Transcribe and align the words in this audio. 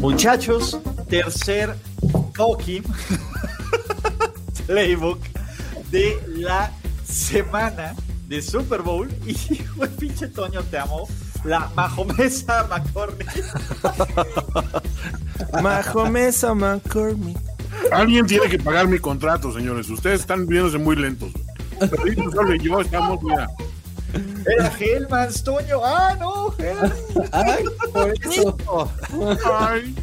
Muchachos, 0.00 0.78
tercer 1.08 1.76
talking 2.34 2.82
playbook 4.66 5.20
de 5.90 6.20
la 6.28 6.72
semana 7.04 7.94
de 8.28 8.42
Super 8.42 8.82
Bowl. 8.82 9.08
Y, 9.26 9.62
güey, 9.76 9.90
pinche 9.90 10.28
Toño, 10.28 10.62
te 10.64 10.78
amo. 10.78 11.08
La 11.44 11.70
Mahomesa 11.76 12.66
McCormick. 12.68 13.28
Mahomesa 15.62 16.54
McCormick. 16.54 17.38
Alguien 17.92 18.26
tiene 18.26 18.48
que 18.48 18.58
pagar 18.58 18.88
mi 18.88 18.98
contrato, 18.98 19.52
señores. 19.52 19.88
Ustedes 19.88 20.20
están 20.20 20.46
viéndose 20.46 20.78
muy 20.78 20.96
lentos. 20.96 21.30
Pero 21.78 21.98
ahorita 21.98 22.22
solo 22.32 22.54
yo 22.56 22.80
estamos, 22.80 23.22
mira. 23.22 23.48
Era 24.46 24.72
Hellmans, 24.78 25.42
Toño. 25.42 25.80
Ah, 25.84 26.16
no. 26.18 26.54
Ay, 27.32 27.64
por 27.92 28.12
eso. 28.12 28.56
Ay. 29.44 29.94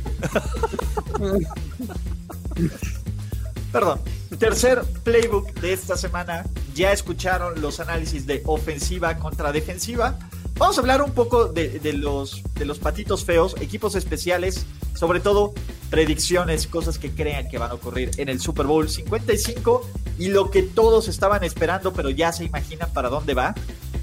Perdón. 3.71 3.99
Tercer 4.39 4.81
playbook 5.03 5.53
de 5.59 5.73
esta 5.73 5.95
semana. 5.95 6.43
Ya 6.73 6.91
escucharon 6.91 7.61
los 7.61 7.79
análisis 7.79 8.25
de 8.25 8.41
ofensiva 8.45 9.17
contra 9.17 9.51
defensiva. 9.51 10.17
Vamos 10.55 10.77
a 10.77 10.81
hablar 10.81 11.01
un 11.01 11.11
poco 11.11 11.47
de, 11.47 11.79
de 11.79 11.93
los, 11.93 12.41
de 12.55 12.65
los 12.65 12.79
patitos 12.79 13.25
feos, 13.25 13.55
equipos 13.59 13.95
especiales, 13.95 14.65
sobre 14.93 15.19
todo 15.19 15.53
predicciones, 15.89 16.67
cosas 16.67 16.97
que 16.97 17.11
crean 17.11 17.47
que 17.49 17.57
van 17.57 17.71
a 17.71 17.75
ocurrir 17.75 18.11
en 18.17 18.29
el 18.29 18.39
Super 18.39 18.65
Bowl 18.65 18.89
55 18.89 19.87
y 20.17 20.29
lo 20.29 20.49
que 20.49 20.63
todos 20.63 21.07
estaban 21.07 21.43
esperando, 21.43 21.93
pero 21.93 22.09
ya 22.09 22.31
se 22.31 22.45
imaginan 22.45 22.91
para 22.93 23.09
dónde 23.09 23.33
va. 23.33 23.53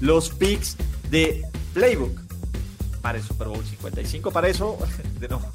Los 0.01 0.29
picks 0.29 0.75
de 1.11 1.43
playbook 1.75 2.19
para 3.01 3.19
el 3.19 3.23
Super 3.23 3.47
Bowl 3.47 3.63
55. 3.63 4.31
Para 4.31 4.47
eso, 4.49 4.77
de 5.19 5.27
nuevo. 5.27 5.49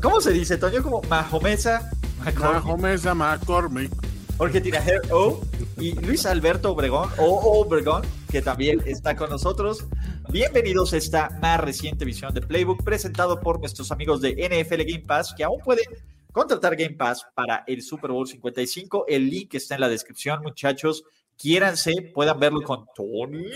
¿Cómo 0.00 0.20
se 0.20 0.30
dice, 0.30 0.56
Toño? 0.56 0.82
Como 0.82 1.02
Mahomesa, 1.02 1.90
McCormick, 2.24 2.64
Mahomesa 2.64 3.14
McCormick. 3.14 3.90
Jorge 4.38 4.60
Tinajer 4.62 5.02
O 5.10 5.40
y 5.78 5.92
Luis 6.00 6.24
Alberto 6.24 6.70
Obregón, 6.72 7.10
o 7.18 7.60
Obregón, 7.60 8.02
que 8.30 8.40
también 8.40 8.80
está 8.86 9.14
con 9.14 9.28
nosotros. 9.28 9.84
Bienvenidos 10.30 10.94
a 10.94 10.96
esta 10.96 11.28
más 11.42 11.60
reciente 11.60 12.06
visión 12.06 12.32
de 12.32 12.40
Playbook 12.40 12.82
presentado 12.82 13.40
por 13.40 13.58
nuestros 13.58 13.90
amigos 13.92 14.22
de 14.22 14.30
NFL 14.30 14.82
Game 14.90 15.04
Pass, 15.06 15.34
que 15.36 15.44
aún 15.44 15.60
pueden 15.60 15.84
contratar 16.32 16.76
Game 16.76 16.94
Pass 16.94 17.26
para 17.34 17.64
el 17.66 17.82
Super 17.82 18.12
Bowl 18.12 18.26
55. 18.26 19.06
El 19.08 19.28
link 19.28 19.54
está 19.54 19.74
en 19.74 19.80
la 19.82 19.88
descripción, 19.88 20.40
muchachos. 20.40 21.04
Quiéranse, 21.40 22.12
puedan 22.14 22.38
verlo 22.38 22.60
con 22.60 22.84
Tony. 22.94 23.46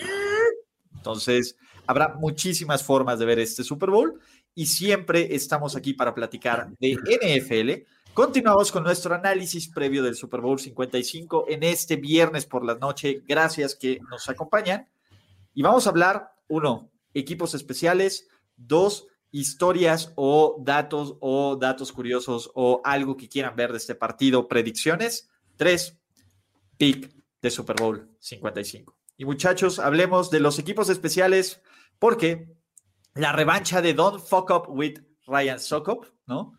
Entonces, 0.95 1.55
habrá 1.87 2.15
muchísimas 2.15 2.83
formas 2.83 3.19
de 3.19 3.27
ver 3.27 3.39
este 3.39 3.63
Super 3.63 3.91
Bowl 3.91 4.19
y 4.55 4.65
siempre 4.65 5.35
estamos 5.35 5.77
aquí 5.77 5.93
para 5.93 6.15
platicar 6.15 6.71
de 6.81 6.95
NFL. 6.95 7.87
Continuamos 8.15 8.73
con 8.73 8.85
nuestro 8.85 9.15
análisis 9.15 9.69
previo 9.69 10.03
del 10.03 10.15
Super 10.15 10.41
Bowl 10.41 10.59
55 10.59 11.45
en 11.49 11.63
este 11.63 11.97
viernes 11.97 12.47
por 12.47 12.65
la 12.65 12.77
noche. 12.77 13.23
Gracias 13.29 13.75
que 13.75 14.01
nos 14.09 14.31
acompañan. 14.31 14.89
Y 15.53 15.61
vamos 15.61 15.87
a 15.87 15.91
hablar, 15.91 16.33
uno, 16.49 16.91
equipos 17.13 17.53
especiales, 17.53 18.29
dos, 18.57 19.09
historias 19.31 20.11
o 20.15 20.57
datos 20.59 21.17
o 21.21 21.57
datos 21.57 21.93
curiosos 21.93 22.51
o 22.55 22.81
algo 22.83 23.15
que 23.19 23.29
quieran 23.29 23.57
ver 23.57 23.73
de 23.73 23.79
este 23.79 23.95
partido, 23.95 24.49
predicciones. 24.49 25.29
Tres, 25.59 25.99
pick 26.79 27.14
de 27.45 27.51
Super 27.51 27.77
Bowl 27.79 28.09
55. 28.21 28.97
Y 29.19 29.27
muchachos, 29.27 29.79
hablemos 29.79 30.31
de 30.31 30.41
los 30.41 30.59
equipos 30.59 30.89
especiales 30.89 31.61
porque 31.99 32.49
la 33.15 33.33
revancha 33.33 33.83
de 33.83 33.93
Don't 33.93 34.19
Fuck 34.19 34.51
Up 34.51 34.65
with 34.69 35.01
Ryan 35.27 35.61
Sokop, 35.61 36.07
¿no? 36.27 36.55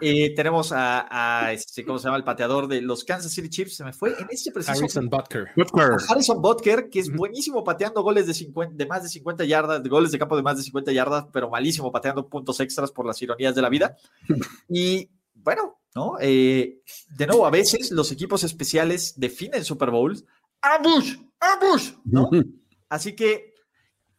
Eh, 0.00 0.34
tenemos 0.34 0.72
a, 0.72 1.06
a, 1.10 1.52
este, 1.52 1.84
¿cómo 1.84 1.98
se 1.98 2.04
llama? 2.04 2.16
El 2.16 2.24
pateador 2.24 2.68
de 2.68 2.80
los 2.80 3.04
Kansas 3.04 3.32
City 3.32 3.50
Chiefs, 3.50 3.76
se 3.76 3.84
me 3.84 3.92
fue 3.92 4.10
en 4.18 4.28
este 4.30 4.50
preciso 4.50 4.78
Harrison 4.78 5.08
Butker. 5.10 5.48
Butker. 5.56 5.96
Harrison 6.08 6.40
Butker, 6.40 6.88
que 6.88 7.00
es 7.00 7.12
buenísimo 7.14 7.62
pateando 7.62 8.02
goles 8.02 8.26
de, 8.26 8.32
50, 8.32 8.76
de 8.76 8.86
más 8.86 9.02
de 9.02 9.10
50 9.10 9.44
yardas, 9.44 9.82
de 9.82 9.88
goles 9.90 10.10
de 10.10 10.18
campo 10.18 10.36
de 10.36 10.42
más 10.42 10.56
de 10.56 10.62
50 10.62 10.92
yardas, 10.92 11.26
pero 11.32 11.50
malísimo 11.50 11.92
pateando 11.92 12.28
puntos 12.28 12.60
extras 12.60 12.90
por 12.92 13.06
las 13.06 13.20
ironías 13.20 13.54
de 13.54 13.62
la 13.62 13.68
vida. 13.68 13.96
Y 14.68 15.10
bueno, 15.34 15.79
¿no? 15.94 16.16
Eh, 16.20 16.80
de 17.08 17.26
nuevo, 17.26 17.46
a 17.46 17.50
veces 17.50 17.90
los 17.90 18.12
equipos 18.12 18.44
especiales 18.44 19.14
definen 19.16 19.64
Super 19.64 19.90
Bowls. 19.90 20.24
¡Ambush! 20.62 21.16
¡Ambush! 21.40 21.92
¿no? 22.04 22.30
Así 22.88 23.14
que, 23.14 23.54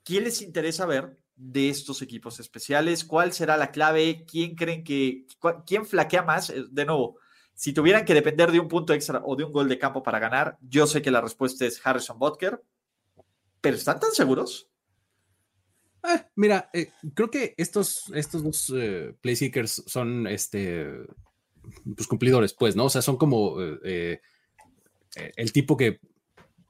¿quién 0.04 0.24
les 0.24 0.42
interesa 0.42 0.86
ver 0.86 1.18
de 1.36 1.70
estos 1.70 2.02
equipos 2.02 2.40
especiales? 2.40 3.04
¿Cuál 3.04 3.34
será 3.34 3.58
la 3.58 3.72
clave? 3.72 4.26
¿Quién 4.26 4.56
creen 4.56 4.84
que, 4.84 5.26
quién 5.66 5.86
flaquea 5.86 6.24
más? 6.24 6.50
Eh, 6.50 6.66
De 6.70 6.86
nuevo, 6.86 7.18
si 7.54 7.74
tuvieran 7.74 8.06
que 8.06 8.14
depender 8.14 8.52
de 8.52 8.60
un 8.60 8.68
punto 8.68 8.94
extra 8.94 9.22
o 9.24 9.36
de 9.36 9.44
un 9.44 9.52
gol 9.52 9.70
de 9.70 9.78
campo 9.78 10.02
para 10.02 10.20
ganar, 10.20 10.58
yo 10.62 10.88
sé 10.88 11.02
que 11.02 11.12
la 11.12 11.22
respuesta 11.22 11.66
es 11.66 11.80
Harrison 11.84 12.18
Butker, 12.18 12.62
pero 13.60 13.78
¿están 13.78 14.00
tan 14.00 14.12
seguros? 14.12 14.68
Ah, 16.04 16.28
mira, 16.36 16.70
eh, 16.74 16.92
creo 17.14 17.30
que 17.30 17.54
estos, 17.58 18.12
estos 18.16 18.44
dos 18.44 18.74
eh, 18.76 19.16
play 19.22 19.36
seekers 19.36 19.84
son 19.86 20.26
este, 20.26 20.88
pues 21.96 22.08
cumplidores, 22.08 22.54
pues, 22.54 22.76
¿no? 22.76 22.86
O 22.86 22.90
sea, 22.90 23.02
son 23.02 23.18
como 23.18 23.62
eh, 23.62 24.22
eh, 25.16 25.32
el 25.36 25.52
tipo 25.52 25.78
que 25.78 26.00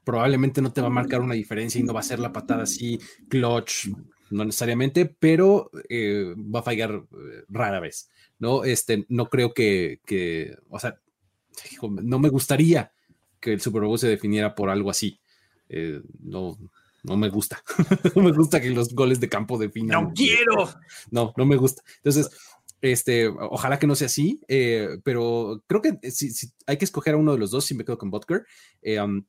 probablemente 0.04 0.62
no 0.62 0.72
te 0.72 0.80
va 0.80 0.88
a 0.88 0.90
marcar 0.90 1.20
una 1.20 1.34
diferencia 1.34 1.80
y 1.80 1.84
no 1.84 1.94
va 1.94 2.00
a 2.00 2.04
ser 2.04 2.18
la 2.18 2.32
patada 2.32 2.64
así, 2.64 2.98
clutch, 3.28 3.88
no 4.30 4.44
necesariamente, 4.44 5.06
pero 5.06 5.70
eh, 5.88 6.34
va 6.36 6.60
a 6.60 6.64
fallar 6.64 7.04
rara 7.48 7.80
vez, 7.80 8.10
¿no? 8.38 8.64
Este, 8.64 9.06
no 9.08 9.26
creo 9.26 9.54
que, 9.54 10.00
que, 10.04 10.56
o 10.70 10.78
sea, 10.78 10.98
no 11.82 12.18
me 12.18 12.30
gustaría 12.30 12.92
que 13.42 13.52
el 13.52 13.60
Super 13.60 13.82
Bowl 13.82 13.98
se 13.98 14.08
definiera 14.08 14.54
por 14.54 14.70
algo 14.70 14.88
así. 14.88 15.20
Eh, 15.68 16.00
no, 16.20 16.56
no 17.02 17.16
me 17.16 17.28
gusta. 17.28 17.62
no 18.14 18.22
me 18.22 18.32
gusta 18.32 18.60
que 18.60 18.70
los 18.70 18.94
goles 18.94 19.20
de 19.20 19.28
campo 19.28 19.58
definan. 19.58 20.04
¡No 20.04 20.12
quiero! 20.14 20.70
No, 21.10 21.34
no 21.36 21.44
me 21.44 21.56
gusta. 21.56 21.82
Entonces, 21.96 22.30
este, 22.82 23.28
ojalá 23.28 23.78
que 23.78 23.86
no 23.86 23.94
sea 23.94 24.06
así, 24.06 24.40
eh, 24.48 24.98
pero 25.04 25.62
creo 25.66 25.80
que 25.80 26.10
si, 26.10 26.30
si 26.32 26.48
hay 26.66 26.76
que 26.76 26.84
escoger 26.84 27.14
a 27.14 27.16
uno 27.16 27.32
de 27.32 27.38
los 27.38 27.50
dos, 27.52 27.64
si 27.64 27.74
me 27.74 27.84
quedo 27.84 27.96
con 27.96 28.10
Butker. 28.10 28.44
Eh, 28.82 29.00
um, 29.00 29.24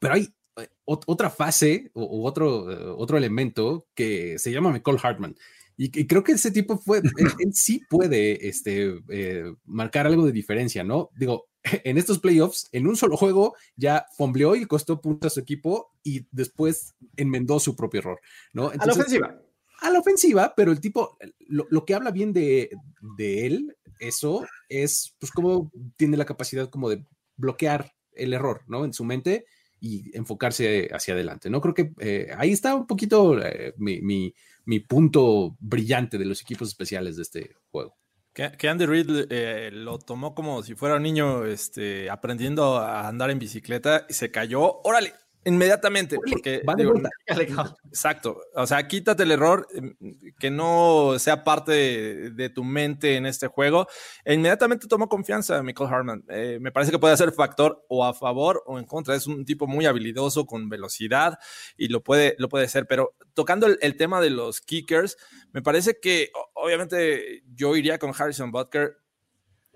pero 0.00 0.14
hay 0.14 0.28
eh, 0.56 0.68
ot- 0.84 1.04
otra 1.06 1.30
fase 1.30 1.90
o, 1.94 2.26
otro, 2.26 2.70
eh, 2.70 2.94
otro 2.98 3.16
elemento 3.16 3.86
que 3.94 4.38
se 4.38 4.50
llama 4.52 4.70
McCall 4.70 4.98
Hartman. 5.02 5.36
Y, 5.76 5.84
y 5.98 6.06
creo 6.06 6.22
que 6.22 6.32
ese 6.32 6.50
tipo 6.50 6.76
fue, 6.76 6.98
él, 6.98 7.04
él 7.38 7.54
sí 7.54 7.82
puede 7.88 8.48
este, 8.48 9.00
eh, 9.08 9.54
marcar 9.64 10.06
algo 10.06 10.26
de 10.26 10.32
diferencia, 10.32 10.84
¿no? 10.84 11.10
Digo, 11.16 11.46
en 11.84 11.96
estos 11.98 12.18
playoffs, 12.18 12.68
en 12.72 12.88
un 12.88 12.96
solo 12.96 13.16
juego, 13.16 13.54
ya 13.76 14.06
fombleó 14.16 14.56
y 14.56 14.66
costó 14.66 15.00
puntos 15.00 15.32
a 15.32 15.34
su 15.34 15.40
equipo 15.40 15.92
y 16.02 16.26
después 16.32 16.94
enmendó 17.16 17.60
su 17.60 17.76
propio 17.76 18.00
error, 18.00 18.20
¿no? 18.52 18.68
a 18.68 18.74
la 18.86 18.92
ofensiva. 18.92 19.40
A 19.82 19.90
la 19.90 19.98
ofensiva, 19.98 20.54
pero 20.56 20.72
el 20.72 20.80
tipo, 20.80 21.18
lo, 21.48 21.66
lo 21.70 21.84
que 21.84 21.94
habla 21.94 22.10
bien 22.10 22.32
de, 22.32 22.70
de, 23.16 23.46
él, 23.46 23.76
eso 23.98 24.46
es, 24.68 25.14
pues, 25.18 25.32
cómo 25.32 25.70
tiene 25.96 26.16
la 26.16 26.24
capacidad 26.24 26.70
como 26.70 26.88
de 26.88 27.04
bloquear 27.36 27.92
el 28.12 28.32
error, 28.32 28.62
¿no? 28.68 28.84
En 28.84 28.92
su 28.92 29.04
mente 29.04 29.44
y 29.80 30.16
enfocarse 30.16 30.88
hacia 30.92 31.14
adelante, 31.14 31.50
¿no? 31.50 31.60
Creo 31.60 31.74
que 31.74 31.92
eh, 31.98 32.30
ahí 32.36 32.52
está 32.52 32.76
un 32.76 32.86
poquito 32.86 33.42
eh, 33.42 33.74
mi, 33.78 34.00
mi, 34.00 34.32
mi, 34.64 34.78
punto 34.78 35.56
brillante 35.58 36.18
de 36.18 36.24
los 36.24 36.40
equipos 36.40 36.68
especiales 36.68 37.16
de 37.16 37.22
este 37.22 37.56
juego. 37.70 37.96
Que, 38.32 38.52
que 38.52 38.68
Andy 38.68 38.86
Reid 38.86 39.26
eh, 39.28 39.70
lo 39.72 39.98
tomó 39.98 40.34
como 40.34 40.62
si 40.62 40.76
fuera 40.76 40.96
un 40.96 41.02
niño 41.02 41.44
este, 41.44 42.08
aprendiendo 42.08 42.78
a 42.78 43.08
andar 43.08 43.30
en 43.30 43.40
bicicleta 43.40 44.06
y 44.08 44.14
se 44.14 44.30
cayó. 44.30 44.80
Órale, 44.84 45.12
Inmediatamente, 45.44 46.16
porque 46.30 46.62
de 46.64 46.84
digo. 46.84 46.94
Exacto. 47.86 48.40
O 48.54 48.66
sea, 48.66 48.86
quítate 48.86 49.24
el 49.24 49.32
error, 49.32 49.66
eh, 49.74 50.32
que 50.38 50.50
no 50.50 51.14
sea 51.18 51.42
parte 51.42 51.72
de, 51.72 52.30
de 52.30 52.48
tu 52.48 52.62
mente 52.62 53.16
en 53.16 53.26
este 53.26 53.48
juego. 53.48 53.88
E 54.24 54.34
inmediatamente 54.34 54.86
tomo 54.86 55.08
confianza 55.08 55.62
Michael 55.62 55.92
Harman. 55.92 56.24
Eh, 56.28 56.58
me 56.60 56.70
parece 56.70 56.92
que 56.92 56.98
puede 56.98 57.16
ser 57.16 57.32
factor 57.32 57.84
o 57.88 58.04
a 58.04 58.14
favor 58.14 58.62
o 58.66 58.78
en 58.78 58.84
contra. 58.84 59.16
Es 59.16 59.26
un 59.26 59.44
tipo 59.44 59.66
muy 59.66 59.86
habilidoso, 59.86 60.46
con 60.46 60.68
velocidad 60.68 61.38
y 61.76 61.88
lo 61.88 62.02
puede, 62.02 62.36
lo 62.38 62.48
puede 62.48 62.68
ser. 62.68 62.86
Pero 62.86 63.14
tocando 63.34 63.66
el, 63.66 63.78
el 63.82 63.96
tema 63.96 64.20
de 64.20 64.30
los 64.30 64.60
kickers, 64.60 65.16
me 65.52 65.62
parece 65.62 65.98
que 66.00 66.30
obviamente 66.54 67.42
yo 67.54 67.74
iría 67.76 67.98
con 67.98 68.12
Harrison 68.16 68.52
Butker. 68.52 69.01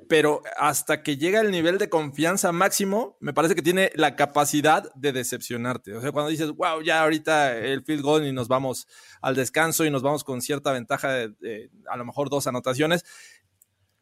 Pero 0.08 0.42
hasta 0.56 1.02
que 1.02 1.16
llega 1.16 1.40
el 1.40 1.50
nivel 1.50 1.78
de 1.78 1.88
confianza 1.88 2.52
máximo, 2.52 3.16
me 3.20 3.32
parece 3.32 3.54
que 3.54 3.62
tiene 3.62 3.90
la 3.94 4.14
capacidad 4.16 4.92
de 4.94 5.12
decepcionarte. 5.12 5.94
O 5.94 6.00
sea, 6.00 6.12
cuando 6.12 6.30
dices, 6.30 6.50
wow, 6.52 6.80
ya 6.82 7.02
ahorita 7.02 7.56
el 7.58 7.82
field 7.84 8.02
goal 8.02 8.26
y 8.26 8.32
nos 8.32 8.48
vamos 8.48 8.86
al 9.20 9.34
descanso 9.34 9.84
y 9.84 9.90
nos 9.90 10.02
vamos 10.02 10.22
con 10.24 10.40
cierta 10.42 10.72
ventaja 10.72 11.10
de, 11.12 11.28
de 11.40 11.70
a 11.90 11.96
lo 11.96 12.04
mejor 12.04 12.30
dos 12.30 12.46
anotaciones, 12.46 13.04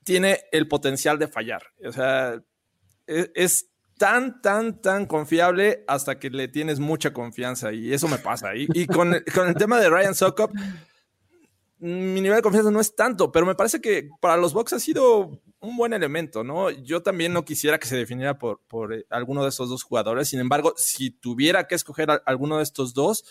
tiene 0.05 0.41
el 0.53 0.69
potencial 0.69 1.19
de 1.19 1.29
fallar. 1.29 1.63
O 1.87 1.93
sea, 1.93 2.41
es, 3.07 3.31
es 3.35 3.67
tan, 3.97 4.43
tan, 4.43 4.81
tan 4.83 5.07
confiable 5.07 5.85
hasta 5.87 6.19
que 6.19 6.29
le 6.31 6.49
tienes 6.49 6.81
mucha 6.81 7.13
confianza 7.13 7.73
y 7.73 7.93
eso 7.93 8.09
me 8.09 8.19
pasa. 8.19 8.55
Y, 8.55 8.67
y 8.75 8.87
con, 8.87 9.15
el- 9.15 9.25
con 9.35 9.49
el 9.49 9.55
tema 9.55 9.79
de 9.81 9.89
Ryan 9.89 10.15
Sokop, 10.15 10.51
mi 11.79 12.21
nivel 12.21 12.37
de 12.37 12.43
confianza 12.43 12.71
no 12.71 12.81
es 12.81 12.95
tanto, 12.95 13.33
pero 13.33 13.47
me 13.47 13.55
parece 13.55 13.81
que 13.81 14.09
para 14.21 14.37
los 14.37 14.55
Bucks 14.55 14.73
ha 14.75 14.81
sido 14.81 15.43
un 15.61 15.77
buen 15.77 15.93
elemento, 15.93 16.45
¿no? 16.45 16.71
Yo 16.71 17.03
también 17.03 17.33
no 17.33 17.45
quisiera 17.45 17.79
que 17.79 17.87
se 17.87 17.97
definiera 17.97 18.39
por, 18.39 18.61
por 18.69 18.93
eh, 18.93 19.07
alguno 19.11 19.43
de 19.43 19.49
estos 19.49 19.69
dos 19.69 19.83
jugadores. 19.83 20.29
Sin 20.29 20.41
embargo, 20.41 20.75
si 20.77 21.11
tuviera 21.11 21.67
que 21.67 21.75
escoger 21.75 22.09
alguno 22.27 22.59
de 22.59 22.63
estos 22.63 22.95
dos, 22.95 23.25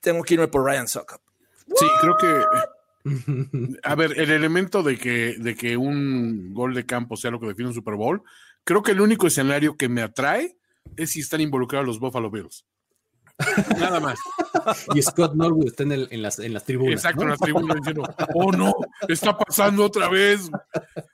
tengo 0.00 0.22
que 0.22 0.34
irme 0.34 0.48
por 0.48 0.64
Ryan 0.64 0.88
Sokop. 0.88 1.20
Sí, 1.76 1.86
creo 2.00 2.16
que. 2.16 2.44
A 3.82 3.94
ver, 3.94 4.18
el 4.18 4.30
elemento 4.30 4.82
de 4.82 4.98
que, 4.98 5.36
de 5.38 5.54
que 5.54 5.76
un 5.76 6.52
gol 6.52 6.74
de 6.74 6.84
campo 6.84 7.16
sea 7.16 7.30
lo 7.30 7.40
que 7.40 7.46
define 7.46 7.68
un 7.68 7.74
Super 7.74 7.94
Bowl, 7.94 8.22
creo 8.64 8.82
que 8.82 8.92
el 8.92 9.00
único 9.00 9.26
escenario 9.26 9.76
que 9.76 9.88
me 9.88 10.02
atrae 10.02 10.58
es 10.96 11.10
si 11.10 11.20
están 11.20 11.40
involucrados 11.40 11.86
los 11.86 11.98
Buffalo 11.98 12.30
Bills. 12.30 12.66
Nada 13.78 14.00
más. 14.00 14.18
Y 14.94 15.02
Scott 15.02 15.34
Norwood 15.34 15.66
está 15.68 15.82
en, 15.84 15.92
el- 15.92 16.08
en 16.10 16.22
las, 16.22 16.38
en 16.38 16.52
las 16.54 16.64
tribunas. 16.64 16.94
Exacto, 16.94 17.20
¿no? 17.20 17.24
en 17.24 17.30
las 17.30 17.40
tribunas 17.40 17.76
diciendo, 17.76 18.02
oh 18.34 18.52
no, 18.52 18.72
está 19.08 19.36
pasando 19.36 19.84
otra 19.84 20.08
vez. 20.08 20.50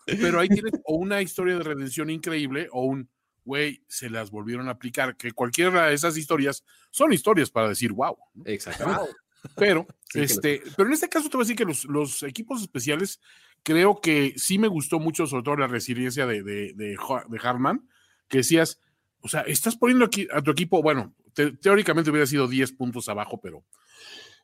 Pero 0.06 0.40
ahí 0.40 0.48
tienes 0.48 0.72
o 0.84 0.96
una 0.96 1.22
historia 1.22 1.56
de 1.56 1.62
redención 1.62 2.10
increíble 2.10 2.68
o 2.72 2.84
un, 2.84 3.08
güey, 3.44 3.82
se 3.88 4.10
las 4.10 4.30
volvieron 4.30 4.68
a 4.68 4.72
aplicar, 4.72 5.16
que 5.16 5.32
cualquiera 5.32 5.86
de 5.88 5.94
esas 5.94 6.16
historias 6.16 6.64
son 6.90 7.12
historias 7.12 7.50
para 7.50 7.68
decir, 7.68 7.92
wow. 7.92 8.16
Exactamente. 8.44 9.10
Pero, 9.56 9.86
Sí, 10.08 10.20
este, 10.20 10.62
pero 10.76 10.88
en 10.88 10.94
este 10.94 11.08
caso 11.08 11.28
te 11.28 11.36
voy 11.36 11.42
a 11.42 11.44
decir 11.46 11.56
que 11.56 11.64
los, 11.64 11.84
los 11.84 12.22
equipos 12.22 12.62
especiales 12.62 13.20
creo 13.62 14.00
que 14.00 14.34
sí 14.36 14.56
me 14.58 14.68
gustó 14.68 14.98
mucho, 15.00 15.26
sobre 15.26 15.42
todo 15.42 15.56
la 15.56 15.66
resiliencia 15.66 16.26
de, 16.26 16.42
de, 16.44 16.72
de, 16.74 16.96
de 16.96 17.38
Hartman, 17.42 17.88
que 18.28 18.38
decías, 18.38 18.80
o 19.20 19.28
sea, 19.28 19.40
estás 19.42 19.76
poniendo 19.76 20.04
aquí 20.04 20.26
a 20.32 20.40
tu 20.42 20.52
equipo, 20.52 20.80
bueno, 20.82 21.12
te- 21.36 21.52
teóricamente 21.52 22.10
hubiera 22.10 22.26
sido 22.26 22.48
10 22.48 22.72
puntos 22.72 23.08
abajo, 23.10 23.38
pero. 23.40 23.62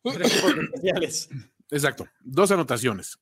Exacto, 1.70 2.06
dos 2.20 2.50
anotaciones. 2.50 3.18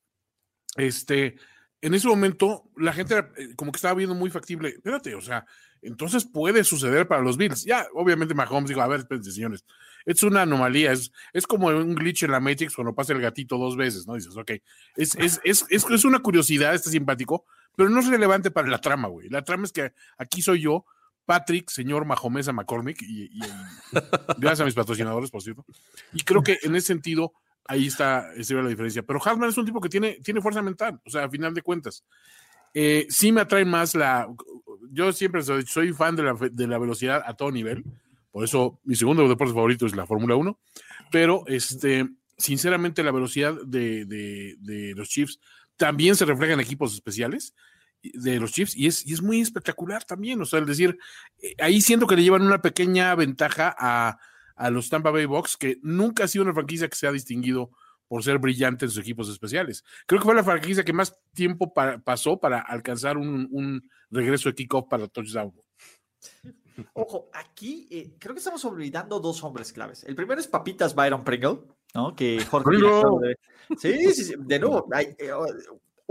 Este, 0.76 1.36
en 1.80 1.94
ese 1.94 2.08
momento, 2.08 2.64
la 2.76 2.92
gente 2.92 3.16
eh, 3.36 3.54
como 3.56 3.70
que 3.72 3.76
estaba 3.76 3.94
viendo 3.94 4.14
muy 4.14 4.28
factible. 4.30 4.70
Espérate, 4.70 5.14
o 5.14 5.20
sea, 5.20 5.46
entonces 5.82 6.24
puede 6.24 6.64
suceder 6.64 7.06
para 7.06 7.22
los 7.22 7.36
Bills. 7.36 7.64
Ya, 7.64 7.86
obviamente, 7.94 8.34
Mahomes 8.34 8.68
dijo: 8.68 8.80
A 8.80 8.88
ver, 8.88 9.00
espérense, 9.00 9.30
señores, 9.32 9.64
es 10.04 10.22
una 10.22 10.42
anomalía, 10.42 10.92
es, 10.92 11.12
es 11.32 11.46
como 11.46 11.68
un 11.68 11.94
glitch 11.94 12.24
en 12.24 12.32
la 12.32 12.40
Matrix 12.40 12.74
cuando 12.74 12.94
pasa 12.94 13.12
el 13.12 13.20
gatito 13.20 13.56
dos 13.56 13.76
veces, 13.76 14.06
¿no? 14.06 14.14
Dices, 14.14 14.36
ok, 14.36 14.50
es, 14.96 15.14
es, 15.16 15.40
es, 15.44 15.64
es, 15.68 15.84
es 15.88 16.04
una 16.04 16.18
curiosidad, 16.20 16.74
está 16.74 16.90
simpático, 16.90 17.44
pero 17.76 17.88
no 17.88 18.00
es 18.00 18.08
relevante 18.08 18.50
para 18.50 18.68
la 18.68 18.80
trama, 18.80 19.08
güey. 19.08 19.28
La 19.28 19.42
trama 19.42 19.64
es 19.64 19.72
que 19.72 19.92
aquí 20.18 20.42
soy 20.42 20.62
yo, 20.62 20.86
Patrick, 21.30 21.70
señor 21.70 22.04
Mahomesa 22.06 22.52
McCormick, 22.52 23.00
y, 23.02 23.22
y- 23.22 23.38
y 23.38 23.40
gracias 24.38 24.62
a 24.62 24.64
mis 24.64 24.74
patrocinadores, 24.74 25.30
por 25.30 25.40
cierto. 25.42 25.64
Y 26.12 26.24
creo 26.24 26.42
que 26.42 26.58
en 26.62 26.74
ese 26.74 26.88
sentido, 26.88 27.32
ahí 27.66 27.86
está, 27.86 28.32
esa 28.34 28.54
era 28.54 28.64
la 28.64 28.68
diferencia. 28.68 29.04
Pero 29.04 29.20
Hartman 29.24 29.48
es 29.48 29.56
un 29.56 29.64
tipo 29.64 29.80
que 29.80 29.88
tiene, 29.88 30.18
tiene 30.24 30.40
fuerza 30.40 30.60
mental, 30.60 31.00
o 31.06 31.08
sea, 31.10 31.22
a 31.26 31.30
final 31.30 31.54
de 31.54 31.62
cuentas. 31.62 32.02
Eh, 32.74 33.06
sí 33.10 33.30
me 33.30 33.42
atrae 33.42 33.64
más 33.64 33.94
la. 33.94 34.26
Yo 34.90 35.12
siempre 35.12 35.42
soy, 35.42 35.64
soy 35.66 35.92
fan 35.92 36.16
de 36.16 36.24
la, 36.24 36.34
de 36.50 36.66
la 36.66 36.78
velocidad 36.78 37.22
a 37.24 37.34
todo 37.34 37.52
nivel, 37.52 37.84
por 38.32 38.42
eso 38.44 38.80
mi 38.82 38.96
segundo 38.96 39.28
deporte 39.28 39.54
favorito 39.54 39.86
es 39.86 39.94
la 39.94 40.06
Fórmula 40.06 40.34
1. 40.34 40.58
Pero, 41.12 41.44
este, 41.46 42.08
sinceramente, 42.36 43.04
la 43.04 43.12
velocidad 43.12 43.54
de, 43.64 44.04
de- 44.04 44.56
de 44.58 44.94
los 44.96 45.08
Chiefs 45.08 45.38
también 45.76 46.16
se 46.16 46.24
refleja 46.24 46.54
en 46.54 46.60
equipos 46.60 46.92
especiales 46.92 47.54
de 48.02 48.40
los 48.40 48.52
Chiefs 48.52 48.76
y 48.76 48.86
es, 48.86 49.06
y 49.06 49.12
es 49.12 49.22
muy 49.22 49.40
espectacular 49.40 50.04
también. 50.04 50.40
O 50.40 50.44
sea, 50.46 50.60
es 50.60 50.66
decir, 50.66 50.98
eh, 51.38 51.54
ahí 51.58 51.80
siento 51.80 52.06
que 52.06 52.16
le 52.16 52.22
llevan 52.22 52.42
una 52.42 52.62
pequeña 52.62 53.14
ventaja 53.14 53.74
a, 53.78 54.18
a 54.56 54.70
los 54.70 54.88
Tampa 54.88 55.10
Bay 55.10 55.26
Bucks, 55.26 55.56
que 55.56 55.78
nunca 55.82 56.24
ha 56.24 56.28
sido 56.28 56.44
una 56.44 56.54
franquicia 56.54 56.88
que 56.88 56.96
se 56.96 57.06
ha 57.06 57.12
distinguido 57.12 57.70
por 58.08 58.24
ser 58.24 58.38
brillante 58.38 58.86
en 58.86 58.90
sus 58.90 59.00
equipos 59.00 59.28
especiales. 59.28 59.84
Creo 60.06 60.20
que 60.20 60.24
fue 60.26 60.34
la 60.34 60.42
franquicia 60.42 60.84
que 60.84 60.92
más 60.92 61.16
tiempo 61.32 61.72
pa- 61.72 61.98
pasó 61.98 62.40
para 62.40 62.58
alcanzar 62.60 63.16
un, 63.16 63.46
un 63.52 63.88
regreso 64.10 64.48
de 64.48 64.54
kickoff 64.56 64.88
para 64.88 65.06
touchdown. 65.06 65.52
Ojo, 66.94 67.28
aquí 67.34 67.86
eh, 67.90 68.16
creo 68.18 68.34
que 68.34 68.38
estamos 68.38 68.64
olvidando 68.64 69.20
dos 69.20 69.42
hombres 69.44 69.72
claves. 69.72 70.02
El 70.04 70.14
primero 70.16 70.40
es 70.40 70.48
Papitas 70.48 70.94
Byron 70.94 71.22
Pringle, 71.24 71.60
¿no? 71.94 72.14
Que 72.16 72.44
Jorge. 72.46 72.70
De- 73.20 73.36
Sí, 73.78 74.12
sí, 74.12 74.24
sí, 74.24 74.34
de 74.36 74.58
nuevo, 74.58 74.88
hay 74.92 75.14
eh, 75.16 75.30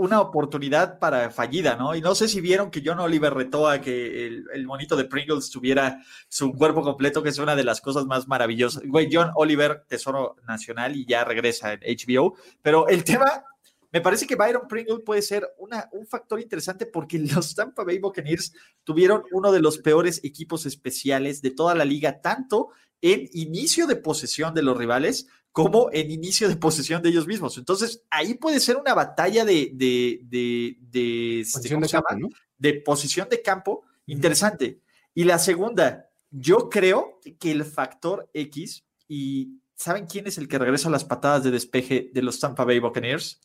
una 0.00 0.22
oportunidad 0.22 0.98
para 0.98 1.28
fallida, 1.30 1.76
¿no? 1.76 1.94
Y 1.94 2.00
no 2.00 2.14
sé 2.14 2.26
si 2.26 2.40
vieron 2.40 2.70
que 2.70 2.82
John 2.82 3.00
Oliver 3.00 3.34
retó 3.34 3.68
a 3.68 3.82
que 3.82 4.26
el, 4.26 4.46
el 4.54 4.66
monito 4.66 4.96
de 4.96 5.04
Pringles 5.04 5.50
tuviera 5.50 6.02
su 6.26 6.54
cuerpo 6.54 6.80
completo, 6.80 7.22
que 7.22 7.28
es 7.28 7.38
una 7.38 7.54
de 7.54 7.64
las 7.64 7.82
cosas 7.82 8.06
más 8.06 8.26
maravillosas. 8.26 8.82
Güey, 8.86 9.10
John 9.12 9.30
Oliver, 9.34 9.84
Tesoro 9.86 10.36
Nacional, 10.48 10.96
y 10.96 11.04
ya 11.04 11.22
regresa 11.24 11.74
en 11.74 11.80
HBO. 11.80 12.34
Pero 12.62 12.88
el 12.88 13.04
tema 13.04 13.44
me 13.92 14.00
parece 14.00 14.26
que 14.26 14.36
Byron 14.36 14.68
Pringle 14.68 15.00
puede 15.00 15.20
ser 15.20 15.46
una, 15.58 15.88
un 15.92 16.06
factor 16.06 16.40
interesante 16.40 16.86
porque 16.86 17.18
los 17.34 17.54
Tampa 17.54 17.84
Bay 17.84 17.98
Buccaneers 17.98 18.54
tuvieron 18.84 19.24
uno 19.32 19.52
de 19.52 19.60
los 19.60 19.78
peores 19.78 20.24
equipos 20.24 20.64
especiales 20.64 21.42
de 21.42 21.50
toda 21.50 21.74
la 21.74 21.84
liga, 21.84 22.22
tanto 22.22 22.70
en 23.02 23.28
inicio 23.32 23.86
de 23.86 23.96
posesión 23.96 24.54
de 24.54 24.62
los 24.62 24.76
rivales 24.76 25.26
como 25.52 25.90
en 25.92 26.10
inicio 26.10 26.48
de 26.48 26.56
posesión 26.56 27.02
de 27.02 27.08
ellos 27.08 27.26
mismos. 27.26 27.58
Entonces, 27.58 28.04
ahí 28.10 28.34
puede 28.34 28.60
ser 28.60 28.76
una 28.76 28.94
batalla 28.94 29.44
de, 29.44 29.70
de, 29.74 30.20
de, 30.24 30.76
de, 30.80 31.40
este, 31.40 31.58
Posición 31.58 31.80
¿cómo 31.80 31.86
de 31.86 31.92
campo, 31.92 32.14
¿no? 32.16 32.28
de 32.58 32.74
posición 32.74 33.28
de 33.28 33.42
campo 33.42 33.84
interesante. 34.06 34.80
Y 35.14 35.24
la 35.24 35.38
segunda, 35.38 36.08
yo 36.30 36.68
creo 36.68 37.18
que 37.38 37.50
el 37.50 37.64
factor 37.64 38.30
X, 38.32 38.84
y 39.08 39.60
¿saben 39.74 40.06
quién 40.06 40.26
es 40.26 40.38
el 40.38 40.46
que 40.46 40.58
regresa 40.58 40.88
a 40.88 40.92
las 40.92 41.04
patadas 41.04 41.42
de 41.42 41.50
despeje 41.50 42.10
de 42.12 42.22
los 42.22 42.38
Tampa 42.38 42.64
Bay 42.64 42.78
Buccaneers? 42.78 43.40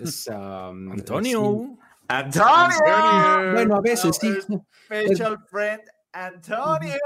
Es, 0.00 0.26
um, 0.28 0.86
sí. 0.86 1.00
Antonio. 1.00 1.78
Antonio. 2.08 3.52
Bueno, 3.52 3.76
a 3.76 3.80
veces 3.80 4.16
sí. 4.20 4.32
Special 4.86 5.38
friend 5.48 5.82
Antonio. 6.12 6.98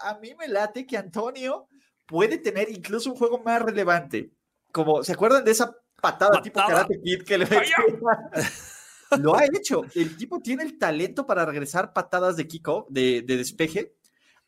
A 0.00 0.18
mí 0.18 0.34
me 0.38 0.48
late 0.48 0.86
que 0.86 0.96
Antonio 0.96 1.67
puede 2.08 2.38
tener 2.38 2.70
incluso 2.70 3.10
un 3.12 3.16
juego 3.16 3.38
más 3.44 3.62
relevante. 3.62 4.32
Como, 4.72 5.04
¿se 5.04 5.12
acuerdan 5.12 5.44
de 5.44 5.52
esa 5.52 5.76
patada, 6.00 6.42
tipo. 6.42 6.58
Karate 6.58 7.00
Kid 7.00 7.22
que 7.22 7.38
le 7.38 7.46
Lo 9.18 9.36
ha 9.36 9.44
hecho. 9.44 9.84
El 9.94 10.16
tipo 10.16 10.40
tiene 10.40 10.64
el 10.64 10.78
talento 10.78 11.26
para 11.26 11.46
regresar 11.46 11.92
patadas 11.92 12.36
de 12.36 12.46
kickoff, 12.46 12.88
de, 12.90 13.22
de 13.22 13.36
despeje. 13.36 13.94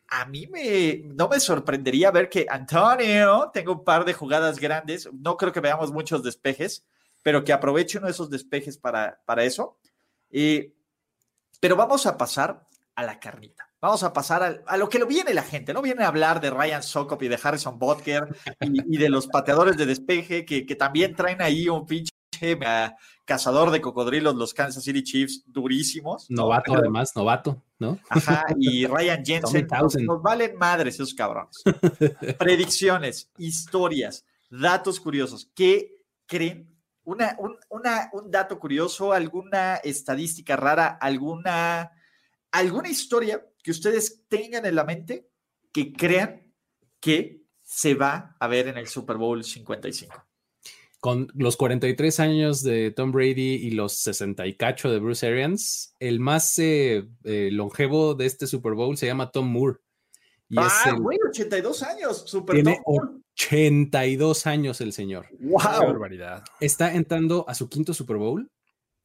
A 0.07 0.25
mí 0.25 0.45
me, 0.47 1.01
no 1.15 1.29
me 1.29 1.39
sorprendería 1.39 2.11
ver 2.11 2.29
que 2.29 2.45
Antonio 2.49 3.49
tenga 3.53 3.71
un 3.71 3.83
par 3.83 4.05
de 4.05 4.13
jugadas 4.13 4.59
grandes. 4.59 5.09
No 5.13 5.37
creo 5.37 5.51
que 5.51 5.61
veamos 5.61 5.91
muchos 5.91 6.21
despejes, 6.21 6.85
pero 7.23 7.43
que 7.43 7.53
aproveche 7.53 7.97
uno 7.97 8.07
de 8.07 8.11
esos 8.11 8.29
despejes 8.29 8.77
para, 8.77 9.19
para 9.25 9.43
eso. 9.43 9.79
Eh, 10.29 10.75
pero 11.59 11.75
vamos 11.75 12.05
a 12.05 12.17
pasar 12.17 12.67
a 12.93 13.03
la 13.03 13.19
carnita. 13.19 13.70
Vamos 13.81 14.03
a 14.03 14.13
pasar 14.13 14.43
a, 14.43 14.61
a 14.67 14.77
lo 14.77 14.87
que 14.89 14.99
lo 14.99 15.07
viene 15.07 15.33
la 15.33 15.41
gente. 15.43 15.73
No 15.73 15.81
viene 15.81 16.03
a 16.03 16.07
hablar 16.07 16.39
de 16.39 16.51
Ryan 16.51 16.83
Sokop 16.83 17.21
y 17.23 17.27
de 17.27 17.39
Harrison 17.41 17.79
Butker 17.79 18.27
y, 18.61 18.95
y 18.95 18.97
de 18.99 19.09
los 19.09 19.25
pateadores 19.27 19.75
de 19.77 19.85
despeje 19.87 20.45
que, 20.45 20.65
que 20.65 20.75
también 20.75 21.15
traen 21.15 21.41
ahí 21.41 21.67
un 21.67 21.85
pinche 21.87 22.11
eh, 22.41 22.91
cazador 23.25 23.71
de 23.71 23.81
cocodrilos, 23.81 24.35
los 24.35 24.53
Kansas 24.53 24.83
City 24.83 25.03
Chiefs, 25.03 25.43
durísimos. 25.47 26.29
¿no? 26.29 26.43
Novato, 26.43 26.75
además, 26.75 27.11
novato, 27.15 27.61
¿no? 27.79 27.97
Ajá, 28.09 28.45
y 28.59 28.85
Ryan 28.87 29.23
Jensen. 29.25 29.67
Nos, 29.81 29.95
nos 29.95 30.21
valen 30.21 30.55
madres 30.57 30.95
esos 30.95 31.13
cabrones. 31.15 31.63
Predicciones, 32.37 33.29
historias, 33.37 34.25
datos 34.49 34.99
curiosos. 34.99 35.49
¿Qué 35.55 35.97
creen? 36.25 36.67
Una, 37.03 37.35
un, 37.39 37.57
una- 37.69 38.09
un 38.13 38.29
dato 38.29 38.59
curioso, 38.59 39.11
alguna 39.11 39.75
estadística 39.77 40.55
rara, 40.55 40.87
alguna, 41.01 41.91
alguna 42.51 42.89
historia 42.89 43.43
que 43.63 43.71
ustedes 43.71 44.23
tengan 44.27 44.65
en 44.65 44.75
la 44.75 44.83
mente 44.83 45.29
que 45.71 45.93
crean 45.93 46.51
que 46.99 47.43
se 47.61 47.93
va 47.93 48.35
a 48.39 48.47
ver 48.47 48.67
en 48.67 48.77
el 48.77 48.87
Super 48.87 49.17
Bowl 49.17 49.43
55? 49.43 50.25
Con 50.99 51.31
los 51.33 51.57
43 51.57 52.19
años 52.19 52.61
de 52.61 52.91
Tom 52.91 53.11
Brady 53.11 53.55
y 53.55 53.71
los 53.71 53.93
60 53.97 54.45
y 54.45 54.55
cacho 54.55 54.91
de 54.91 54.99
Bruce 54.99 55.25
Arians, 55.25 55.95
el 55.99 56.19
más 56.19 56.59
eh, 56.59 57.07
eh, 57.23 57.49
longevo 57.51 58.13
de 58.13 58.27
este 58.27 58.45
Super 58.45 58.73
Bowl 58.73 58.97
se 58.97 59.07
llama 59.07 59.31
Tom 59.31 59.51
Moore. 59.51 59.79
Y 60.47 60.59
ah, 60.59 60.67
es 60.67 60.93
el, 60.93 60.99
güey, 60.99 61.17
82 61.29 61.83
años, 61.83 62.23
Super 62.27 62.55
Tiene 62.55 62.79
Tom 62.85 63.21
82 63.33 64.45
años 64.45 64.81
el 64.81 64.93
señor. 64.93 65.27
¡Wow! 65.39 65.59
Qué 65.59 65.85
barbaridad. 65.85 66.43
Está 66.59 66.93
entrando 66.93 67.45
a 67.47 67.55
su 67.55 67.69
quinto 67.69 67.93
Super 67.93 68.17
Bowl 68.17 68.51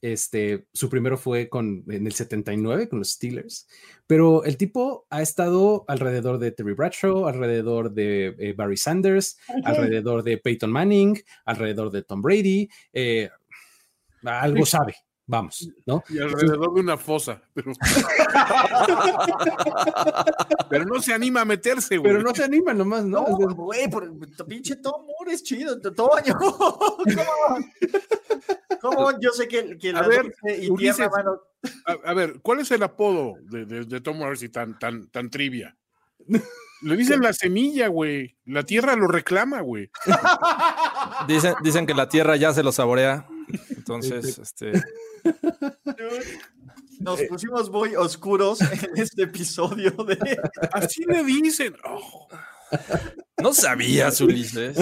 este, 0.03 0.67
su 0.73 0.89
primero 0.89 1.17
fue 1.17 1.49
con, 1.49 1.85
en 1.89 2.07
el 2.07 2.13
79 2.13 2.89
con 2.89 2.99
los 3.01 3.11
Steelers, 3.11 3.67
pero 4.07 4.45
el 4.45 4.57
tipo 4.57 5.07
ha 5.11 5.23
estado 5.23 5.85
alrededor 5.89 6.39
de 6.39 6.53
Terry 6.53 6.75
Bradshaw, 6.75 7.27
alrededor 7.27 7.93
de 7.93 8.35
eh, 8.39 8.53
Barry 8.53 8.77
Sanders, 8.77 9.39
alrededor 9.65 10.23
de 10.23 10.39
Peyton 10.39 10.71
Manning, 10.71 11.19
alrededor 11.45 11.91
de 11.91 12.03
Tom 12.03 12.23
Brady, 12.23 12.69
eh, 12.93 13.31
algo 14.23 14.67
sabe, 14.67 14.97
vamos, 15.27 15.69
¿no? 15.85 16.03
Y 16.09 16.19
alrededor 16.19 16.73
de 16.75 16.81
una 16.81 16.97
fosa, 16.97 17.43
pero... 17.53 17.73
pero 20.71 20.85
no 20.85 21.03
se 21.03 21.13
anima 21.13 21.43
a 21.43 21.45
meterse, 21.45 21.99
güey. 21.99 22.13
Pero 22.13 22.23
no 22.23 22.33
se 22.35 22.45
anima 22.45 22.73
nomás, 22.73 23.05
¿no? 23.05 23.27
No, 23.29 23.55
güey, 23.55 23.91
por 23.91 24.09
pinche 24.47 24.77
Tom 24.77 25.05
Moore 25.07 25.33
es 25.33 25.43
chido, 25.43 25.81
Toño. 25.81 26.39
¿Cómo? 28.81 29.21
Yo 29.21 29.33
sé 29.33 29.49
que, 29.49 29.77
que 29.79 29.91
a 29.91 30.03
ver, 30.03 30.33
y 30.59 30.71
Ulises, 30.71 30.97
tierra, 30.97 31.11
mano... 31.17 31.41
a, 31.87 32.11
a, 32.11 32.15
ver, 32.15 32.41
¿cuál 32.43 32.61
es 32.61 32.71
el 32.71 32.83
apodo 32.83 33.35
de, 33.43 33.67
de, 33.67 33.85
de 33.85 34.01
Tom 34.01 34.19
Morrissey 34.19 34.49
tan, 34.49 34.79
tan, 34.79 35.09
tan 35.09 35.31
trivia? 35.31 35.77
Le 36.29 36.29
dicen 36.97 37.21
la 37.21 37.33
semilla, 37.33 37.89
güey. 37.89 38.37
La 38.45 38.65
tierra 38.65 38.97
lo 38.97 39.09
reclama, 39.09 39.61
güey. 39.61 39.91
Dicen, 41.27 41.55
dicen 41.63 41.87
que 41.87 41.95
la 41.95 42.09
tierra 42.09 42.37
ya 42.37 42.53
se 42.53 42.63
lo 42.63 42.73
saborea. 42.73 43.27
Entonces, 43.87 44.39
este. 44.39 44.73
Nos 46.99 47.23
pusimos 47.23 47.71
muy 47.71 47.95
oscuros 47.95 48.61
en 48.61 48.91
este 48.97 49.23
episodio 49.23 49.93
de. 49.93 50.19
Así 50.73 51.05
le 51.05 51.23
dicen. 51.23 51.77
Oh. 51.85 52.27
No 53.41 53.53
sabías, 53.53 54.21
Ulises. 54.21 54.77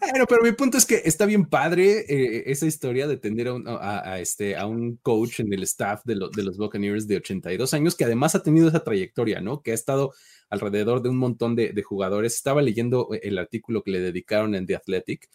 Bueno, 0.00 0.24
pero 0.26 0.42
mi 0.42 0.52
punto 0.52 0.78
es 0.78 0.86
que 0.86 1.02
está 1.04 1.26
bien 1.26 1.44
padre 1.44 2.06
eh, 2.08 2.44
esa 2.46 2.64
historia 2.64 3.06
de 3.06 3.18
tener 3.18 3.48
a 3.48 3.52
un, 3.52 3.68
a, 3.68 4.12
a, 4.12 4.18
este, 4.18 4.56
a 4.56 4.64
un 4.64 4.96
coach 4.96 5.40
en 5.40 5.52
el 5.52 5.62
staff 5.64 6.02
de, 6.06 6.14
lo, 6.14 6.30
de, 6.30 6.42
los 6.42 6.56
Buccaneers 6.56 7.06
de 7.06 7.18
82 7.18 7.74
años 7.74 7.96
que 7.96 8.04
además 8.04 8.34
ha 8.34 8.42
tenido 8.42 8.68
esa 8.68 8.82
trayectoria, 8.82 9.42
¿no? 9.42 9.60
Que 9.60 9.72
ha 9.72 9.74
estado 9.74 10.14
alrededor 10.48 11.02
de 11.02 11.10
un 11.10 11.18
montón 11.18 11.54
de, 11.54 11.74
de 11.74 11.82
jugadores. 11.82 12.34
Estaba 12.34 12.62
leyendo 12.62 13.10
el 13.20 13.36
artículo 13.36 13.82
que 13.82 13.90
le 13.90 14.00
dedicaron 14.00 14.54
en 14.54 14.66
The 14.66 14.76
Athletic 14.76 15.28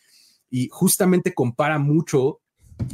y 0.50 0.70
justamente 0.72 1.34
compara 1.34 1.78
mucho 1.80 2.42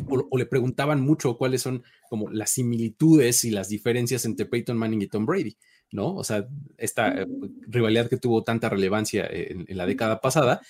o, 0.07 0.27
o, 0.29 0.37
le 0.37 0.45
preguntaban 0.45 1.01
mucho 1.01 1.37
cuáles 1.37 1.61
son 1.61 1.83
como 2.09 2.29
las 2.29 2.51
similitudes 2.51 3.43
y 3.45 3.51
las 3.51 3.69
diferencias 3.69 4.25
entre 4.25 4.45
Peyton 4.45 4.77
Manning 4.77 5.03
y 5.03 5.07
Tom 5.07 5.25
Brady, 5.25 5.57
¿no? 5.91 6.15
O 6.15 6.23
sea, 6.23 6.47
esta 6.77 7.09
eh, 7.09 7.27
rivalidad 7.67 8.09
que 8.09 8.17
tuvo 8.17 8.43
tanta 8.43 8.69
relevancia 8.69 9.27
en, 9.29 9.65
en 9.67 9.77
la 9.77 9.85
década 9.85 10.21
pasada 10.21 10.61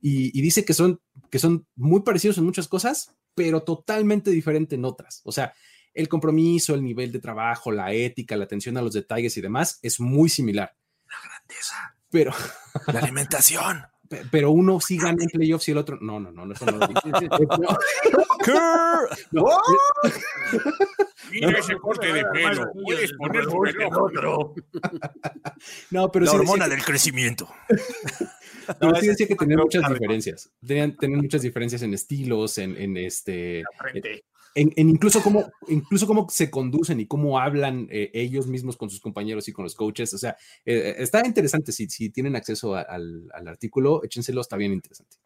y, 0.00 0.36
y, 0.38 0.42
dice 0.42 0.64
que 0.64 0.74
son, 0.74 1.00
que 1.30 1.38
son 1.38 1.66
muy 1.76 2.02
parecidos 2.02 2.38
en 2.38 2.44
muchas 2.44 2.68
cosas, 2.68 3.14
pero 3.34 3.62
totalmente 3.62 4.30
diferente 4.30 4.74
en 4.74 4.84
otras. 4.84 5.20
O 5.24 5.32
sea, 5.32 5.52
el 5.94 6.08
compromiso, 6.08 6.74
el 6.74 6.82
nivel 6.82 7.12
de 7.12 7.18
trabajo, 7.20 7.70
la 7.70 7.92
ética, 7.92 8.36
la 8.36 8.44
atención 8.44 8.76
a 8.76 8.82
los 8.82 8.92
detalles 8.92 9.36
y 9.36 9.40
demás 9.40 9.78
es 9.82 10.00
muy 10.00 10.28
similar. 10.28 10.76
La 11.06 11.16
grandeza. 11.22 11.96
Pero 12.10 12.32
la 12.86 13.00
alimentación. 13.00 13.82
Pero 14.30 14.50
uno 14.50 14.80
sí 14.80 14.98
gana 14.98 15.22
en 15.22 15.28
playoffs 15.28 15.68
y 15.68 15.70
el 15.70 15.78
otro. 15.78 15.98
No, 16.00 16.18
no, 16.18 16.32
no, 16.32 16.52
eso 16.52 16.66
no 16.66 16.78
lo 16.78 16.80
no. 19.30 19.46
Mira 21.30 21.58
ese 21.58 21.76
corte 21.76 22.12
de 22.12 22.24
pelo. 22.24 22.72
Puedes 22.72 23.12
poner 23.12 23.46
otro. 23.94 24.54
No, 25.90 26.10
pero 26.10 26.24
la 26.24 26.32
sí 26.32 26.38
hormona 26.38 26.68
del 26.68 26.84
crecimiento. 26.84 27.48
Pero 28.78 28.94
sí 29.00 29.08
decía 29.08 29.26
que 29.26 29.34
tenían 29.34 29.58
muchas 29.58 29.88
diferencias. 29.88 30.48
Tenían, 30.64 30.96
tenían, 30.96 31.22
muchas 31.22 31.42
diferencias 31.42 31.82
en 31.82 31.92
estilos, 31.92 32.56
en, 32.58 32.76
en 32.76 32.96
este. 32.98 33.64
En, 34.54 34.72
en, 34.76 34.88
incluso 34.88 35.22
cómo, 35.22 35.50
incluso 35.68 36.06
cómo 36.06 36.26
se 36.28 36.50
conducen 36.50 37.00
y 37.00 37.06
cómo 37.06 37.38
hablan 37.38 37.88
eh, 37.90 38.10
ellos 38.14 38.46
mismos 38.46 38.76
con 38.76 38.90
sus 38.90 39.00
compañeros 39.00 39.46
y 39.48 39.52
con 39.52 39.64
los 39.64 39.74
coaches. 39.74 40.12
O 40.14 40.18
sea, 40.18 40.36
eh, 40.64 40.96
está 40.98 41.24
interesante. 41.24 41.72
Si, 41.72 41.88
si 41.88 42.10
tienen 42.10 42.36
acceso 42.36 42.74
a, 42.74 42.82
al, 42.82 43.30
al, 43.32 43.48
artículo, 43.48 44.02
échenselo, 44.02 44.40
está 44.40 44.56
bien 44.56 44.72
interesante. 44.72 45.18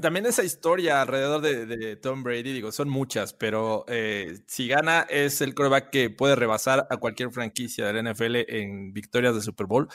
También 0.00 0.24
esa 0.24 0.44
historia 0.44 1.02
alrededor 1.02 1.42
de, 1.42 1.66
de 1.66 1.96
Tom 1.96 2.22
Brady, 2.22 2.54
digo, 2.54 2.72
son 2.72 2.88
muchas, 2.88 3.34
pero 3.34 3.84
eh, 3.88 4.38
si 4.46 4.66
gana 4.66 5.04
es 5.10 5.42
el 5.42 5.54
coreback 5.54 5.90
que 5.90 6.08
puede 6.08 6.36
rebasar 6.36 6.86
a 6.88 6.96
cualquier 6.96 7.30
franquicia 7.32 7.92
del 7.92 8.10
NFL 8.10 8.36
en 8.48 8.94
victorias 8.94 9.34
de 9.34 9.42
Super 9.42 9.66
Bowl. 9.66 9.88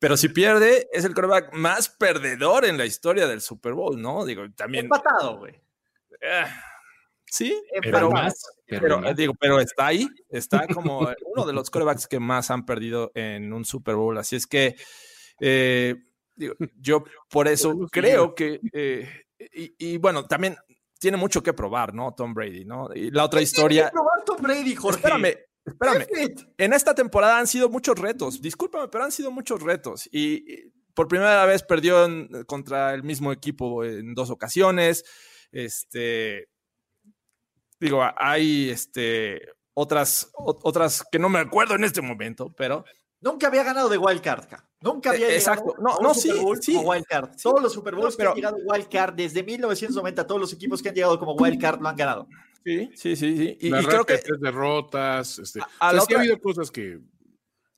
Pero 0.00 0.16
si 0.16 0.28
pierde, 0.28 0.88
es 0.92 1.04
el 1.04 1.14
coreback 1.14 1.52
más 1.54 1.88
perdedor 1.88 2.64
en 2.64 2.78
la 2.78 2.86
historia 2.86 3.28
del 3.28 3.40
Super 3.40 3.74
Bowl, 3.74 4.00
¿no? 4.00 4.24
Digo, 4.24 4.42
también. 4.56 4.86
Empatado, 4.86 5.38
güey. 5.38 5.60
Eh, 7.28 7.30
sí, 7.30 7.62
pero, 7.82 7.92
pero, 7.92 8.10
más, 8.10 8.34
pero, 8.66 8.80
pero 8.82 9.00
más. 9.00 9.16
digo, 9.16 9.34
pero 9.38 9.60
está 9.60 9.86
ahí, 9.86 10.08
está 10.28 10.66
como 10.66 11.08
uno 11.34 11.46
de 11.46 11.52
los 11.52 11.70
corebacks 11.70 12.06
que 12.06 12.20
más 12.20 12.50
han 12.50 12.64
perdido 12.64 13.12
en 13.14 13.52
un 13.52 13.64
Super 13.64 13.94
Bowl. 13.94 14.16
Así 14.18 14.36
es 14.36 14.46
que 14.46 14.76
eh, 15.40 15.94
digo, 16.36 16.54
yo 16.76 17.04
por 17.30 17.48
eso 17.48 17.74
creo 17.90 18.34
que, 18.34 18.60
eh, 18.72 19.08
y, 19.54 19.74
y, 19.78 19.98
bueno, 19.98 20.26
también 20.26 20.56
tiene 20.98 21.16
mucho 21.16 21.42
que 21.42 21.52
probar, 21.52 21.94
¿no? 21.94 22.14
Tom 22.14 22.34
Brady, 22.34 22.64
¿no? 22.64 22.88
Y 22.94 23.10
la 23.10 23.24
otra 23.24 23.40
historia. 23.40 23.90
Tiene 23.90 23.90
que 23.90 23.94
probar 23.94 24.24
Tom 24.24 24.42
Brady, 24.42 24.74
Jorge. 24.74 24.98
Espérame, 24.98 25.34
Espérame, 25.68 26.06
en 26.56 26.72
esta 26.72 26.94
temporada 26.94 27.38
han 27.38 27.46
sido 27.46 27.68
muchos 27.68 27.98
retos. 27.98 28.40
Discúlpame, 28.40 28.88
pero 28.88 29.04
han 29.04 29.12
sido 29.12 29.30
muchos 29.30 29.62
retos. 29.62 30.08
Y 30.10 30.72
por 30.94 31.08
primera 31.08 31.44
vez 31.46 31.62
perdió 31.62 32.04
en, 32.04 32.44
contra 32.44 32.94
el 32.94 33.02
mismo 33.02 33.32
equipo 33.32 33.84
en 33.84 34.14
dos 34.14 34.30
ocasiones. 34.30 35.04
Este. 35.52 36.48
Digo, 37.80 38.02
hay 38.16 38.70
este, 38.70 39.40
otras, 39.74 40.30
otras 40.34 41.04
que 41.10 41.18
no 41.18 41.28
me 41.28 41.38
acuerdo 41.38 41.74
en 41.74 41.84
este 41.84 42.02
momento, 42.02 42.52
pero. 42.56 42.84
Nunca 43.20 43.48
había 43.48 43.64
ganado 43.64 43.88
de 43.88 43.98
Wild 43.98 44.20
Card. 44.20 44.46
Nunca 44.80 45.10
había 45.10 45.34
Exacto. 45.34 45.74
No, 45.80 45.98
no, 46.00 46.14
sí, 46.14 46.30
sí. 46.60 46.76
Wild 46.76 47.04
Card. 47.06 47.30
Sí. 47.36 47.42
Todos 47.42 47.62
los 47.62 47.72
Super 47.72 47.96
Bowls 47.96 48.14
no, 48.14 48.16
pero... 48.16 48.34
que 48.34 48.46
han 48.46 48.54
llegado 48.54 48.56
Wild 48.64 48.88
Card 48.88 49.14
desde 49.14 49.42
1990, 49.42 50.26
todos 50.26 50.40
los 50.40 50.52
equipos 50.52 50.82
que 50.82 50.90
han 50.90 50.94
llegado 50.94 51.18
como 51.18 51.34
Wild 51.34 51.60
Card 51.60 51.80
lo 51.80 51.88
han 51.88 51.96
ganado. 51.96 52.28
Sí, 52.64 52.90
sí, 52.94 53.16
sí, 53.16 53.36
sí. 53.36 53.58
Y, 53.60 53.68
y 53.68 53.84
creo 53.84 54.04
que 54.04 54.18
tres 54.18 54.40
derrotas, 54.40 55.38
este, 55.38 55.60
a, 55.60 55.88
a 55.88 55.92
la 55.92 56.02
otra, 56.02 56.18
ha 56.18 56.20
habido 56.20 56.40
cosas 56.40 56.70
que 56.70 57.00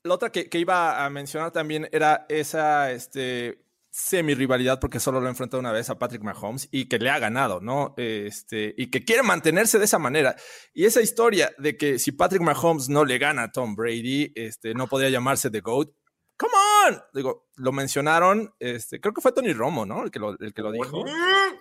la 0.03 0.15
otra 0.15 0.33
que, 0.33 0.49
que, 0.49 0.59
iba 0.59 1.05
a 1.05 1.11
mencionar 1.11 1.51
también 1.53 1.89
era 1.93 2.27
esa 2.29 2.91
este 2.91 3.63
semi 3.91 4.35
rivalidad 4.35 4.79
porque 4.79 5.01
solo 5.01 5.21
lo 5.21 5.27
ha 5.27 5.31
enfrentado 5.31 5.61
una 5.61 5.73
vez 5.73 5.91
a 5.91 5.99
Patrick 5.99 6.23
Mahomes 6.23 6.69
y 6.71 6.89
que 6.89 6.99
le 6.99 7.11
ha 7.11 7.19
ganado, 7.19 7.61
¿no? 7.61 7.95
Este, 7.97 8.75
y 8.77 8.91
que 8.91 9.05
quiere 9.05 9.23
mantenerse 9.23 9.79
de 9.79 9.85
esa 9.85 9.99
manera. 9.99 10.37
Y 10.73 10.85
esa 10.85 11.03
historia 11.03 11.53
de 11.59 11.77
que 11.77 11.99
si 11.99 12.13
Patrick 12.13 12.43
Mahomes 12.43 12.89
no 12.89 13.05
le 13.05 13.19
gana 13.19 13.45
a 13.45 13.53
Tom 13.53 13.75
Brady, 13.75 14.33
este, 14.35 14.75
no 14.75 14.87
podría 14.87 15.11
llamarse 15.11 15.51
The 15.51 15.61
GOAT. 15.61 15.93
Come 16.37 16.53
on. 16.87 17.03
Digo, 17.13 17.49
lo 17.57 17.71
mencionaron, 17.71 18.55
este, 18.59 18.99
creo 18.99 19.13
que 19.13 19.21
fue 19.21 19.33
Tony 19.33 19.53
Romo, 19.53 19.85
¿no? 19.85 20.05
El 20.05 20.11
que 20.11 20.19
lo, 20.19 20.39
el 20.39 20.55
que 20.55 20.63
lo 20.63 20.73
dijo. 20.73 21.05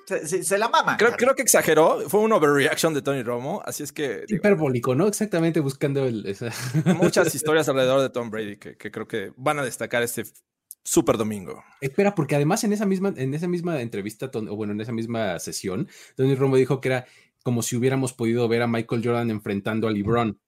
Se, 0.05 0.25
se, 0.25 0.43
se 0.43 0.57
la 0.57 0.69
mama. 0.69 0.95
Creo, 0.95 1.11
creo, 1.17 1.35
que 1.35 1.41
exageró, 1.41 2.09
fue 2.09 2.21
un 2.21 2.31
overreaction 2.31 2.93
de 2.93 3.01
Tony 3.01 3.21
Romo, 3.21 3.61
así 3.65 3.83
es 3.83 3.91
que... 3.91 4.23
Digo, 4.25 4.37
Hiperbólico, 4.37 4.95
¿no? 4.95 5.07
Exactamente 5.07 5.59
buscando 5.59 6.05
el... 6.05 6.25
Esa... 6.25 6.49
Muchas 6.95 7.35
historias 7.35 7.67
alrededor 7.67 8.01
de 8.01 8.09
Tom 8.09 8.29
Brady 8.29 8.57
que, 8.57 8.77
que 8.77 8.89
creo 8.89 9.05
que 9.05 9.33
van 9.35 9.59
a 9.59 9.65
destacar 9.65 10.01
este 10.01 10.23
Super 10.83 11.17
Domingo. 11.17 11.63
Espera, 11.81 12.15
porque 12.15 12.35
además 12.35 12.63
en 12.63 12.73
esa 12.73 12.85
misma, 12.85 13.13
en 13.15 13.33
esa 13.33 13.47
misma 13.47 13.81
entrevista, 13.81 14.31
o 14.33 14.55
bueno, 14.55 14.73
en 14.73 14.81
esa 14.81 14.91
misma 14.91 15.39
sesión, 15.39 15.87
Tony 16.15 16.35
Romo 16.35 16.55
dijo 16.55 16.81
que 16.81 16.89
era 16.89 17.05
como 17.43 17.61
si 17.61 17.75
hubiéramos 17.75 18.13
podido 18.13 18.47
ver 18.47 18.61
a 18.61 18.67
Michael 18.67 19.01
Jordan 19.03 19.31
enfrentando 19.31 19.87
a 19.87 19.91
LeBron. 19.91 20.39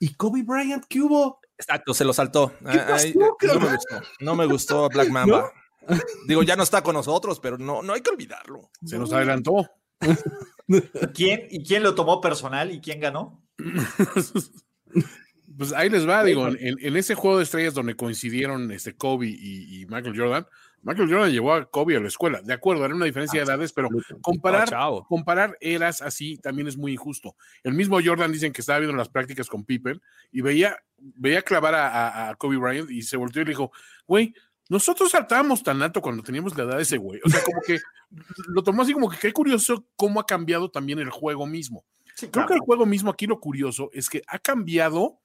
¿Y 0.00 0.14
Kobe 0.14 0.42
Bryant 0.42 0.84
qué 0.88 1.00
hubo? 1.00 1.40
Exacto, 1.58 1.94
se 1.94 2.04
lo 2.04 2.12
saltó. 2.12 2.52
Ay, 2.64 3.14
no, 3.14 3.36
me 3.40 3.74
gustó. 3.74 4.02
No 4.20 4.34
me 4.34 4.46
gustó 4.46 4.88
Black 4.88 5.08
Mamba. 5.10 5.52
¿No? 5.88 5.96
Digo, 6.26 6.42
ya 6.42 6.56
no 6.56 6.62
está 6.62 6.82
con 6.82 6.94
nosotros, 6.94 7.40
pero 7.40 7.58
no, 7.58 7.82
no 7.82 7.92
hay 7.92 8.00
que 8.00 8.10
olvidarlo. 8.10 8.70
Se 8.84 8.98
nos 8.98 9.12
adelantó. 9.12 9.68
¿Quién, 11.14 11.46
¿Y 11.50 11.62
quién 11.62 11.82
lo 11.82 11.94
tomó 11.94 12.20
personal 12.20 12.70
y 12.70 12.80
quién 12.80 13.00
ganó? 13.00 13.42
Pues 15.56 15.72
ahí 15.72 15.88
les 15.88 16.08
va, 16.08 16.24
digo, 16.24 16.48
en, 16.48 16.76
en 16.80 16.96
ese 16.96 17.14
juego 17.14 17.38
de 17.38 17.44
estrellas 17.44 17.74
donde 17.74 17.94
coincidieron 17.96 18.70
este 18.72 18.94
Kobe 18.96 19.26
y, 19.28 19.82
y 19.82 19.86
Michael 19.86 20.18
Jordan, 20.18 20.46
Michael 20.82 21.08
Jordan 21.10 21.30
llevó 21.32 21.54
a 21.54 21.64
Kobe 21.70 21.96
a 21.96 22.00
la 22.00 22.08
escuela, 22.08 22.42
de 22.42 22.52
acuerdo, 22.52 22.84
era 22.84 22.94
una 22.94 23.06
diferencia 23.06 23.40
de 23.40 23.46
edades, 23.46 23.72
pero 23.72 23.88
comparar, 24.20 24.68
comparar 25.08 25.56
eras 25.60 26.02
así 26.02 26.36
también 26.38 26.68
es 26.68 26.76
muy 26.76 26.92
injusto. 26.92 27.36
El 27.62 27.72
mismo 27.74 27.98
Jordan 28.04 28.32
dicen 28.32 28.52
que 28.52 28.60
estaba 28.60 28.80
viendo 28.80 28.96
las 28.96 29.08
prácticas 29.08 29.48
con 29.48 29.64
Pippen 29.64 30.00
y 30.32 30.40
veía, 30.42 30.76
veía 30.98 31.40
clavar 31.42 31.74
a, 31.74 31.88
a- 31.88 32.28
a 32.30 32.34
Kobe 32.34 32.56
Bryant 32.58 32.90
y 32.90 33.02
se 33.02 33.16
volteó 33.16 33.42
y 33.42 33.44
le 33.46 33.50
dijo, 33.52 33.70
güey, 34.06 34.34
nosotros 34.68 35.10
saltábamos 35.10 35.62
tan 35.62 35.80
alto 35.82 36.00
cuando 36.02 36.22
teníamos 36.22 36.56
la 36.56 36.64
edad 36.64 36.76
de 36.76 36.82
ese 36.82 36.96
güey. 36.98 37.20
O 37.24 37.28
sea, 37.30 37.42
como 37.44 37.60
que 37.62 37.78
lo 38.48 38.62
tomó 38.62 38.82
así 38.82 38.92
como 38.92 39.08
que 39.10 39.18
qué 39.18 39.32
curioso 39.32 39.86
cómo 39.96 40.20
ha 40.20 40.26
cambiado 40.26 40.70
también 40.70 40.98
el 40.98 41.10
juego 41.10 41.46
mismo. 41.46 41.84
Sí, 42.14 42.26
Creo 42.28 42.30
claro. 42.32 42.48
que 42.48 42.54
el 42.54 42.60
juego 42.60 42.86
mismo 42.86 43.10
aquí 43.10 43.26
lo 43.26 43.40
curioso 43.40 43.90
es 43.92 44.08
que 44.08 44.22
ha 44.26 44.38
cambiado, 44.38 45.18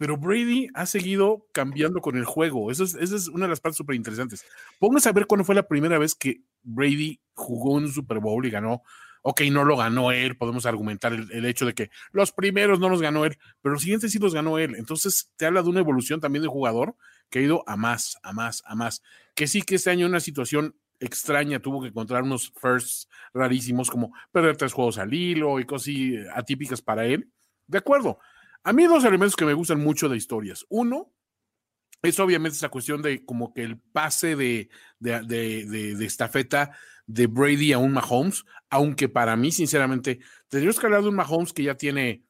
pero 0.00 0.16
Brady 0.16 0.68
ha 0.72 0.86
seguido 0.86 1.46
cambiando 1.52 2.00
con 2.00 2.16
el 2.16 2.24
juego. 2.24 2.70
Eso 2.70 2.84
es, 2.84 2.94
esa 2.94 3.16
es 3.16 3.28
una 3.28 3.44
de 3.44 3.50
las 3.50 3.60
partes 3.60 3.76
súper 3.76 3.96
interesantes. 3.96 4.46
Pónganse 4.78 5.10
a 5.10 5.12
ver 5.12 5.26
cuándo 5.26 5.44
fue 5.44 5.54
la 5.54 5.68
primera 5.68 5.98
vez 5.98 6.14
que 6.14 6.40
Brady 6.62 7.20
jugó 7.34 7.74
un 7.74 7.92
Super 7.92 8.18
Bowl 8.18 8.46
y 8.46 8.50
ganó. 8.50 8.82
Ok, 9.20 9.42
no 9.52 9.62
lo 9.62 9.76
ganó 9.76 10.10
él, 10.10 10.38
podemos 10.38 10.64
argumentar 10.64 11.12
el, 11.12 11.30
el 11.32 11.44
hecho 11.44 11.66
de 11.66 11.74
que 11.74 11.90
los 12.12 12.32
primeros 12.32 12.80
no 12.80 12.88
los 12.88 13.02
ganó 13.02 13.26
él, 13.26 13.36
pero 13.60 13.74
los 13.74 13.82
siguientes 13.82 14.10
sí 14.10 14.18
los 14.18 14.32
ganó 14.32 14.58
él. 14.58 14.74
Entonces 14.76 15.30
te 15.36 15.44
habla 15.44 15.62
de 15.62 15.68
una 15.68 15.80
evolución 15.80 16.18
también 16.18 16.44
de 16.44 16.48
jugador 16.48 16.96
que 17.28 17.40
ha 17.40 17.42
ido 17.42 17.62
a 17.66 17.76
más, 17.76 18.16
a 18.22 18.32
más, 18.32 18.62
a 18.64 18.74
más. 18.74 19.02
Que 19.34 19.46
sí 19.48 19.60
que 19.60 19.74
este 19.74 19.90
año 19.90 20.06
una 20.06 20.20
situación 20.20 20.76
extraña 20.98 21.60
tuvo 21.60 21.82
que 21.82 21.88
encontrar 21.88 22.22
unos 22.22 22.54
firsts 22.58 23.06
rarísimos 23.34 23.90
como 23.90 24.14
perder 24.32 24.56
tres 24.56 24.72
juegos 24.72 24.96
al 24.96 25.12
hilo 25.12 25.60
y 25.60 25.66
cosas 25.66 25.88
eh, 25.88 26.24
atípicas 26.34 26.80
para 26.80 27.04
él. 27.04 27.30
De 27.66 27.76
acuerdo. 27.76 28.18
A 28.64 28.72
mí 28.72 28.82
hay 28.82 28.88
dos 28.88 29.04
elementos 29.04 29.36
que 29.36 29.44
me 29.44 29.54
gustan 29.54 29.80
mucho 29.80 30.08
de 30.08 30.16
historias. 30.16 30.66
Uno, 30.68 31.12
es 32.02 32.18
obviamente 32.18 32.56
esa 32.56 32.68
cuestión 32.68 33.02
de 33.02 33.24
como 33.24 33.52
que 33.52 33.62
el 33.62 33.78
pase 33.78 34.36
de, 34.36 34.68
de, 34.98 35.22
de- 35.22 36.04
estafeta 36.04 36.76
de 37.06 37.26
Brady 37.26 37.72
a 37.72 37.78
un 37.78 37.92
Mahomes, 37.92 38.44
aunque 38.70 39.08
para 39.08 39.36
mí, 39.36 39.50
sinceramente, 39.52 40.20
tendríamos 40.48 40.78
que 40.78 40.86
hablar 40.86 41.02
de 41.02 41.08
un 41.08 41.16
Mahomes 41.16 41.52
que 41.52 41.64
ya 41.64 41.74
tiene 41.74 42.24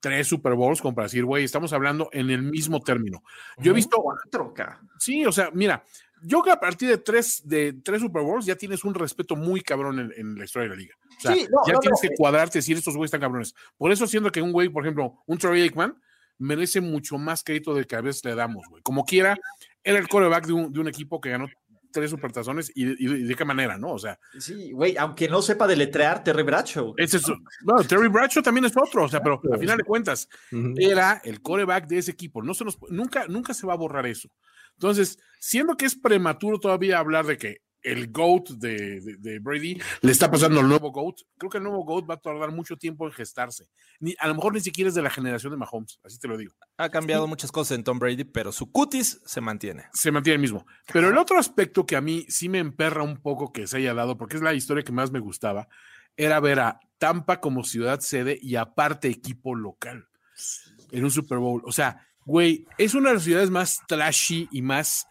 tres 0.00 0.26
Super 0.26 0.54
Bowls, 0.54 0.80
como 0.82 0.94
para 0.94 1.06
decir, 1.06 1.24
güey, 1.24 1.44
estamos 1.44 1.72
hablando 1.72 2.10
en 2.12 2.30
el 2.30 2.42
mismo 2.42 2.80
término. 2.80 3.22
Yo 3.58 3.72
he 3.72 3.74
visto, 3.74 3.98
Cuatro, 4.02 4.52
sí, 4.98 5.24
o 5.24 5.32
sea, 5.32 5.50
mira, 5.52 5.84
yo 6.22 6.42
que 6.42 6.50
a 6.50 6.58
partir 6.60 6.88
de 6.88 6.98
tres, 6.98 7.42
de 7.44 7.72
tres 7.84 8.00
Super 8.00 8.22
Bowls 8.22 8.46
ya 8.46 8.56
tienes 8.56 8.84
un 8.84 8.94
respeto 8.94 9.36
muy 9.36 9.60
cabrón 9.60 9.98
en, 9.98 10.12
en 10.16 10.38
la 10.38 10.44
historia 10.44 10.68
de 10.68 10.74
la 10.74 10.80
liga. 10.80 10.94
O 11.18 11.20
sea, 11.20 11.34
Sí, 11.34 11.46
no, 11.50 11.58
ya 11.66 11.72
no, 11.74 11.80
tienes 11.80 12.00
no. 12.02 12.08
que 12.08 12.14
cuadrarte 12.16 12.58
y 12.58 12.60
decir 12.60 12.76
estos 12.76 12.94
güeyes 12.96 13.08
están 13.08 13.20
cabrones. 13.20 13.54
Por 13.76 13.92
eso 13.92 14.06
siento 14.06 14.30
que 14.32 14.42
un 14.42 14.52
güey, 14.52 14.68
por 14.68 14.84
ejemplo, 14.84 15.22
un 15.26 15.38
Troy 15.38 15.62
Aikman, 15.62 16.00
merece 16.38 16.80
mucho 16.80 17.16
más 17.18 17.42
crédito 17.44 17.74
del 17.74 17.86
que 17.86 17.96
a 17.96 18.00
veces 18.00 18.24
le 18.24 18.34
damos, 18.34 18.66
güey. 18.68 18.82
Como 18.82 19.04
quiera, 19.04 19.36
era 19.82 19.98
el 19.98 20.08
coreback 20.08 20.46
de 20.46 20.52
un, 20.52 20.72
de 20.72 20.80
un 20.80 20.88
equipo 20.88 21.20
que 21.20 21.30
ganó 21.30 21.46
tres 21.92 22.10
supertazones 22.10 22.70
y, 22.74 22.84
de- 22.84 22.96
y 22.98 23.06
de- 23.06 23.18
y 23.20 23.22
de 23.22 23.34
qué 23.34 23.44
manera, 23.46 23.78
¿no? 23.78 23.92
O 23.92 23.98
sea, 23.98 24.18
Sí, 24.38 24.70
güey, 24.72 24.98
aunque 24.98 25.28
no 25.30 25.40
sepa 25.40 25.66
deletrear 25.66 26.22
Terry 26.22 26.42
Bradshaw. 26.42 26.92
ese 26.98 27.16
es, 27.16 27.22
bueno, 27.62 27.82
Terry 27.84 28.08
Bradshaw 28.08 28.42
también 28.42 28.66
es 28.66 28.76
otro, 28.76 29.04
o 29.04 29.08
sea, 29.08 29.22
pero 29.22 29.40
a 29.50 29.56
final 29.56 29.78
de 29.78 29.84
cuentas, 29.84 30.28
era 30.76 31.22
el 31.24 31.40
coreback 31.40 31.86
de 31.86 31.98
ese 31.98 32.10
equipo. 32.10 32.42
No 32.42 32.52
se 32.52 32.66
nos, 32.66 32.76
nunca, 32.90 33.26
nunca 33.28 33.54
se 33.54 33.66
va 33.66 33.72
a 33.72 33.76
borrar 33.76 34.04
eso. 34.06 34.28
Entonces, 34.76 35.18
siendo 35.40 35.76
que 35.76 35.86
es 35.86 35.94
prematuro 35.94 36.58
todavía 36.58 36.98
hablar 36.98 37.26
de 37.26 37.38
que 37.38 37.58
el 37.82 38.10
GOAT 38.10 38.48
de, 38.50 39.00
de- 39.00 39.16
de 39.18 39.38
Brady 39.38 39.80
le 40.02 40.10
está 40.10 40.28
pasando 40.28 40.58
al 40.58 40.68
nuevo 40.68 40.90
GOAT, 40.90 41.20
creo 41.38 41.50
que 41.50 41.58
el 41.58 41.62
nuevo 41.64 41.84
GOAT 41.84 42.10
va 42.10 42.14
a 42.14 42.20
tardar 42.20 42.50
mucho 42.50 42.76
tiempo 42.76 43.06
en 43.06 43.12
gestarse. 43.12 43.68
Ni, 44.00 44.14
a 44.18 44.26
lo 44.26 44.34
mejor 44.34 44.54
ni 44.54 44.60
siquiera 44.60 44.88
es 44.88 44.94
de 44.96 45.02
la 45.02 45.10
generación 45.10 45.52
de 45.52 45.56
Mahomes, 45.56 46.00
así 46.02 46.18
te 46.18 46.26
lo 46.26 46.36
digo. 46.36 46.52
Ha 46.78 46.88
cambiado 46.88 47.28
muchas 47.28 47.52
cosas 47.52 47.78
en 47.78 47.84
Tom 47.84 48.00
Brady, 48.00 48.24
pero 48.24 48.50
su 48.50 48.72
cutis 48.72 49.20
se 49.24 49.40
mantiene. 49.40 49.84
Se 49.92 50.10
mantiene 50.10 50.34
el 50.34 50.40
mismo. 50.40 50.66
Pero 50.92 51.10
el 51.10 51.16
otro 51.18 51.38
aspecto 51.38 51.86
que 51.86 51.94
a 51.94 52.00
mí 52.00 52.26
sí 52.28 52.48
me 52.48 52.58
emperra 52.58 53.04
un 53.04 53.18
poco 53.22 53.52
que 53.52 53.68
se 53.68 53.76
haya 53.76 53.94
dado, 53.94 54.16
porque 54.16 54.36
es 54.36 54.42
la 54.42 54.52
historia 54.54 54.82
que 54.82 54.92
más 54.92 55.12
me 55.12 55.20
gustaba, 55.20 55.68
era 56.16 56.40
ver 56.40 56.58
a 56.58 56.80
Tampa 56.98 57.40
como 57.40 57.62
ciudad 57.62 58.00
sede 58.00 58.36
y 58.42 58.56
aparte 58.56 59.06
equipo 59.08 59.54
local 59.54 60.08
en 60.90 61.04
un 61.04 61.10
Super 61.12 61.38
Bowl. 61.38 61.62
O 61.64 61.70
sea, 61.72 62.04
güey, 62.26 62.66
es 62.76 62.94
una 62.94 63.08
de 63.08 63.14
las 63.14 63.24
ciudades 63.24 63.48
más 63.50 63.80
trashy 63.88 64.48
y 64.52 64.60
más, 64.60 65.06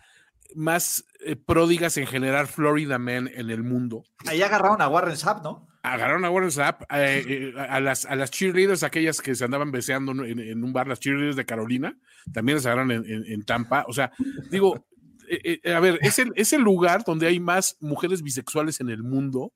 más 0.54 1.04
eh, 1.26 1.36
pródigas 1.36 1.98
en 1.98 2.06
generar 2.06 2.46
Florida 2.48 3.00
Man 3.00 3.30
en 3.34 3.50
el 3.50 3.64
mundo. 3.64 4.04
Ahí 4.28 4.42
agarraron 4.44 4.82
a 4.82 4.88
Warren 4.88 5.18
Sapp, 5.18 5.44
¿no? 5.44 5.68
Agarraron 5.82 6.26
a 6.26 6.30
Warren 6.32 6.52
Sapp, 6.52 6.82
eh, 6.92 7.24
eh, 7.28 7.54
a, 7.58 7.80
las, 7.80 8.06
a 8.06 8.16
las 8.16 8.32
cheerleaders, 8.32 8.84
aquellas 8.84 9.22
que 9.22 9.36
se 9.36 9.46
andaban 9.46 9.72
beseando 9.72 10.12
en, 10.26 10.40
en 10.40 10.64
un 10.64 10.74
bar, 10.74 10.88
las 10.88 11.00
cheerleaders 11.00 11.36
de 11.36 11.46
Carolina, 11.46 11.98
también 12.34 12.58
las 12.58 12.66
agarraron 12.66 12.92
en, 12.92 13.06
en- 13.06 13.26
en 13.32 13.44
Tampa. 13.46 13.86
O 13.88 13.94
sea, 13.94 14.12
digo, 14.50 14.86
eh, 15.30 15.60
eh, 15.64 15.74
a 15.74 15.80
ver, 15.80 16.00
es 16.02 16.18
el, 16.20 16.32
es 16.36 16.54
el 16.54 16.62
lugar 16.62 17.04
donde 17.06 17.28
hay 17.28 17.40
más 17.40 17.78
mujeres 17.80 18.22
bisexuales 18.24 18.80
en 18.82 18.90
el 18.90 19.04
mundo. 19.04 19.54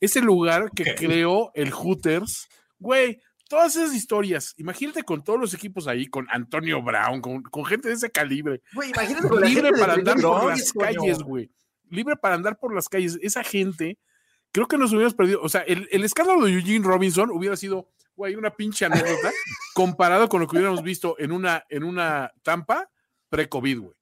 Es 0.00 0.16
el 0.16 0.24
lugar 0.24 0.70
que 0.74 0.94
creó 0.94 1.52
el 1.54 1.70
Hooters. 1.70 2.48
Güey, 2.78 3.20
todas 3.52 3.76
esas 3.76 3.94
historias, 3.94 4.54
imagínate 4.56 5.02
con 5.02 5.22
todos 5.22 5.38
los 5.38 5.52
equipos 5.52 5.86
ahí, 5.86 6.06
con 6.06 6.26
Antonio 6.30 6.80
Brown, 6.82 7.20
con, 7.20 7.42
con 7.42 7.66
gente 7.66 7.88
de 7.88 7.94
ese 7.94 8.10
calibre, 8.10 8.62
Güey, 8.72 8.88
imagínate 8.88 9.28
con 9.28 9.42
la 9.42 9.46
libre 9.46 9.72
para 9.72 9.92
andar 9.92 10.16
por 10.18 10.46
las 10.46 10.72
calles, 10.72 11.18
güey. 11.18 11.50
Libre 11.90 12.16
para 12.16 12.34
andar 12.34 12.58
por 12.58 12.74
las 12.74 12.88
calles. 12.88 13.18
Esa 13.20 13.44
gente, 13.44 13.98
creo 14.52 14.66
que 14.66 14.78
nos 14.78 14.92
hubiéramos 14.92 15.12
perdido. 15.12 15.42
O 15.42 15.50
sea, 15.50 15.60
el, 15.60 15.86
el 15.92 16.02
escándalo 16.02 16.46
de 16.46 16.52
Eugene 16.52 16.82
Robinson 16.82 17.30
hubiera 17.30 17.54
sido, 17.58 17.90
güey, 18.16 18.36
una 18.36 18.56
pinche 18.56 18.86
anécdota 18.86 19.30
comparado 19.74 20.30
con 20.30 20.40
lo 20.40 20.46
que 20.46 20.56
hubiéramos 20.56 20.82
visto 20.82 21.16
en 21.18 21.30
una, 21.30 21.62
en 21.68 21.84
una 21.84 22.32
Tampa 22.42 22.88
pre-COVID, 23.28 23.80
güey. 23.80 23.96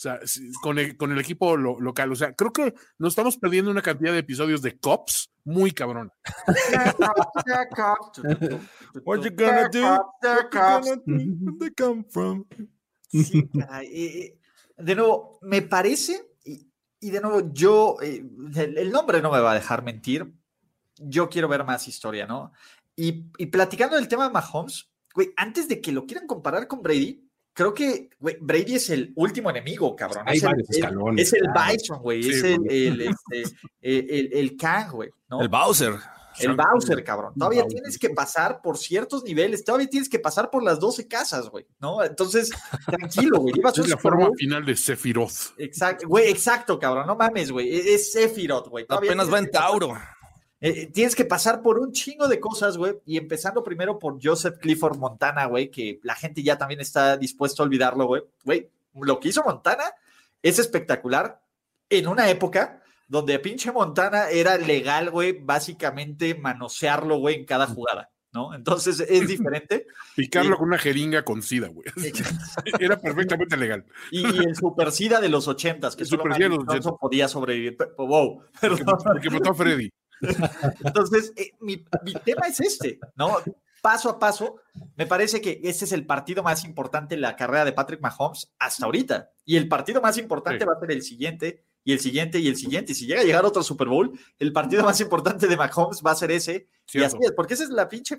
O 0.00 0.02
sea, 0.02 0.18
con 0.62 0.78
el, 0.78 0.96
con 0.96 1.12
el 1.12 1.18
equipo 1.18 1.58
lo- 1.58 1.78
local. 1.78 2.10
O 2.10 2.16
sea, 2.16 2.32
creo 2.32 2.54
que 2.54 2.72
nos 2.98 3.12
estamos 3.12 3.36
perdiendo 3.36 3.70
una 3.70 3.82
cantidad 3.82 4.12
de 4.12 4.20
episodios 4.20 4.62
de 4.62 4.78
Cops 4.78 5.30
muy 5.44 5.72
cabrón. 5.72 6.10
What 9.04 9.22
you 9.24 9.30
gonna 9.36 9.68
do? 9.68 9.82
Where 10.22 11.02
they 11.58 11.70
come 11.76 12.04
from? 12.08 12.44
Sí, 13.12 13.48
caray. 13.48 13.86
Eh, 13.88 14.18
eh, 14.18 14.38
de 14.78 14.94
nuevo, 14.94 15.40
me 15.42 15.62
parece, 15.62 16.30
y, 16.44 16.68
y 17.00 17.10
de 17.10 17.20
nuevo, 17.20 17.52
yo, 17.52 17.96
eh, 18.00 18.24
el, 18.54 18.78
el 18.78 18.90
nombre 18.92 19.20
no 19.20 19.32
me 19.32 19.40
va 19.40 19.50
a 19.50 19.54
dejar 19.56 19.82
mentir. 19.82 20.32
Yo 20.96 21.28
quiero 21.28 21.48
ver 21.48 21.64
más 21.64 21.88
historia, 21.88 22.26
¿no? 22.28 22.52
Y, 22.94 23.26
y 23.36 23.46
platicando 23.46 23.96
del 23.96 24.06
tema 24.06 24.28
de 24.28 24.32
Mahomes, 24.32 24.92
güey, 25.12 25.32
antes 25.36 25.66
de 25.66 25.80
que 25.80 25.90
lo 25.90 26.06
quieran 26.06 26.28
comparar 26.28 26.68
con 26.68 26.82
Brady, 26.82 27.28
creo 27.52 27.74
que 27.74 28.08
güey, 28.18 28.36
Brady 28.40 28.76
es 28.76 28.90
el 28.90 29.12
último 29.16 29.50
enemigo, 29.50 29.94
cabrón. 29.96 30.24
Hay 30.26 30.36
es 30.38 30.42
el, 30.42 30.48
varios 30.50 30.70
el- 30.70 30.76
escalones, 30.76 31.26
es 31.26 31.32
el 31.34 31.40
claro. 31.52 31.72
Bison, 31.72 31.98
güey. 32.02 32.22
Sí, 32.22 32.30
es 32.30 32.42
el, 32.44 33.00
este, 33.00 33.56
el, 33.82 34.10
el, 34.10 34.32
el 34.32 34.56
Kang, 34.56 34.90
güey. 34.92 35.10
¿no? 35.28 35.40
El 35.42 35.48
Bowser. 35.48 35.94
El 36.38 36.56
Bowser, 36.56 37.04
cabrón. 37.04 37.34
Todavía 37.36 37.62
Bowser. 37.64 37.80
tienes 37.80 37.98
que 37.98 38.10
pasar 38.10 38.62
por 38.62 38.78
ciertos 38.78 39.24
niveles, 39.24 39.62
todavía 39.64 39.88
tienes 39.88 40.08
que 40.08 40.18
pasar 40.20 40.48
por 40.48 40.62
las 40.62 40.78
12 40.80 41.06
casas, 41.06 41.50
güey, 41.50 41.66
¿no? 41.80 42.02
Entonces, 42.02 42.50
tranquilo, 42.86 43.40
güey. 43.40 43.52
Es 43.76 43.88
la 43.88 43.98
forma 43.98 44.30
final 44.38 44.64
de 44.64 44.74
Sephiroth. 44.76 45.52
Exacto, 45.58 46.08
güey, 46.08 46.30
exacto, 46.30 46.78
cabrón. 46.78 47.06
No 47.06 47.16
mames, 47.16 47.50
güey. 47.50 47.68
e-, 47.68 47.94
Es 47.94 48.12
Sephiroth, 48.12 48.68
güey. 48.68 48.86
Apenas 48.88 49.30
va 49.30 49.38
en 49.38 49.46
pasar- 49.46 49.60
Tauro. 49.66 49.98
Eh, 50.60 50.86
tienes 50.92 51.16
que 51.16 51.24
pasar 51.24 51.62
por 51.62 51.78
un 51.78 51.92
chingo 51.92 52.28
de 52.28 52.38
cosas, 52.38 52.76
güey. 52.76 52.94
Y 53.06 53.16
empezando 53.16 53.64
primero 53.64 53.98
por 53.98 54.18
Joseph 54.22 54.58
Clifford 54.58 54.98
Montana, 54.98 55.46
güey, 55.46 55.70
que 55.70 56.00
la 56.02 56.14
gente 56.14 56.42
ya 56.42 56.58
también 56.58 56.80
está 56.80 57.16
dispuesto 57.16 57.62
a 57.62 57.66
olvidarlo, 57.66 58.06
güey. 58.06 58.22
Güey, 58.44 58.70
lo 58.94 59.20
que 59.20 59.28
hizo 59.28 59.42
Montana 59.42 59.84
es 60.42 60.58
espectacular 60.58 61.40
en 61.88 62.08
una 62.08 62.28
época 62.28 62.82
donde 63.08 63.38
pinche 63.38 63.72
Montana 63.72 64.28
era 64.28 64.56
legal, 64.56 65.10
güey, 65.10 65.32
básicamente 65.32 66.34
manosearlo, 66.34 67.18
güey, 67.18 67.36
en 67.36 67.44
cada 67.44 67.66
jugada, 67.66 68.10
¿no? 68.32 68.54
Entonces 68.54 69.00
es 69.00 69.26
diferente. 69.26 69.86
Picarlo 70.14 70.56
con 70.56 70.68
una 70.68 70.78
jeringa 70.78 71.24
con 71.24 71.42
sida, 71.42 71.68
güey. 71.68 71.86
Era 72.78 73.00
perfectamente 73.00 73.56
legal. 73.56 73.84
Y, 74.12 74.20
y 74.20 74.38
el 74.44 74.54
Super 74.54 74.92
SIDA 74.92 75.20
de 75.20 75.28
los 75.28 75.48
ochentas, 75.48 75.96
que 75.96 76.04
El 76.04 76.08
solo 76.08 76.26
Magic 76.26 76.52
Johnson 76.64 76.96
podía 77.00 77.26
sobrevivir. 77.26 77.76
Wow, 77.96 78.44
Porque, 78.60 78.84
porque 78.84 79.30
mató 79.30 79.50
a 79.50 79.54
Freddy. 79.54 79.90
Entonces, 80.84 81.32
eh, 81.36 81.52
mi, 81.60 81.84
mi 82.04 82.14
tema 82.14 82.46
es 82.46 82.60
este, 82.60 82.98
¿no? 83.16 83.36
Paso 83.82 84.10
a 84.10 84.18
paso, 84.18 84.56
me 84.96 85.06
parece 85.06 85.40
que 85.40 85.58
este 85.64 85.86
es 85.86 85.92
el 85.92 86.04
partido 86.04 86.42
más 86.42 86.64
importante 86.66 87.14
en 87.14 87.22
la 87.22 87.34
carrera 87.34 87.64
de 87.64 87.72
Patrick 87.72 88.00
Mahomes 88.02 88.52
hasta 88.58 88.84
ahorita. 88.84 89.30
Y 89.46 89.56
el 89.56 89.68
partido 89.68 90.02
más 90.02 90.18
importante 90.18 90.60
Sí. 90.60 90.66
va 90.66 90.74
a 90.74 90.80
ser 90.80 90.90
el 90.92 91.02
siguiente, 91.02 91.64
y 91.82 91.92
el 91.94 92.00
siguiente, 92.00 92.38
y 92.38 92.48
el 92.48 92.56
siguiente. 92.56 92.92
Y 92.92 92.94
si 92.94 93.06
llega 93.06 93.22
a 93.22 93.24
llegar 93.24 93.46
otro 93.46 93.62
Super 93.62 93.88
Bowl, 93.88 94.12
el 94.38 94.52
partido 94.52 94.84
más 94.84 95.00
importante 95.00 95.46
de 95.46 95.56
Mahomes 95.56 96.02
va 96.04 96.10
a 96.10 96.14
ser 96.14 96.30
ese. 96.30 96.68
Y 96.88 96.90
Cierto. 96.92 97.16
así 97.16 97.26
es, 97.26 97.32
porque 97.32 97.54
esa 97.54 97.64
es 97.64 97.70
la 97.70 97.88
pinche 97.88 98.18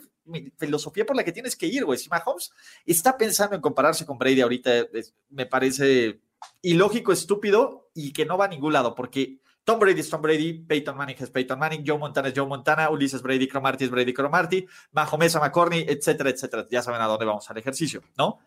filosofía 0.57 1.05
por 1.05 1.15
la 1.15 1.23
que 1.23 1.31
tienes 1.31 1.55
que 1.55 1.67
ir, 1.67 1.85
güey. 1.85 1.99
Si 1.99 2.09
Mahomes 2.09 2.51
está 2.85 3.15
pensando 3.15 3.55
en 3.55 3.61
compararse 3.61 4.03
con 4.03 4.17
Brady 4.17 4.41
ahorita, 4.41 4.75
es- 4.93 5.13
me 5.29 5.45
parece 5.45 6.21
ilógico, 6.63 7.11
estúpido 7.11 7.91
y 7.93 8.13
que 8.13 8.25
no 8.25 8.35
va 8.35 8.45
a 8.45 8.47
ningún 8.47 8.73
lado, 8.73 8.95
porque 8.95 9.37
Tom 9.63 9.79
Brady 9.79 9.99
es 9.99 10.09
Tom 10.09 10.21
Brady, 10.21 10.53
Peyton 10.53 10.97
Manning 10.97 11.15
es 11.19 11.29
Peyton 11.29 11.59
Manning, 11.59 11.83
Joe 11.85 11.97
Montana 11.97 12.29
es 12.29 12.33
Joe 12.35 12.47
Montana, 12.47 12.89
Ulises 12.89 13.21
Brady 13.21 13.47
Cromarty 13.47 13.85
es 13.85 13.91
Brady 13.91 14.13
Cromarty, 14.13 14.65
Mahomes 14.91 15.35
McCorney, 15.35 15.85
etcétera, 15.87 16.29
etcétera. 16.31 16.67
Ya 16.69 16.81
saben 16.81 17.01
a 17.01 17.05
dónde 17.05 17.25
vamos 17.25 17.49
al 17.49 17.57
ejercicio, 17.57 18.01
¿no? 18.17 18.39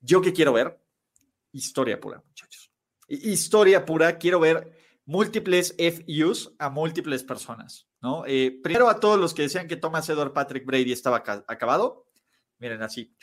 ¿Yo 0.00 0.20
qué 0.20 0.32
quiero 0.32 0.52
ver? 0.52 0.78
Historia 1.52 2.00
pura, 2.00 2.22
muchachos. 2.24 2.70
Historia 3.08 3.84
pura, 3.84 4.16
quiero 4.18 4.38
ver 4.40 4.72
múltiples 5.06 5.74
FUs 5.78 6.54
a 6.58 6.70
múltiples 6.70 7.24
personas, 7.24 7.88
¿no? 8.00 8.24
Eh, 8.26 8.58
primero 8.62 8.88
a 8.88 9.00
todos 9.00 9.18
los 9.18 9.34
que 9.34 9.42
decían 9.42 9.68
que 9.68 9.76
Thomas 9.76 10.08
Edward 10.08 10.32
Patrick 10.32 10.64
Brady 10.64 10.92
estaba 10.92 11.16
acabado. 11.46 12.06
Miren 12.58 12.82
así. 12.82 13.14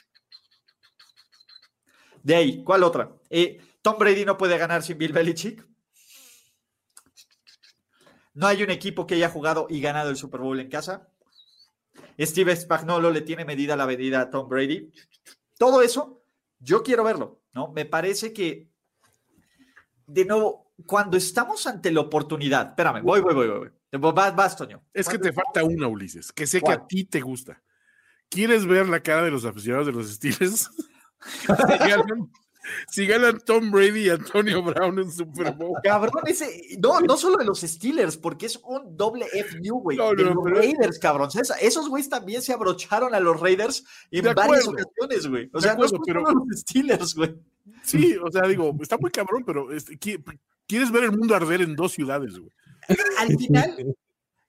De 2.24 2.36
ahí, 2.36 2.64
¿cuál 2.64 2.84
otra? 2.84 3.12
Eh, 3.30 3.60
Tom 3.82 3.98
Brady 3.98 4.26
no 4.26 4.38
puede 4.38 4.58
ganar 4.58 4.84
sin 4.84 4.98
Bill 4.98 5.14
Belichick. 5.14 5.66
No 8.34 8.48
hay 8.48 8.64
un 8.64 8.70
equipo 8.70 9.06
que 9.06 9.16
haya 9.16 9.30
jugado 9.30 9.68
y 9.70 9.82
ganado 9.82 10.10
el 10.10 10.18
Super 10.18 10.42
Bowl 10.42 10.60
en 10.60 10.70
casa. 10.70 11.08
Steve 12.20 12.56
Spagnolo 12.56 13.12
le 13.12 13.22
tiene 13.22 13.46
medida 13.46 13.76
la 13.76 13.86
medida 13.86 14.22
a 14.22 14.30
Tom 14.30 14.48
Brady. 14.48 14.92
Todo 15.58 15.82
eso, 15.82 16.24
yo 16.60 16.84
quiero 16.84 17.04
verlo, 17.04 17.42
¿no? 17.54 17.72
Me 17.72 17.86
parece 17.86 18.34
que, 18.34 18.70
de 20.06 20.26
nuevo, 20.26 20.74
cuando 20.86 21.18
estamos 21.18 21.68
ante 21.68 21.92
la 21.92 22.02
oportunidad, 22.02 22.70
espérame, 22.70 23.04
voy, 23.04 23.22
voy, 23.22 23.34
voy, 23.34 23.48
voy. 23.48 23.70
Vas, 24.14 24.36
vas 24.36 24.56
Toño. 24.56 24.84
Es 24.94 25.10
que 25.10 25.20
te 25.20 25.34
falta 25.34 25.64
una, 25.64 25.88
Ulises, 25.88 26.32
que 26.32 26.48
sé 26.48 26.62
que 26.62 26.72
a 26.72 26.88
ti 26.88 27.04
te 27.04 27.20
gusta. 27.20 27.62
¿Quieres 28.30 28.66
ver 28.66 28.88
la 28.88 29.02
cara 29.02 29.24
de 29.24 29.32
los 29.32 29.44
aficionados 29.44 29.88
de 29.88 29.94
los 29.94 30.10
Steelers? 30.10 30.70
si 32.90 33.06
ganan 33.06 33.40
Tom 33.40 33.72
Brady 33.72 34.06
y 34.06 34.10
Antonio 34.10 34.64
Brown 34.64 35.00
en 35.00 35.12
Super 35.12 35.54
Bowl. 35.54 35.78
Cabrón, 35.84 36.24
ese, 36.26 36.78
no, 36.80 37.00
no 37.02 37.18
solo 37.18 37.38
de 37.38 37.46
los 37.46 37.62
Steelers, 37.62 38.18
porque 38.18 38.46
es 38.46 38.58
un 38.64 38.96
doble 38.96 39.26
FU, 39.28 39.80
güey. 39.80 39.98
de 39.98 40.24
los 40.24 40.44
Raiders, 40.44 41.00
cabrón. 41.00 41.30
Esos 41.60 41.90
güeyes 41.90 42.10
también 42.10 42.42
se 42.42 42.54
abrocharon 42.54 43.16
a 43.16 43.20
los 43.20 43.40
Raiders 43.40 43.84
en 44.12 44.34
varias 44.36 44.68
ocasiones, 44.68 45.28
güey. 45.28 45.50
O 45.54 45.62
sea, 45.62 45.76
no 45.76 45.86
pero, 46.06 46.22
los 46.22 46.60
Steelers, 46.60 47.16
güey. 47.16 47.36
Sí, 47.84 48.16
o 48.18 48.32
sea, 48.32 48.44
digo, 48.48 48.76
está 48.82 48.98
muy 48.98 49.12
cabrón, 49.12 49.44
pero 49.46 49.72
este, 49.72 49.98
quieres 49.98 50.92
ver 50.92 51.04
el 51.06 51.12
mundo 51.12 51.36
arder 51.36 51.62
en 51.62 51.76
dos 51.76 51.94
ciudades, 51.94 52.38
güey. 52.38 52.52
Al 53.18 53.38
final, 53.38 53.96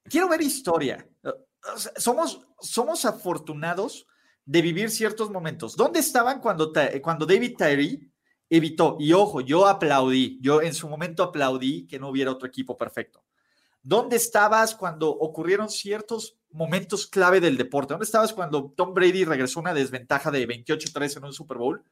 quiero 0.09 0.27
ver 0.29 0.41
historia. 0.41 1.07
somos, 1.97 2.45
somos 2.59 3.05
afortunados 3.05 4.07
de 4.45 4.61
vivir 4.61 4.89
ciertos 4.89 5.29
momentos. 5.29 5.75
¿Dónde 5.75 5.99
estaban 5.99 6.39
cuando, 6.39 6.71
cuando 7.01 7.25
David 7.25 7.55
Tyree 7.57 8.09
evitó? 8.49 8.97
Y 8.99 9.13
ojo, 9.13 9.41
yo 9.41 9.67
aplaudí, 9.67 10.39
yo 10.41 10.61
en 10.61 10.73
su 10.73 10.89
momento 10.89 11.23
aplaudí 11.23 11.87
que 11.87 11.99
no 11.99 12.09
hubiera 12.09 12.31
otro 12.31 12.47
equipo 12.47 12.77
perfecto. 12.77 13.23
¿Dónde 13.81 14.15
estabas 14.15 14.75
cuando 14.75 15.09
ocurrieron 15.09 15.69
ciertos 15.69 16.37
momentos 16.51 17.05
clave 17.05 17.41
del 17.41 17.57
deporte? 17.57 17.93
¿Dónde 17.93 18.05
estabas 18.05 18.31
cuando 18.31 18.73
Tom 18.75 18.93
Brady 18.93 19.25
regresó 19.25 19.59
una 19.59 19.73
desventaja 19.73 20.31
de 20.31 20.47
28-3 20.47 21.17
en 21.17 21.25
un 21.25 21.33
Super 21.33 21.57
Bowl? 21.57 21.83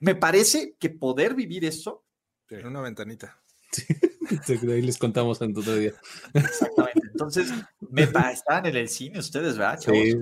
Me 0.00 0.14
parece 0.14 0.74
que 0.78 0.90
poder 0.90 1.34
vivir 1.34 1.64
eso. 1.64 2.04
En 2.50 2.66
una 2.66 2.80
ventanita. 2.80 3.40
Sí. 4.46 4.54
ahí 4.54 4.80
les 4.80 4.96
contamos 4.96 5.42
en 5.42 5.54
otro 5.54 5.74
día. 5.74 5.92
Exactamente. 6.32 7.08
Entonces, 7.12 7.52
me 7.80 8.02
estaban 8.32 8.64
en 8.64 8.74
el 8.74 8.88
cine 8.88 9.18
ustedes, 9.18 9.58
¿verdad? 9.58 9.78
Sí. 9.78 10.14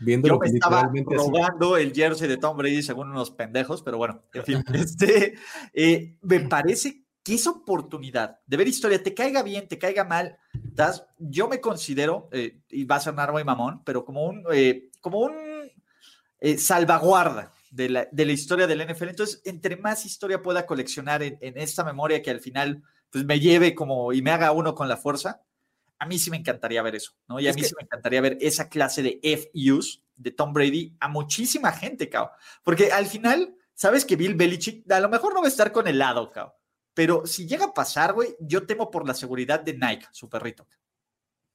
Viendo 0.00 0.28
Yo 0.28 0.38
me 0.38 0.46
estaba 0.46 0.90
robando 1.04 1.76
el 1.76 1.92
jersey 1.92 2.26
de 2.26 2.38
Tom 2.38 2.56
Brady 2.56 2.82
según 2.82 3.10
unos 3.10 3.30
pendejos, 3.30 3.82
pero 3.82 3.98
bueno, 3.98 4.22
en 4.32 4.44
fin, 4.44 4.64
este, 4.74 5.34
eh, 5.74 6.16
me 6.22 6.40
parece 6.40 7.04
que 7.22 7.34
esa 7.34 7.50
oportunidad 7.50 8.38
de 8.46 8.56
ver 8.56 8.66
historia, 8.66 9.02
te 9.02 9.12
caiga 9.12 9.42
bien, 9.42 9.68
te 9.68 9.78
caiga 9.78 10.04
mal, 10.04 10.38
das, 10.52 11.04
yo 11.18 11.48
me 11.48 11.60
considero, 11.60 12.28
eh, 12.32 12.62
y 12.70 12.84
va 12.84 12.96
a 12.96 13.00
sonar 13.00 13.30
muy 13.30 13.44
mamón, 13.44 13.82
pero 13.84 14.04
como 14.04 14.24
un, 14.24 14.42
eh, 14.52 14.88
como 15.00 15.18
un 15.20 15.32
salvaguarda 16.56 17.52
de 17.70 17.90
la, 17.90 18.08
de 18.10 18.24
la, 18.24 18.32
historia 18.32 18.66
del 18.66 18.80
NFL. 18.80 19.08
Entonces, 19.10 19.42
entre 19.44 19.76
más 19.76 20.06
historia 20.06 20.40
pueda 20.40 20.64
coleccionar 20.64 21.22
en, 21.22 21.36
en, 21.42 21.58
esta 21.58 21.84
memoria 21.84 22.22
que 22.22 22.30
al 22.30 22.40
final 22.40 22.82
pues, 23.10 23.24
me 23.26 23.38
lleve 23.38 23.74
como 23.74 24.14
y 24.14 24.22
me 24.22 24.30
haga 24.30 24.52
uno 24.52 24.74
con 24.74 24.88
la 24.88 24.96
fuerza, 24.96 25.42
a 26.00 26.06
mí 26.06 26.18
sí 26.18 26.30
me 26.30 26.38
encantaría 26.38 26.82
ver 26.82 26.96
eso, 26.96 27.12
¿no? 27.28 27.38
Y 27.38 27.46
a 27.46 27.52
mí 27.52 27.62
sí 27.62 27.74
me 27.76 27.84
encantaría 27.84 28.22
ver 28.22 28.38
esa 28.40 28.70
clase 28.70 29.02
de 29.02 29.20
FUs 29.22 30.02
de 30.16 30.30
Tom 30.30 30.54
Brady 30.54 30.96
a 30.98 31.08
muchísima 31.08 31.72
gente, 31.72 32.08
cao. 32.08 32.32
Porque 32.64 32.90
al 32.90 33.06
final, 33.06 33.54
sabes 33.74 34.06
que 34.06 34.16
Bill 34.16 34.34
Belichick 34.34 34.90
a 34.90 34.98
lo 34.98 35.10
mejor 35.10 35.34
no 35.34 35.42
va 35.42 35.46
a 35.46 35.50
estar 35.50 35.72
con 35.72 35.86
el 35.86 35.98
lado, 35.98 36.30
cao. 36.30 36.56
Pero 36.94 37.26
si 37.26 37.46
llega 37.46 37.66
a 37.66 37.74
pasar, 37.74 38.14
güey, 38.14 38.34
yo 38.40 38.66
temo 38.66 38.90
por 38.90 39.06
la 39.06 39.12
seguridad 39.12 39.60
de 39.60 39.74
Nike, 39.74 40.06
su 40.10 40.28
perrito. 40.28 40.66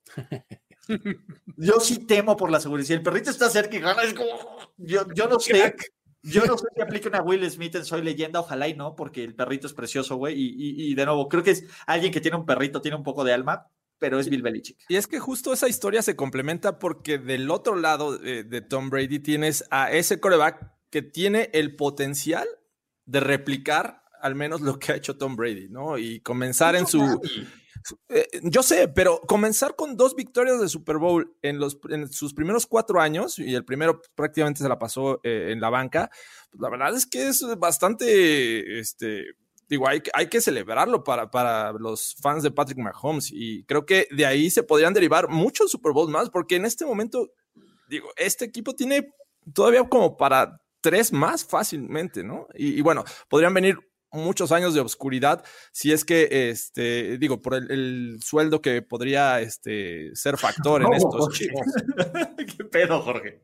Yo 1.57 1.79
sí 1.79 2.05
temo 2.05 2.37
por 2.37 2.51
la 2.51 2.59
seguridad. 2.59 2.85
Si 2.85 2.93
el 2.93 3.01
perrito 3.01 3.31
está 3.31 3.49
cerca 3.49 3.75
y 3.75 3.79
gana, 3.79 4.03
es 4.03 4.13
como. 4.13 4.29
Yo, 4.77 5.11
yo 5.15 5.27
no 5.27 5.39
sé. 5.39 5.75
Yo 6.21 6.45
no 6.45 6.59
sé 6.59 6.67
si 6.75 6.81
aplica 6.81 7.09
una 7.09 7.23
Will 7.23 7.49
Smith 7.49 7.73
en 7.75 7.85
Soy 7.85 8.03
Leyenda, 8.03 8.39
ojalá 8.39 8.67
y 8.67 8.75
no, 8.75 8.95
porque 8.95 9.23
el 9.23 9.33
perrito 9.33 9.65
es 9.65 9.73
precioso, 9.73 10.15
güey. 10.17 10.35
y, 10.37 10.93
de 10.93 11.05
nuevo, 11.05 11.27
creo 11.27 11.41
que 11.41 11.51
es 11.51 11.65
alguien 11.87 12.13
que 12.13 12.21
tiene 12.21 12.37
un 12.37 12.45
perrito, 12.45 12.81
tiene 12.81 12.97
un 12.97 13.03
poco 13.03 13.23
de 13.23 13.33
alma, 13.33 13.67
pero 14.05 14.19
es 14.19 14.29
Bill 14.29 14.43
Belichick. 14.43 14.77
Y 14.87 14.97
es 14.97 15.07
que 15.07 15.19
justo 15.19 15.51
esa 15.51 15.67
historia 15.67 16.03
se 16.03 16.15
complementa 16.15 16.77
porque 16.77 17.17
del 17.17 17.49
otro 17.49 17.75
lado 17.75 18.15
de, 18.15 18.61
Tom 18.61 18.91
Brady 18.91 19.17
tienes 19.17 19.65
a 19.71 19.91
ese 19.91 20.19
coreback 20.19 20.73
que 20.91 21.01
tiene 21.01 21.49
el 21.53 21.75
potencial 21.75 22.47
de 23.05 23.19
replicar 23.19 24.03
al 24.21 24.35
menos 24.35 24.61
lo 24.61 24.77
que 24.77 24.91
ha 24.91 24.95
hecho 24.95 25.17
Tom 25.17 25.35
Brady, 25.35 25.69
¿no? 25.69 25.97
Y 25.97 26.19
comenzar 26.19 26.75
en 26.75 26.85
su... 26.85 27.19
Eh, 28.09 28.27
yo 28.43 28.61
sé, 28.61 28.87
pero 28.89 29.21
comenzar 29.21 29.75
con 29.75 29.97
dos 29.97 30.15
victorias 30.15 30.61
de 30.61 30.69
Super 30.69 30.97
Bowl 30.97 31.35
en, 31.41 31.59
los, 31.59 31.79
en 31.89 32.07
sus 32.11 32.35
primeros 32.35 32.67
cuatro 32.67 33.01
años, 33.01 33.39
y 33.39 33.55
el 33.55 33.65
primero 33.65 34.01
prácticamente 34.13 34.61
se 34.61 34.69
la 34.69 34.77
pasó 34.77 35.19
eh, 35.23 35.49
en 35.51 35.61
la 35.61 35.69
banca, 35.69 36.11
pues 36.51 36.61
la 36.61 36.69
verdad 36.69 36.95
es 36.95 37.07
que 37.07 37.27
es 37.27 37.43
bastante, 37.57 38.79
este, 38.79 39.35
digo, 39.67 39.87
hay, 39.87 40.01
hay 40.13 40.27
que 40.27 40.41
celebrarlo 40.41 41.03
para, 41.03 41.29
para 41.29 41.73
los 41.73 42.15
fans 42.21 42.43
de 42.43 42.51
Patrick 42.51 42.77
Mahomes 42.77 43.31
y 43.31 43.63
creo 43.65 43.85
que 43.85 44.07
de 44.11 44.25
ahí 44.25 44.49
se 44.49 44.63
podrían 44.63 44.93
derivar 44.93 45.29
muchos 45.29 45.71
Super 45.71 45.91
Bowls 45.91 46.11
más 46.11 46.29
porque 46.29 46.55
en 46.55 46.65
este 46.65 46.85
momento, 46.85 47.31
digo, 47.87 48.09
este 48.15 48.45
equipo 48.45 48.73
tiene 48.73 49.09
todavía 49.53 49.83
como 49.87 50.17
para 50.17 50.61
tres 50.81 51.11
más 51.11 51.43
fácilmente, 51.43 52.23
¿no? 52.23 52.47
Y, 52.53 52.81
bueno, 52.81 53.03
podrían 53.27 53.53
venir 53.53 53.79
muchos 54.11 54.51
años 54.51 54.73
de 54.73 54.81
oscuridad 54.81 55.43
si 55.71 55.91
es 55.91 56.05
que, 56.05 56.49
este, 56.51 57.17
digo, 57.17 57.41
por 57.41 57.55
el, 57.55 58.19
sueldo 58.23 58.61
que 58.61 58.81
podría 58.81 59.41
este, 59.41 60.15
ser 60.15 60.37
factor 60.37 60.83
en 60.83 60.93
estos 60.93 61.29
chicos. 61.29 61.61
¿Qué 62.37 62.63
pedo, 62.65 63.01
Jorge? 63.01 63.41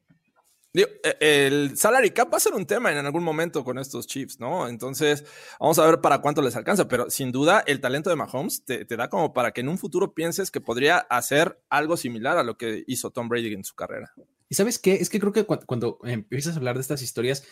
E, 0.73 1.17
el 1.19 1.77
salary 1.77 2.11
cap 2.11 2.31
va 2.31 2.37
a 2.37 2.39
ser 2.39 2.53
un 2.53 2.65
tema 2.65 2.91
en 2.91 3.05
algún 3.05 3.23
momento 3.23 3.63
con 3.63 3.77
estos 3.77 4.07
Chiefs, 4.07 4.39
¿no? 4.39 4.67
Entonces, 4.67 5.25
vamos 5.59 5.77
a 5.79 5.85
ver 5.85 5.99
para 5.99 6.21
cuánto 6.21 6.41
les 6.41 6.55
alcanza, 6.55 6.87
pero 6.87 7.09
sin 7.09 7.31
duda 7.31 7.63
el 7.67 7.81
talento 7.81 8.09
de 8.09 8.15
Mahomes 8.15 8.63
te, 8.63 8.85
da 8.85 9.09
como 9.09 9.33
para 9.33 9.51
que 9.51 9.61
en 9.61 9.69
un 9.69 9.77
futuro 9.77 10.13
pienses 10.13 10.49
que 10.49 10.61
podría 10.61 10.97
hacer 10.97 11.61
algo 11.69 11.97
similar 11.97 12.37
a 12.37 12.43
lo 12.43 12.57
que 12.57 12.83
hizo 12.87 13.11
Tom 13.11 13.27
Brady 13.27 13.53
en 13.53 13.65
su 13.65 13.75
carrera. 13.75 14.13
Y 14.47 14.55
sabes 14.55 14.79
qué? 14.79 14.95
Es 14.95 15.09
que 15.09 15.19
creo 15.19 15.33
que 15.33 15.45
cuando, 15.45 15.99
empiezas 16.03 16.55
a 16.55 16.57
hablar 16.57 16.75
de 16.75 16.81
estas 16.81 17.01
historias, 17.01 17.45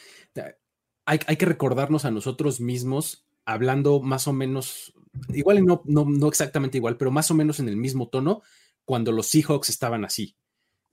hay, 1.06 1.20
que 1.20 1.46
recordarnos 1.46 2.06
a 2.06 2.12
nosotros 2.12 2.62
mismos 2.62 3.26
hablando 3.46 4.00
más 4.00 4.28
o 4.28 4.34
menos, 4.34 4.94
igual 5.30 5.66
no, 5.66 5.82
no 5.86 6.28
exactamente 6.28 6.78
igual, 6.78 6.98
pero 6.98 7.12
más 7.12 7.32
o 7.32 7.34
menos 7.34 7.60
en 7.60 7.68
el 7.68 7.78
mismo 7.78 8.10
tono 8.10 8.44
cuando 8.86 9.12
los 9.12 9.28
Seahawks 9.28 9.70
estaban 9.70 10.06
así, 10.06 10.36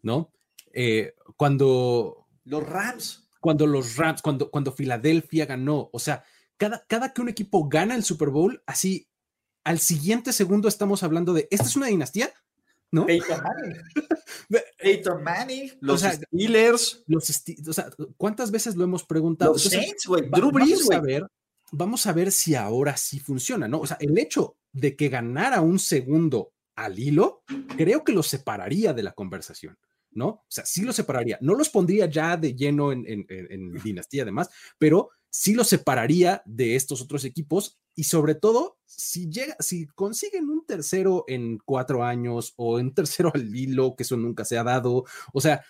¿no? 0.02 0.32
Eh, 0.78 1.14
cuando... 1.36 2.26
Los 2.44 2.66
Rams. 2.68 3.28
Cuando 3.40 3.66
los 3.66 3.96
Rams, 3.96 4.22
cuando, 4.22 4.50
cuando 4.50 4.72
Filadelfia 4.72 5.46
ganó, 5.46 5.90
o 5.92 5.98
sea, 5.98 6.24
cada, 6.56 6.84
cada 6.86 7.12
que 7.12 7.20
un 7.20 7.28
equipo 7.28 7.68
gana 7.68 7.94
el 7.94 8.02
Super 8.02 8.30
Bowl, 8.30 8.62
así 8.66 9.08
al 9.66 9.80
siguiente 9.80 10.32
segundo 10.32 10.68
estamos 10.68 11.02
hablando 11.02 11.32
de, 11.32 11.48
¿esta 11.50 11.66
es 11.66 11.74
una 11.74 11.88
dinastía? 11.88 12.32
¿No? 12.92 13.04
Peyton 13.04 13.42
Manning. 13.42 13.82
Peyton 14.78 15.22
Manning, 15.24 15.72
los 15.80 16.02
Steelers. 16.02 17.02
Los 17.08 17.44
o 17.68 17.72
sea, 17.72 17.90
¿cuántas 18.16 18.52
veces 18.52 18.76
lo 18.76 18.84
hemos 18.84 19.04
preguntado? 19.04 19.54
Los 19.54 19.64
Saints, 19.64 20.06
güey. 20.06 20.30
Drew 20.30 20.52
Brees, 20.52 20.86
vamos 20.86 20.90
a 20.92 21.00
ver, 21.00 21.26
vamos 21.72 22.06
a 22.06 22.12
ver 22.12 22.30
si 22.30 22.54
ahora 22.54 22.96
sí 22.96 23.18
funciona, 23.18 23.66
¿no? 23.66 23.80
O 23.80 23.86
sea, 23.86 23.96
el 24.00 24.16
hecho 24.18 24.56
de 24.72 24.94
que 24.94 25.08
ganara 25.08 25.60
un 25.60 25.80
segundo 25.80 26.52
al 26.76 26.98
hilo, 26.98 27.42
creo 27.76 28.04
que 28.04 28.12
lo 28.12 28.22
separaría 28.22 28.92
de 28.92 29.02
la 29.02 29.12
conversación. 29.12 29.76
¿No? 30.16 30.26
O 30.26 30.46
sea, 30.48 30.66
sí 30.66 30.82
los 30.82 30.96
separaría. 30.96 31.38
No 31.40 31.54
los 31.54 31.68
pondría 31.68 32.06
ya 32.06 32.36
de 32.36 32.54
lleno 32.54 32.90
en, 32.90 33.04
dinastía 33.84 34.22
además, 34.22 34.50
pero 34.78 35.10
sí 35.30 35.54
los 35.54 35.68
separaría 35.68 36.42
de 36.46 36.74
estos 36.74 37.02
otros 37.02 37.24
equipos 37.24 37.78
y 37.94 38.04
sobre 38.04 38.34
todo 38.34 38.78
si 38.84 39.28
llega, 39.30 39.56
si 39.60 39.86
consiguen 39.86 40.48
un 40.48 40.64
tercero 40.66 41.24
en 41.28 41.58
cuatro 41.58 42.02
años 42.02 42.54
o 42.56 42.76
un 42.76 42.94
tercero 42.94 43.30
al 43.34 43.54
hilo, 43.54 43.94
que 43.96 44.02
eso 44.02 44.16
nunca 44.16 44.44
se 44.44 44.58
ha 44.58 44.64
dado, 44.64 45.04
o 45.32 45.40
sea, 45.40 45.64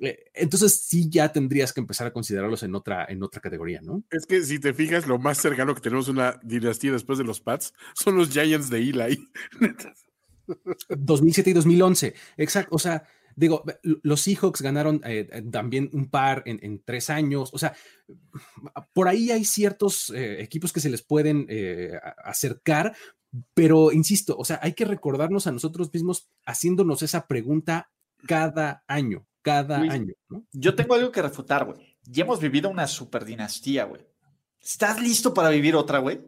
eh, 0.00 0.30
entonces 0.32 0.80
sí 0.80 1.10
ya 1.10 1.30
tendrías 1.30 1.74
que 1.74 1.80
empezar 1.80 2.06
a 2.06 2.12
considerarlos 2.12 2.62
en 2.62 2.74
otra, 2.74 3.04
en 3.06 3.22
otra 3.22 3.42
categoría, 3.42 3.82
¿no? 3.82 4.02
Es 4.10 4.24
que 4.24 4.42
si 4.42 4.58
te 4.58 4.72
fijas, 4.72 5.06
lo 5.06 5.18
más 5.18 5.36
cercano 5.38 5.74
que 5.74 5.82
tenemos 5.82 6.08
una 6.08 6.40
dinastía 6.42 6.92
después 6.92 7.18
de 7.18 7.24
los 7.24 7.40
Pats 7.40 7.74
son 7.94 8.16
los 8.16 8.30
Giants 8.30 8.70
de 8.70 8.78
Eli. 8.78 9.28
2007 10.88 11.50
y 11.50 11.52
2011, 11.52 12.14
exacto, 12.36 12.74
o 12.74 12.78
sea, 12.78 13.04
digo, 13.40 13.64
los 13.82 14.20
Seahawks 14.20 14.60
ganaron 14.60 15.00
eh, 15.04 15.28
eh, 15.32 15.42
también 15.50 15.88
un 15.92 16.10
par 16.10 16.42
en, 16.44 16.82
tres 16.84 17.08
años. 17.08 17.50
O 17.54 17.58
sea, 17.58 17.74
por 18.92 19.08
ahí 19.08 19.30
hay 19.30 19.44
ciertos 19.44 20.10
eh, 20.10 20.42
equipos 20.42 20.72
que 20.72 20.80
se 20.80 20.90
les 20.90 21.02
pueden 21.02 21.46
acercar, 22.22 22.94
pero 23.54 23.92
insisto, 23.92 24.36
o 24.36 24.44
sea, 24.44 24.60
hay 24.62 24.74
que 24.74 24.84
recordarnos 24.84 25.46
a 25.46 25.52
nosotros 25.52 25.92
mismos 25.92 26.28
haciéndonos 26.44 27.02
esa 27.02 27.26
pregunta 27.26 27.90
cada 28.26 28.84
año, 28.86 29.26
cada 29.40 29.78
año. 29.78 30.12
Yo 30.52 30.74
tengo 30.74 30.94
algo 30.94 31.10
que 31.10 31.22
refutar, 31.22 31.64
güey. 31.64 31.96
Ya 32.02 32.24
hemos 32.24 32.40
vivido 32.40 32.68
una 32.68 32.86
super 32.86 33.24
dinastía, 33.24 33.84
güey. 33.84 34.06
¿Estás 34.60 35.00
listo 35.00 35.32
para 35.32 35.48
vivir 35.48 35.74
otra, 35.74 35.98
güey? 35.98 36.20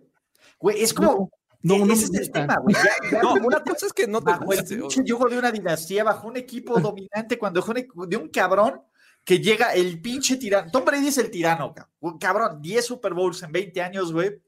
Güey, 0.59 0.81
es 0.83 0.95
como. 0.95 1.31
No, 1.63 1.79
no, 1.79 1.87
no 1.87 1.95
es 1.95 2.13
el 2.13 2.31
tema, 2.31 2.57
güey. 2.57 2.75
no, 3.23 3.35
una 3.35 3.63
cosa 3.63 3.87
es 3.87 3.93
que 3.93 4.07
no 4.07 4.21
te 4.23 4.33
pinche 4.35 5.03
yugo 5.05 5.29
de 5.29 5.39
una 5.39 5.53
dinastía, 5.53 6.03
bajo 6.03 6.27
un 6.27 6.37
equipo 6.37 6.81
dominante, 6.81 7.39
cuando 7.39 7.63
de 7.63 8.17
un 8.17 8.29
cabrón 8.29 8.83
que 9.25 9.39
llega 9.39 9.73
el 9.75 10.01
pinche 10.01 10.37
tirano. 10.37 10.71
Tom 10.71 10.85
Brady 10.85 11.09
es 11.09 11.19
el 11.19 11.31
tirano, 11.31 11.75
cabrón. 11.75 12.19
Cabrón, 12.19 12.61
10 12.61 12.85
Super 12.85 13.15
Bowls 13.15 13.43
en 13.43 13.53
20 13.53 13.81
años, 13.81 14.13
güey. 14.13 14.43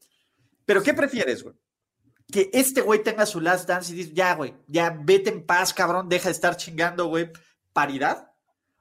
Pero 0.65 0.83
¿qué 0.83 0.95
prefieres, 0.95 1.43
güey? 1.43 1.55
Que 2.31 2.51
este 2.53 2.81
güey 2.81 3.03
tenga 3.03 3.27
su 3.27 3.41
last 3.41 3.69
dance 3.69 3.93
y 3.93 3.97
dice, 3.97 4.13
ya, 4.13 4.35
güey, 4.35 4.55
ya 4.67 4.91
vete 4.91 5.31
en 5.31 5.47
paz, 5.47 5.73
cabrón, 5.73 6.09
deja 6.09 6.29
de 6.29 6.33
estar 6.33 6.57
chingando, 6.57 7.07
güey. 7.07 7.31
Paridad. 7.73 8.33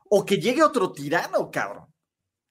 O 0.09 0.25
que 0.25 0.37
llegue 0.37 0.63
otro 0.63 0.91
tirano, 0.91 1.51
cabrón. 1.51 1.85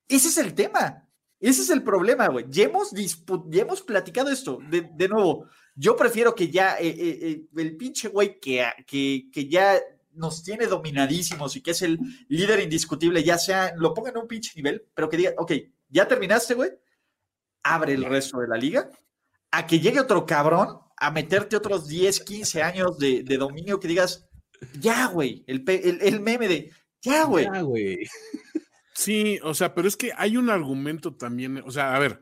Ese 0.09 0.29
es 0.29 0.37
el 0.39 0.55
tema. 0.55 1.09
Ese 1.41 1.63
es 1.63 1.71
el 1.71 1.83
problema, 1.83 2.29
güey. 2.29 2.47
Ya 2.49 2.65
hemos, 2.65 2.93
ya 2.93 3.63
hemos 3.63 3.83
platicado 3.83 4.31
esto. 4.31 4.59
De, 4.71 5.09
nuevo, 5.09 5.47
yo 5.75 5.97
prefiero 5.97 6.35
que 6.35 6.51
ya 6.51 6.77
eh, 6.79 6.89
eh, 6.89 7.19
eh, 7.23 7.43
el 7.57 7.77
pinche 7.77 8.09
güey 8.09 8.39
que, 8.39 8.65
que, 8.87 9.29
que, 9.33 9.49
ya 9.49 9.81
nos 10.13 10.43
tiene 10.43 10.67
dominadísimos 10.67 11.57
y 11.57 11.63
que 11.63 11.71
es 11.71 11.83
el 11.83 11.99
líder 12.29 12.61
indiscutible, 12.61 13.25
ya 13.25 13.39
sea, 13.39 13.73
lo 13.77 13.95
ponga 13.95 14.11
en 14.11 14.19
un 14.19 14.29
pinche 14.29 14.53
nivel, 14.55 14.85
pero 14.95 15.09
que 15.09 15.17
diga, 15.17 15.33
ok, 15.39 15.53
ya 15.89 16.07
terminaste, 16.07 16.55
güey, 16.55 16.71
abre 17.63 17.95
el 17.95 18.05
resto 18.05 18.41
de 18.41 18.49
la 18.49 18.57
liga, 18.57 18.91
a 19.51 19.67
que 19.67 19.81
llegue 19.81 20.01
otro 20.01 20.27
cabrón 20.27 20.79
a 20.97 21.11
meterte 21.11 21.57
otros 21.57 21.89
10, 21.89 22.21
15 22.21 22.63
años 22.63 22.99
de, 22.99 23.23
dominio 23.23 23.81
que 23.81 23.89
digas, 23.89 24.29
ya, 24.79 25.07
güey, 25.07 25.43
el, 25.47 25.65
el, 25.67 26.21
meme 26.21 26.47
de, 26.47 26.71
ya, 27.01 27.25
güey. 27.25 27.47
Ya, 27.47 27.63
güey. 27.63 27.99
Sí, 28.95 29.41
o 29.43 29.55
sea, 29.55 29.75
pero 29.75 29.89
es 29.89 29.97
que 29.97 30.13
hay 30.17 30.37
un 30.37 30.51
argumento 30.51 31.15
también, 31.15 31.63
o 31.65 31.71
sea, 31.71 31.97
a 31.97 31.99
ver, 31.99 32.21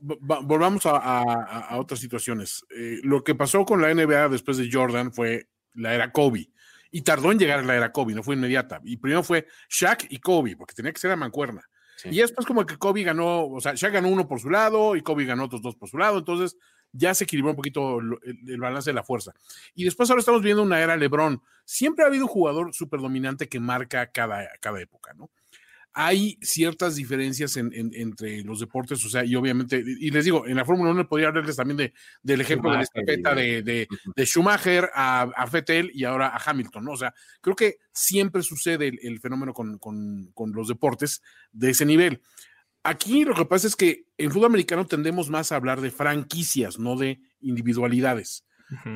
volvamos 0.00 0.86
a, 0.86 1.68
otras 1.76 2.00
situaciones. 2.00 2.64
Eh, 2.70 3.00
lo 3.02 3.22
que 3.22 3.34
pasó 3.34 3.64
con 3.64 3.80
la 3.80 3.92
NBA 3.92 4.28
después 4.28 4.56
de 4.56 4.68
Jordan 4.70 5.12
fue 5.12 5.48
la 5.74 5.94
era 5.94 6.12
Kobe. 6.12 6.50
Y 6.90 7.02
tardó 7.02 7.32
en 7.32 7.38
llegar 7.38 7.58
a 7.58 7.62
la 7.62 7.74
era 7.74 7.92
Kobe, 7.92 8.14
no 8.14 8.22
fue 8.22 8.36
inmediata. 8.36 8.80
Y 8.84 8.96
primero 8.96 9.22
fue 9.22 9.46
Shaq 9.68 10.06
y 10.10 10.18
Kobe, 10.18 10.56
porque 10.56 10.74
tenía 10.74 10.92
que 10.92 11.00
ser 11.00 11.10
a 11.10 11.16
mancuerna. 11.16 11.68
Y 12.04 12.18
después 12.18 12.46
como 12.46 12.66
que 12.66 12.76
Kobe 12.76 13.02
ganó, 13.02 13.46
o 13.46 13.60
sea, 13.60 13.74
Shaq 13.74 13.94
ganó 13.94 14.08
uno 14.08 14.28
por 14.28 14.38
su 14.38 14.50
lado 14.50 14.94
y 14.94 15.02
Kobe 15.02 15.24
ganó 15.24 15.44
otros 15.44 15.62
dos 15.62 15.74
por 15.74 15.88
su 15.88 15.98
lado. 15.98 16.18
Entonces 16.18 16.56
ya 16.92 17.12
se 17.14 17.24
equilibró 17.24 17.50
un 17.50 17.56
poquito 17.56 17.98
el, 17.98 18.60
balance 18.60 18.90
de 18.90 18.94
la 18.94 19.02
fuerza. 19.02 19.32
Y 19.74 19.84
después 19.84 20.08
ahora 20.08 20.20
estamos 20.20 20.42
viendo 20.42 20.62
una 20.62 20.80
era 20.80 20.96
LeBron. 20.96 21.42
Siempre 21.64 22.04
ha 22.04 22.08
habido 22.08 22.24
un 22.24 22.30
jugador 22.30 22.72
súper 22.72 23.00
dominante 23.00 23.48
que 23.48 23.58
marca 23.58 24.10
cada, 24.12 24.48
cada 24.60 24.80
época, 24.80 25.12
¿no? 25.14 25.30
Hay 25.96 26.36
ciertas 26.42 26.96
diferencias 26.96 27.56
entre 27.56 28.42
los 28.42 28.58
deportes, 28.58 29.04
o 29.04 29.08
sea, 29.08 29.24
y 29.24 29.36
obviamente, 29.36 29.82
y 29.86 30.10
les 30.10 30.24
digo, 30.24 30.44
en 30.44 30.56
la 30.56 30.64
Fórmula 30.64 30.90
1 30.90 31.08
podría 31.08 31.28
hablarles 31.28 31.54
también 31.54 31.76
de, 31.76 31.94
del 32.20 32.40
ejemplo 32.40 32.70
de 32.72 32.78
la 32.78 32.82
estafeta 32.82 33.32
de, 33.32 33.62
de, 33.62 34.26
Schumacher 34.26 34.90
a, 34.92 35.22
a 35.22 35.46
Vettel 35.46 35.92
y 35.94 36.02
ahora 36.02 36.28
a 36.28 36.42
Hamilton, 36.44 36.84
¿no? 36.84 36.92
O 36.92 36.96
sea, 36.96 37.14
creo 37.40 37.54
que 37.54 37.76
siempre 37.92 38.42
sucede 38.42 38.88
el, 38.88 39.20
fenómeno 39.20 39.52
con, 39.54 39.78
con, 39.78 40.52
los 40.52 40.66
deportes 40.66 41.22
de 41.52 41.70
ese 41.70 41.86
nivel. 41.86 42.20
Aquí 42.82 43.24
lo 43.24 43.34
que 43.34 43.44
pasa 43.44 43.68
es 43.68 43.76
que 43.76 44.06
en 44.18 44.32
fútbol 44.32 44.46
americano 44.46 44.86
tendemos 44.86 45.30
más 45.30 45.52
a 45.52 45.56
hablar 45.56 45.80
de 45.80 45.92
franquicias, 45.92 46.76
no 46.76 46.96
de 46.96 47.20
individualidades 47.40 48.44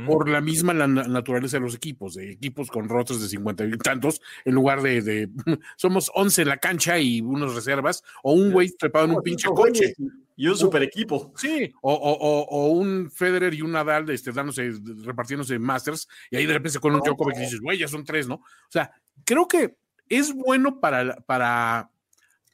por 0.07 0.29
la 0.29 0.41
misma 0.41 0.73
naturaleza 0.75 1.59
de 1.59 1.63
los 1.63 1.75
equipos, 1.75 2.15
de 2.15 2.33
equipos 2.33 2.71
con 2.71 2.89
rotos 2.89 3.21
de 3.21 3.29
cincuenta 3.29 3.65
y 3.65 3.71
tantos, 3.79 4.21
en 4.45 4.55
lugar 4.55 4.83
de, 4.83 5.29
somos 5.77 6.11
once 6.15 6.43
en 6.43 6.49
la 6.49 6.57
cancha 6.57 6.99
y 6.99 7.21
unos 7.21 7.55
reservas, 7.55 8.03
o 8.23 8.33
un 8.33 8.53
güey 8.53 8.71
trepado 8.71 9.07
en 9.07 9.11
un 9.13 9.23
pinche 9.23 9.49
coche. 9.49 9.95
Y 10.37 10.47
un 10.47 10.57
super 10.57 10.85
equipo. 10.85 11.33
Sí, 11.37 11.73
o, 11.83 12.69
un 12.71 13.11
Federer 13.11 13.55
y 13.55 13.63
un 13.63 13.73
Nadal 13.73 14.09
este, 14.11 14.31
dándose, 14.31 14.73
repartiéndose 15.05 15.59
Masters, 15.59 16.09
y 16.31 16.37
ahí 16.37 16.47
de 16.47 16.53
repente 16.53 16.79
con 16.79 16.95
un 16.95 17.01
Djokovic 17.01 17.37
y 17.39 17.41
dices, 17.41 17.61
güey, 17.61 17.79
ya 17.79 17.89
son 17.89 18.05
tres, 18.05 18.29
¿no? 18.29 18.37
O 18.37 18.71
sea, 18.71 18.93
creo 19.25 19.49
que 19.49 19.77
es 20.09 20.33
bueno 20.33 20.79
para, 20.79 21.17
para, 21.23 21.91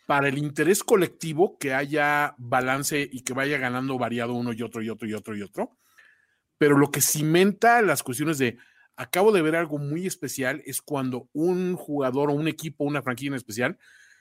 para 0.06 0.28
el 0.28 0.38
interés 0.38 0.82
colectivo 0.82 1.58
que 1.58 1.74
haya 1.74 2.34
balance 2.38 3.06
y 3.10 3.20
que 3.20 3.34
vaya 3.34 3.58
ganando 3.58 3.98
variado 3.98 4.32
uno 4.32 4.54
y 4.54 4.62
otro 4.62 4.82
y 4.82 4.88
otro 4.88 5.06
y 5.06 5.12
otro 5.12 5.37
y 5.37 5.42
otro 5.42 5.76
pero 6.58 6.78
lo 6.78 6.90
que 6.90 7.00
cimenta 7.00 7.82
las 7.82 8.02
cuestiones 8.02 8.38
de 8.38 8.58
acabo 8.96 9.32
de 9.32 9.42
ver 9.42 9.56
algo 9.56 9.78
muy 9.78 10.06
especial 10.06 10.62
es 10.66 10.80
cuando 10.80 11.28
un 11.32 11.76
jugador 11.76 12.30
o 12.30 12.34
un 12.34 12.48
equipo, 12.48 12.84
una 12.84 13.02
franquicia 13.02 13.28
en 13.28 13.34
especial, 13.34 13.78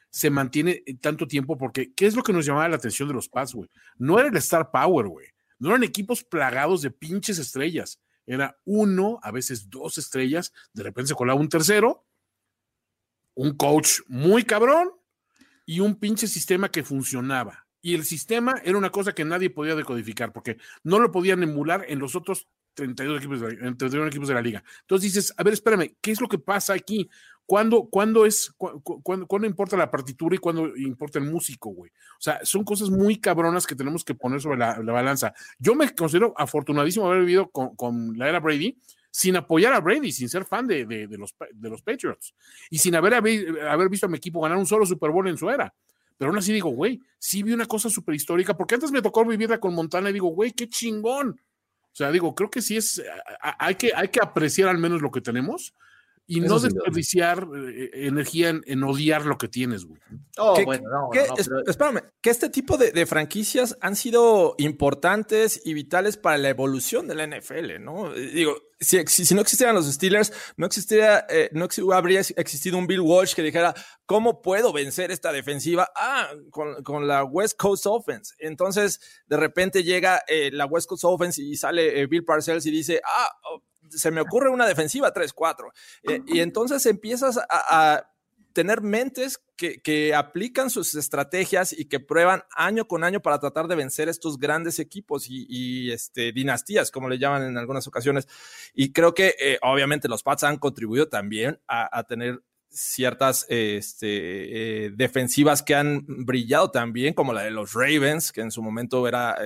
se 0.09 0.29
mantiene 0.29 0.83
tanto 1.01 1.27
tiempo, 1.27 1.57
porque 1.57 1.93
¿qué 1.93 2.05
es 2.05 2.15
lo 2.15 2.23
que 2.23 2.33
nos 2.33 2.45
llamaba 2.45 2.69
la 2.69 2.75
atención 2.75 3.07
de 3.07 3.15
los 3.15 3.29
Pats, 3.29 3.53
güey? 3.53 3.69
No 3.97 4.19
era 4.19 4.29
el 4.29 4.37
Star 4.37 4.69
Power, 4.71 5.07
güey. 5.07 5.27
No 5.57 5.69
eran 5.69 5.83
equipos 5.83 6.23
plagados 6.23 6.81
de 6.81 6.91
pinches 6.91 7.39
estrellas. 7.39 7.99
Era 8.25 8.57
uno, 8.63 9.19
a 9.23 9.31
veces 9.31 9.69
dos 9.69 9.97
estrellas, 9.97 10.53
de 10.73 10.83
repente 10.83 11.09
se 11.09 11.15
colaba 11.15 11.39
un 11.39 11.49
tercero, 11.49 12.05
un 13.33 13.57
coach 13.57 13.99
muy 14.07 14.43
cabrón 14.43 14.91
y 15.65 15.79
un 15.79 15.95
pinche 15.95 16.27
sistema 16.27 16.69
que 16.69 16.83
funcionaba 16.83 17.62
y 17.83 17.95
el 17.95 18.05
sistema 18.05 18.55
era 18.63 18.77
una 18.77 18.89
cosa 18.89 19.13
que 19.13 19.25
nadie 19.25 19.49
podía 19.49 19.75
decodificar 19.75 20.31
porque 20.31 20.57
no 20.83 20.99
lo 20.99 21.11
podían 21.11 21.43
emular 21.43 21.85
en 21.89 21.99
los 21.99 22.15
otros 22.15 22.47
32 22.75 23.17
equipos 23.17 23.41
de 23.41 23.57
la, 23.57 23.75
31 23.75 24.07
equipos 24.07 24.29
de 24.29 24.33
la 24.33 24.41
liga. 24.41 24.63
Entonces 24.81 25.13
dices, 25.13 25.33
a 25.37 25.43
ver, 25.43 25.53
espérame, 25.53 25.93
¿qué 26.01 26.11
es 26.11 26.21
lo 26.21 26.29
que 26.29 26.39
pasa 26.39 26.73
aquí? 26.73 27.09
¿Cuándo, 27.45 27.89
cuándo 27.89 28.25
es, 28.25 28.55
cuándo, 28.57 29.45
importa 29.45 29.75
la 29.75 29.91
partitura 29.91 30.33
y 30.33 30.39
cuándo 30.39 30.77
importa 30.77 31.19
el 31.19 31.25
músico, 31.25 31.71
güey? 31.71 31.91
O 31.91 32.21
sea, 32.21 32.39
son 32.43 32.63
cosas 32.63 32.89
muy 32.89 33.19
cabronas 33.19 33.67
que 33.67 33.75
tenemos 33.75 34.05
que 34.05 34.15
poner 34.15 34.39
sobre 34.39 34.59
la, 34.59 34.79
balanza. 34.79 35.33
Yo 35.59 35.75
me 35.75 35.93
considero 35.93 36.33
afortunadísimo 36.37 37.05
haber 37.05 37.19
vivido 37.19 37.51
con, 37.51 38.17
la 38.17 38.29
era 38.29 38.39
Brady 38.39 38.77
sin 39.11 39.35
apoyar 39.35 39.73
a 39.73 39.81
Brady, 39.81 40.13
sin 40.13 40.29
ser 40.29 40.45
fan 40.45 40.65
de, 40.67 40.85
de, 40.85 41.17
los, 41.17 41.35
de 41.53 41.69
los 41.69 41.81
Patriots 41.81 42.33
y 42.69 42.77
sin 42.77 42.95
haber, 42.95 43.13
haber 43.13 43.89
visto 43.89 44.05
a 44.05 44.09
mi 44.09 44.17
equipo 44.17 44.39
ganar 44.39 44.57
un 44.57 44.65
solo 44.65 44.85
Super 44.85 45.11
Bowl 45.11 45.27
en 45.27 45.37
su 45.37 45.49
era. 45.49 45.73
Pero 46.23 46.31
aún 46.31 46.39
así 46.39 46.53
digo, 46.53 46.69
güey, 46.69 47.01
sí 47.19 47.43
vi 47.43 47.51
una 47.51 47.65
cosa 47.65 47.89
súper 47.89 48.15
histórica, 48.15 48.55
porque 48.55 48.75
antes 48.75 48.93
me 48.93 49.01
tocó 49.01 49.25
vivirla 49.25 49.59
con 49.59 49.73
Montana 49.73 50.09
y 50.09 50.13
digo, 50.13 50.29
güey, 50.29 50.53
qué 50.53 50.69
chingón. 50.69 51.31
O 51.31 51.95
sea, 51.95 52.13
digo, 52.13 52.33
creo 52.33 52.49
que 52.49 52.61
sí 52.61 52.77
es, 52.77 53.03
hay 53.41 53.75
que, 53.75 53.91
hay 53.93 54.07
que 54.07 54.21
apreciar 54.21 54.69
al 54.69 54.77
menos 54.77 55.01
lo 55.01 55.11
que 55.11 55.19
tenemos 55.19 55.73
y 56.25 56.39
no 56.39 56.59
desperdiciar 56.59 57.47
eh, 57.53 57.89
energía 57.93 58.49
en, 58.49 58.83
odiar 58.83 59.25
lo 59.25 59.37
que 59.37 59.49
tienes, 59.49 59.85
güey. 59.85 59.99
Oh, 60.37 60.57
bueno, 60.63 60.89
no, 60.89 61.09
Espérame, 61.67 62.01
que 62.21 62.29
este 62.29 62.49
tipo 62.49 62.77
de, 62.77 63.05
franquicias 63.05 63.77
han 63.81 63.95
sido 63.95 64.55
importantes 64.57 65.61
y 65.65 65.73
vitales 65.73 66.15
para 66.15 66.37
la 66.37 66.49
evolución 66.49 67.07
de 67.07 67.15
la 67.15 67.27
NFL, 67.27 67.81
¿no? 67.81 68.13
Digo, 68.13 68.55
si, 68.79 69.05
si, 69.05 69.35
no 69.35 69.41
existieran 69.41 69.75
los 69.75 69.91
Steelers, 69.91 70.31
no 70.55 70.65
existiría, 70.65 71.25
eh, 71.29 71.49
no 71.51 71.67
habría 71.93 72.21
existido 72.21 72.77
un 72.77 72.87
Bill 72.87 73.01
Walsh 73.01 73.33
que 73.33 73.43
dijera, 73.43 73.73
¿cómo 74.05 74.41
puedo 74.41 74.71
vencer 74.71 75.11
esta 75.11 75.31
defensiva? 75.31 75.89
Ah, 75.95 76.29
con, 76.51 77.07
la 77.07 77.25
West 77.25 77.57
Coast 77.57 77.85
Offense. 77.85 78.33
Entonces, 78.39 78.99
de 79.27 79.37
repente 79.37 79.83
llega 79.83 80.23
eh, 80.27 80.51
la 80.53 80.65
West 80.65 80.87
Coast 80.87 81.03
Offense 81.03 81.41
y 81.41 81.55
sale 81.57 82.07
Bill 82.07 82.23
Parcells 82.23 82.65
y 82.65 82.71
dice, 82.71 83.01
ah, 83.05 83.29
oh, 83.51 83.61
se 83.97 84.11
me 84.11 84.21
ocurre 84.21 84.49
una 84.49 84.67
defensiva 84.67 85.13
3-4. 85.13 85.71
Eh, 86.03 86.21
y 86.27 86.39
entonces 86.39 86.85
empiezas 86.85 87.39
a, 87.49 88.09
tener 88.53 88.81
mentes 88.81 89.41
que, 89.57 90.13
aplican 90.13 90.69
sus 90.69 90.93
estrategias 90.93 91.73
y 91.73 91.85
que 91.85 91.99
prueban 91.99 92.43
año 92.55 92.87
con 92.87 93.03
año 93.03 93.19
para 93.19 93.39
tratar 93.39 93.67
de 93.67 93.75
vencer 93.75 94.09
estos 94.09 94.37
grandes 94.37 94.77
equipos 94.77 95.25
y, 95.27 95.91
este, 95.91 96.31
dinastías, 96.31 96.91
como 96.91 97.09
le 97.09 97.17
llaman 97.17 97.43
en 97.43 97.57
algunas 97.57 97.87
ocasiones. 97.87 98.27
Y 98.75 98.91
creo 98.91 99.15
que 99.15 99.35
eh, 99.39 99.57
obviamente 99.63 100.07
los 100.07 100.21
Pats 100.21 100.43
han 100.43 100.57
contribuido 100.57 101.07
también 101.07 101.59
a, 101.67 102.03
tener 102.03 102.43
ciertas 102.69 103.45
este, 103.49 104.85
eh, 104.85 104.91
defensivas 104.93 105.63
que 105.63 105.75
han 105.75 106.05
brillado 106.07 106.69
también, 106.69 107.13
como 107.15 107.33
la 107.33 107.41
de 107.43 107.51
los 107.51 107.73
Ravens, 107.73 108.31
que 108.31 108.41
en 108.41 108.51
su 108.51 108.61
momento 108.61 109.07
era 109.07 109.37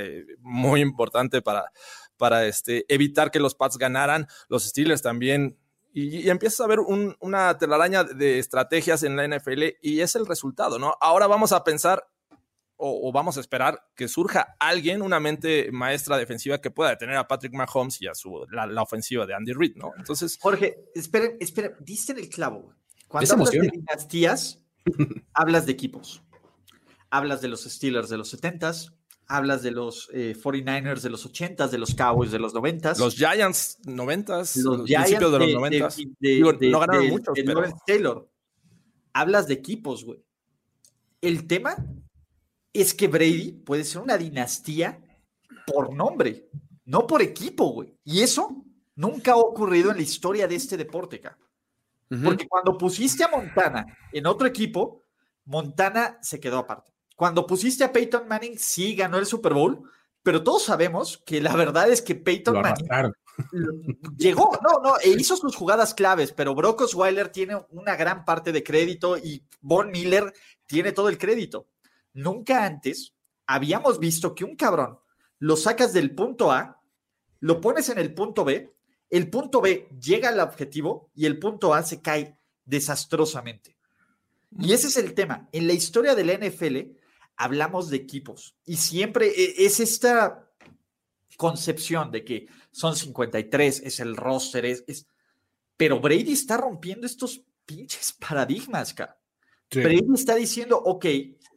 muy 0.41 0.81
importante 0.81 1.41
para, 1.41 1.71
para 2.17 2.45
este, 2.45 2.85
evitar 2.93 3.31
que 3.31 3.39
los 3.39 3.55
Pats 3.55 3.77
ganaran. 3.77 4.27
Los 4.49 4.65
Steelers 4.65 5.01
también. 5.01 5.57
Y, 5.93 6.29
empiezas 6.29 6.61
a 6.61 6.67
ver 6.67 6.79
una 6.79 7.57
telaraña 7.57 8.03
de 8.03 8.39
estrategias 8.39 9.03
en 9.03 9.15
la 9.15 9.27
NFL 9.27 9.63
y 9.81 10.01
es 10.01 10.15
el 10.15 10.27
resultado, 10.27 10.77
¿no? 10.77 10.95
Ahora 11.01 11.27
vamos 11.27 11.51
a 11.53 11.63
pensar 11.63 12.07
o, 12.77 13.11
vamos 13.11 13.37
a 13.37 13.39
esperar 13.39 13.87
que 13.95 14.07
surja 14.07 14.55
alguien, 14.59 15.01
una 15.01 15.19
mente 15.19 15.71
maestra 15.71 16.17
defensiva 16.17 16.61
que 16.61 16.69
pueda 16.69 16.91
detener 16.91 17.15
a 17.17 17.27
Patrick 17.27 17.53
Mahomes 17.53 18.01
y 18.01 18.07
a 18.07 18.13
su, 18.13 18.45
la, 18.51 18.81
ofensiva 18.81 19.25
de 19.25 19.33
Andy 19.33 19.53
Reid, 19.53 19.75
¿no? 19.75 19.91
Entonces. 19.97 20.37
Jorge, 20.39 20.85
esperen, 20.93 21.37
esperen, 21.39 21.73
diste 21.79 22.11
en 22.11 22.19
el 22.19 22.29
clavo, 22.29 22.73
Cuando 23.07 23.33
hablas 23.33 23.51
de 23.51 23.61
dinastías, 23.61 24.63
hablas 25.33 25.65
de 25.65 25.71
equipos. 25.71 26.21
Hablas 27.09 27.41
de 27.41 27.47
los 27.47 27.63
Steelers 27.63 28.09
de 28.09 28.17
los 28.17 28.33
70s, 28.33 28.93
hablas 29.27 29.61
de 29.61 29.71
los 29.71 30.09
49ers 30.09 31.01
de 31.01 31.09
los 31.09 31.29
80s, 31.29 31.69
de 31.69 31.77
los 31.77 31.93
Cowboys 31.93 32.31
de 32.31 32.39
los 32.39 32.53
90s. 32.53 32.97
Los 32.99 33.15
Giants 33.15 33.79
90s, 33.83 34.63
los 34.63 34.85
Giants 34.85 35.11
de, 35.11 35.19
los 35.19 35.31
90s. 35.41 36.71
no 36.71 36.79
ganaron 36.79 37.07
mucho, 37.07 37.31
pero... 37.33 37.63
Taylor. 37.85 38.29
Hablas 39.13 39.47
de 39.47 39.55
equipos, 39.55 40.05
güey. 40.05 40.23
El 41.21 41.47
tema 41.47 41.75
es 42.73 42.93
que 42.93 43.07
Brady 43.07 43.51
puede 43.51 43.83
ser 43.83 44.01
una 44.01 44.17
dinastía 44.17 45.01
por 45.65 45.93
nombre, 45.93 46.49
no 46.85 47.07
por 47.07 47.21
equipo, 47.21 47.69
güey. 47.71 47.97
Y 48.03 48.21
eso 48.21 48.63
nunca 48.95 49.33
ha 49.33 49.37
ocurrido 49.37 49.91
en 49.91 49.97
la 49.97 50.03
historia 50.03 50.47
de 50.47 50.55
este 50.55 50.77
deporte, 50.77 51.17
acá. 51.17 51.37
Porque 52.23 52.47
cuando 52.47 52.77
pusiste 52.77 53.23
a 53.23 53.27
Montana 53.27 53.85
en 54.13 54.25
otro 54.27 54.47
equipo, 54.47 55.03
Montana 55.45 56.17
se 56.21 56.39
quedó 56.39 56.59
aparte. 56.59 56.93
Cuando 57.17 57.47
pusiste 57.47 57.83
a 57.83 57.91
Peyton 57.91 58.27
Manning, 58.27 58.59
sí 58.59 58.95
ganó 58.95 59.17
el 59.17 59.25
Super 59.25 59.55
Bowl, 59.55 59.89
pero 60.21 60.43
todos 60.43 60.63
sabemos 60.63 61.17
que 61.25 61.41
la 61.41 61.55
verdad 61.55 61.89
es 61.89 62.03
que 62.03 62.13
Peyton 62.13 62.61
Manning 62.61 63.11
llegó, 64.17 64.51
no, 64.61 64.79
no, 64.83 64.99
e 64.99 65.09
hizo 65.09 65.35
sus 65.35 65.55
jugadas 65.55 65.95
claves, 65.95 66.31
pero 66.31 66.53
Brock 66.53 66.81
Osweiler 66.81 67.29
tiene 67.29 67.57
una 67.71 67.95
gran 67.95 68.23
parte 68.23 68.51
de 68.51 68.63
crédito 68.63 69.17
y 69.17 69.43
Von 69.61 69.89
Miller 69.89 70.31
tiene 70.67 70.91
todo 70.91 71.09
el 71.09 71.17
crédito. 71.17 71.67
Nunca 72.13 72.63
antes 72.63 73.15
habíamos 73.47 73.97
visto 73.97 74.35
que 74.35 74.43
un 74.43 74.55
cabrón 74.55 74.99
lo 75.39 75.57
sacas 75.57 75.93
del 75.93 76.13
punto 76.13 76.51
A, 76.51 76.83
lo 77.39 77.59
pones 77.61 77.89
en 77.89 77.97
el 77.97 78.13
punto 78.13 78.45
B, 78.45 78.75
el 79.09 79.27
punto 79.31 79.59
B 79.59 79.89
llega 79.99 80.29
al 80.29 80.39
objetivo 80.39 81.09
y 81.15 81.25
el 81.25 81.39
punto 81.39 81.73
A 81.73 81.81
se 81.81 81.99
cae 81.99 82.37
desastrosamente. 82.63 83.75
Y 84.59 84.73
ese 84.73 84.87
es 84.87 84.97
el 84.97 85.15
tema. 85.15 85.49
En 85.51 85.65
la 85.65 85.73
historia 85.73 86.13
de 86.13 86.23
la 86.23 86.33
NFL 86.33 86.96
hablamos 87.37 87.89
de 87.89 87.97
equipos 87.97 88.57
y 88.65 88.77
siempre 88.77 89.27
e, 89.27 89.65
es 89.65 89.79
esta 89.79 90.51
concepción 91.37 92.11
de 92.11 92.25
que 92.25 92.47
son 92.71 92.95
53, 92.95 93.81
es 93.85 93.99
el 93.99 94.17
roster, 94.17 94.65
es, 94.65 95.07
pero 95.77 95.99
Brady 95.99 96.33
está 96.33 96.57
rompiendo 96.57 97.05
estos 97.05 97.43
pinches 97.65 98.13
paradigmas, 98.13 98.93
cara. 98.93 99.17
Brady 99.69 100.13
está 100.15 100.35
diciendo, 100.35 100.77
ok, 100.77 101.05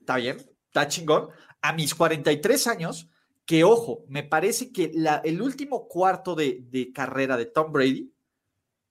está 0.00 0.16
bien, 0.16 0.36
está 0.66 0.86
chingón. 0.88 1.28
A 1.62 1.72
mis 1.72 1.94
43 1.94 2.66
años, 2.66 3.08
que 3.46 3.64
ojo, 3.64 4.04
me 4.08 4.22
parece 4.22 4.72
que 4.72 4.92
el 5.24 5.42
último 5.42 5.88
cuarto 5.88 6.34
de, 6.34 6.90
carrera 6.94 7.36
de 7.36 7.46
Tom 7.46 7.72
Brady 7.72 8.12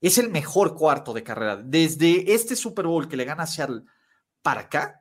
es 0.02 0.18
el 0.18 0.30
mejor 0.30 0.76
cuarto 0.76 1.14
de 1.14 1.24
carrera. 1.24 1.58
Desde 1.58 2.34
este 2.34 2.56
Super 2.56 2.88
Bowl 2.88 3.08
que 3.08 3.18
le 3.18 3.26
gana 3.26 3.44
a 3.44 3.48
Seattle 3.48 3.84
para 4.42 4.62
acá, 4.62 4.99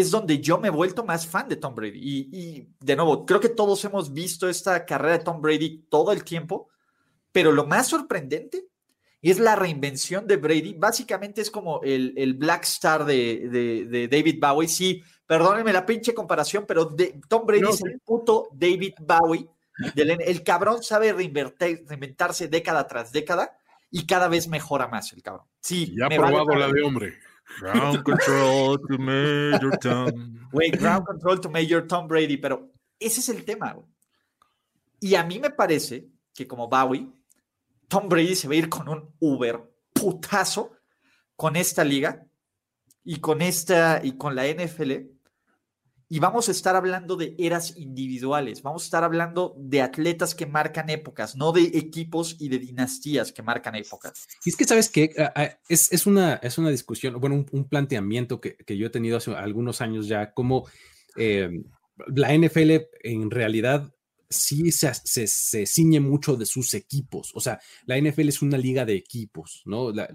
es 0.00 0.10
donde 0.10 0.40
yo 0.40 0.58
me 0.58 0.68
he 0.68 0.70
vuelto 0.70 1.04
más 1.04 1.26
fan 1.26 1.48
de 1.48 1.56
Tom 1.56 1.74
Brady. 1.74 2.00
Y, 2.02 2.68
de 2.80 2.96
nuevo, 2.96 3.24
creo 3.26 3.40
que 3.40 3.48
todos 3.48 3.84
hemos 3.84 4.12
visto 4.12 4.48
esta 4.48 4.84
carrera 4.84 5.18
de 5.18 5.24
Tom 5.24 5.40
Brady 5.40 5.86
todo 5.88 6.12
el 6.12 6.24
tiempo, 6.24 6.68
pero 7.32 7.52
lo 7.52 7.66
más 7.66 7.88
sorprendente 7.88 8.66
es 9.22 9.38
la 9.38 9.56
reinvención 9.56 10.26
de 10.26 10.36
Brady. 10.36 10.74
Básicamente 10.74 11.40
es 11.40 11.50
como 11.50 11.80
el, 11.82 12.34
Black 12.34 12.64
Star 12.64 13.04
de, 13.04 13.86
de 13.88 14.08
David 14.08 14.38
Bowie. 14.40 14.68
Sí, 14.68 15.02
Perdónenme 15.26 15.72
la 15.72 15.86
pinche 15.86 16.12
comparación, 16.12 16.66
pero 16.66 16.94
Tom 17.28 17.46
Brady 17.46 17.68
es 17.68 17.82
el 17.82 18.00
puto 18.00 18.48
David 18.52 18.94
Bowie. 19.00 19.48
el 19.96 20.42
cabrón 20.42 20.82
sabe 20.82 21.12
reinventarse 21.12 22.48
década 22.48 22.86
tras 22.86 23.10
década 23.10 23.56
y 23.90 24.06
cada 24.06 24.28
vez 24.28 24.48
mejora 24.48 24.86
más 24.88 25.12
el 25.14 25.22
cabrón. 25.22 25.46
Sí, 25.60 25.94
ya 25.96 26.06
ha 26.06 26.08
probado 26.10 26.54
la 26.56 26.70
de 26.70 26.82
hombre. 26.82 27.14
Ground 27.60 28.02
control 28.02 28.78
to 28.80 28.98
Major 28.98 29.78
Tom. 29.78 30.48
Güey, 30.52 30.70
ground 30.70 31.06
control 31.06 31.40
to 31.40 31.50
Major 31.50 31.86
Tom 31.86 32.08
Brady, 32.08 32.36
pero 32.36 32.70
ese 32.98 33.20
es 33.20 33.28
el 33.28 33.44
tema, 33.44 33.72
güey. 33.72 33.86
Y 35.00 35.14
a 35.16 35.24
mí 35.24 35.38
me 35.38 35.50
parece 35.50 36.08
que 36.32 36.46
como 36.46 36.68
Bowie, 36.68 37.08
Tom 37.88 38.08
Brady 38.08 38.34
se 38.34 38.48
va 38.48 38.54
a 38.54 38.56
ir 38.56 38.68
con 38.68 38.88
un 38.88 39.14
Uber 39.20 39.60
putazo 39.92 40.72
con 41.36 41.56
esta 41.56 41.84
liga 41.84 42.26
y 43.04 43.20
con 43.20 43.42
esta 43.42 44.00
y 44.02 44.16
con 44.16 44.34
la 44.34 44.46
NFL 44.46 45.13
y 46.08 46.18
vamos 46.18 46.48
a 46.48 46.52
estar 46.52 46.76
hablando 46.76 47.16
de 47.16 47.34
eras 47.38 47.76
individuales, 47.76 48.62
vamos 48.62 48.82
a 48.82 48.84
estar 48.86 49.04
hablando 49.04 49.54
de 49.58 49.82
atletas 49.82 50.34
que 50.34 50.46
marcan 50.46 50.90
épocas, 50.90 51.36
no 51.36 51.52
de 51.52 51.62
equipos 51.62 52.36
y 52.38 52.48
de 52.48 52.58
dinastías 52.58 53.32
que 53.32 53.42
marcan 53.42 53.74
épocas. 53.74 54.26
Y 54.44 54.50
es 54.50 54.56
que, 54.56 54.64
¿sabes 54.64 54.88
qué? 54.88 55.10
Ah, 55.18 55.32
ah, 55.34 55.58
es, 55.68 56.06
una, 56.06 56.34
es 56.36 56.58
una 56.58 56.70
discusión, 56.70 57.18
bueno, 57.20 57.44
un, 57.50 57.68
planteamiento 57.68 58.40
que, 58.40 58.56
yo 58.76 58.86
he 58.86 58.90
tenido 58.90 59.16
hace 59.16 59.34
algunos 59.34 59.80
años 59.80 60.06
ya, 60.06 60.32
como 60.32 60.68
eh, 61.16 61.50
la 62.06 62.36
NFL 62.36 62.72
en 63.02 63.30
realidad 63.30 63.94
sí 64.28 64.72
se, 64.72 64.92
se, 64.94 65.66
ciñe 65.66 66.00
mucho 66.00 66.36
de 66.36 66.46
sus 66.46 66.74
equipos. 66.74 67.30
O 67.34 67.40
sea, 67.40 67.60
la 67.86 67.98
NFL 67.98 68.28
es 68.28 68.42
una 68.42 68.58
liga 68.58 68.84
de 68.84 68.94
equipos, 68.94 69.62
¿no? 69.64 69.92
La, 69.92 70.08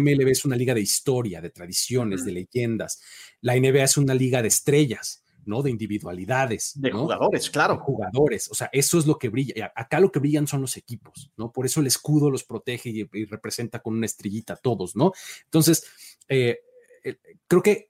MLB 0.00 0.28
es 0.28 0.44
una 0.44 0.56
liga 0.56 0.74
de 0.74 0.80
historia, 0.80 1.40
de 1.40 1.50
tradiciones, 1.50 2.24
de 2.24 2.32
leyendas. 2.32 3.00
La 3.40 3.54
NBA 3.54 3.84
es 3.84 3.96
una 3.96 4.14
liga 4.14 4.42
de 4.42 4.48
estrellas. 4.48 5.22
¿No? 5.44 5.62
De 5.62 5.70
individualidades. 5.70 6.72
De 6.76 6.90
jugadores, 6.90 7.50
claro. 7.50 7.78
jugadores, 7.78 8.50
o 8.50 8.54
sea, 8.54 8.68
eso 8.72 8.98
es 8.98 9.06
lo 9.06 9.18
que 9.18 9.28
brilla. 9.28 9.72
Acá 9.74 10.00
lo 10.00 10.12
que 10.12 10.18
brillan 10.18 10.46
son 10.46 10.60
los 10.60 10.76
equipos, 10.76 11.30
¿no? 11.36 11.52
Por 11.52 11.66
eso 11.66 11.80
el 11.80 11.86
escudo 11.86 12.30
los 12.30 12.44
protege 12.44 12.90
y, 12.90 13.24
representa 13.24 13.80
con 13.80 13.94
una 13.94 14.06
estrellita 14.06 14.54
a 14.54 14.56
todos, 14.56 14.96
¿no? 14.96 15.12
Entonces, 15.44 15.84
eh, 16.28 16.60
creo 17.46 17.62
que 17.62 17.88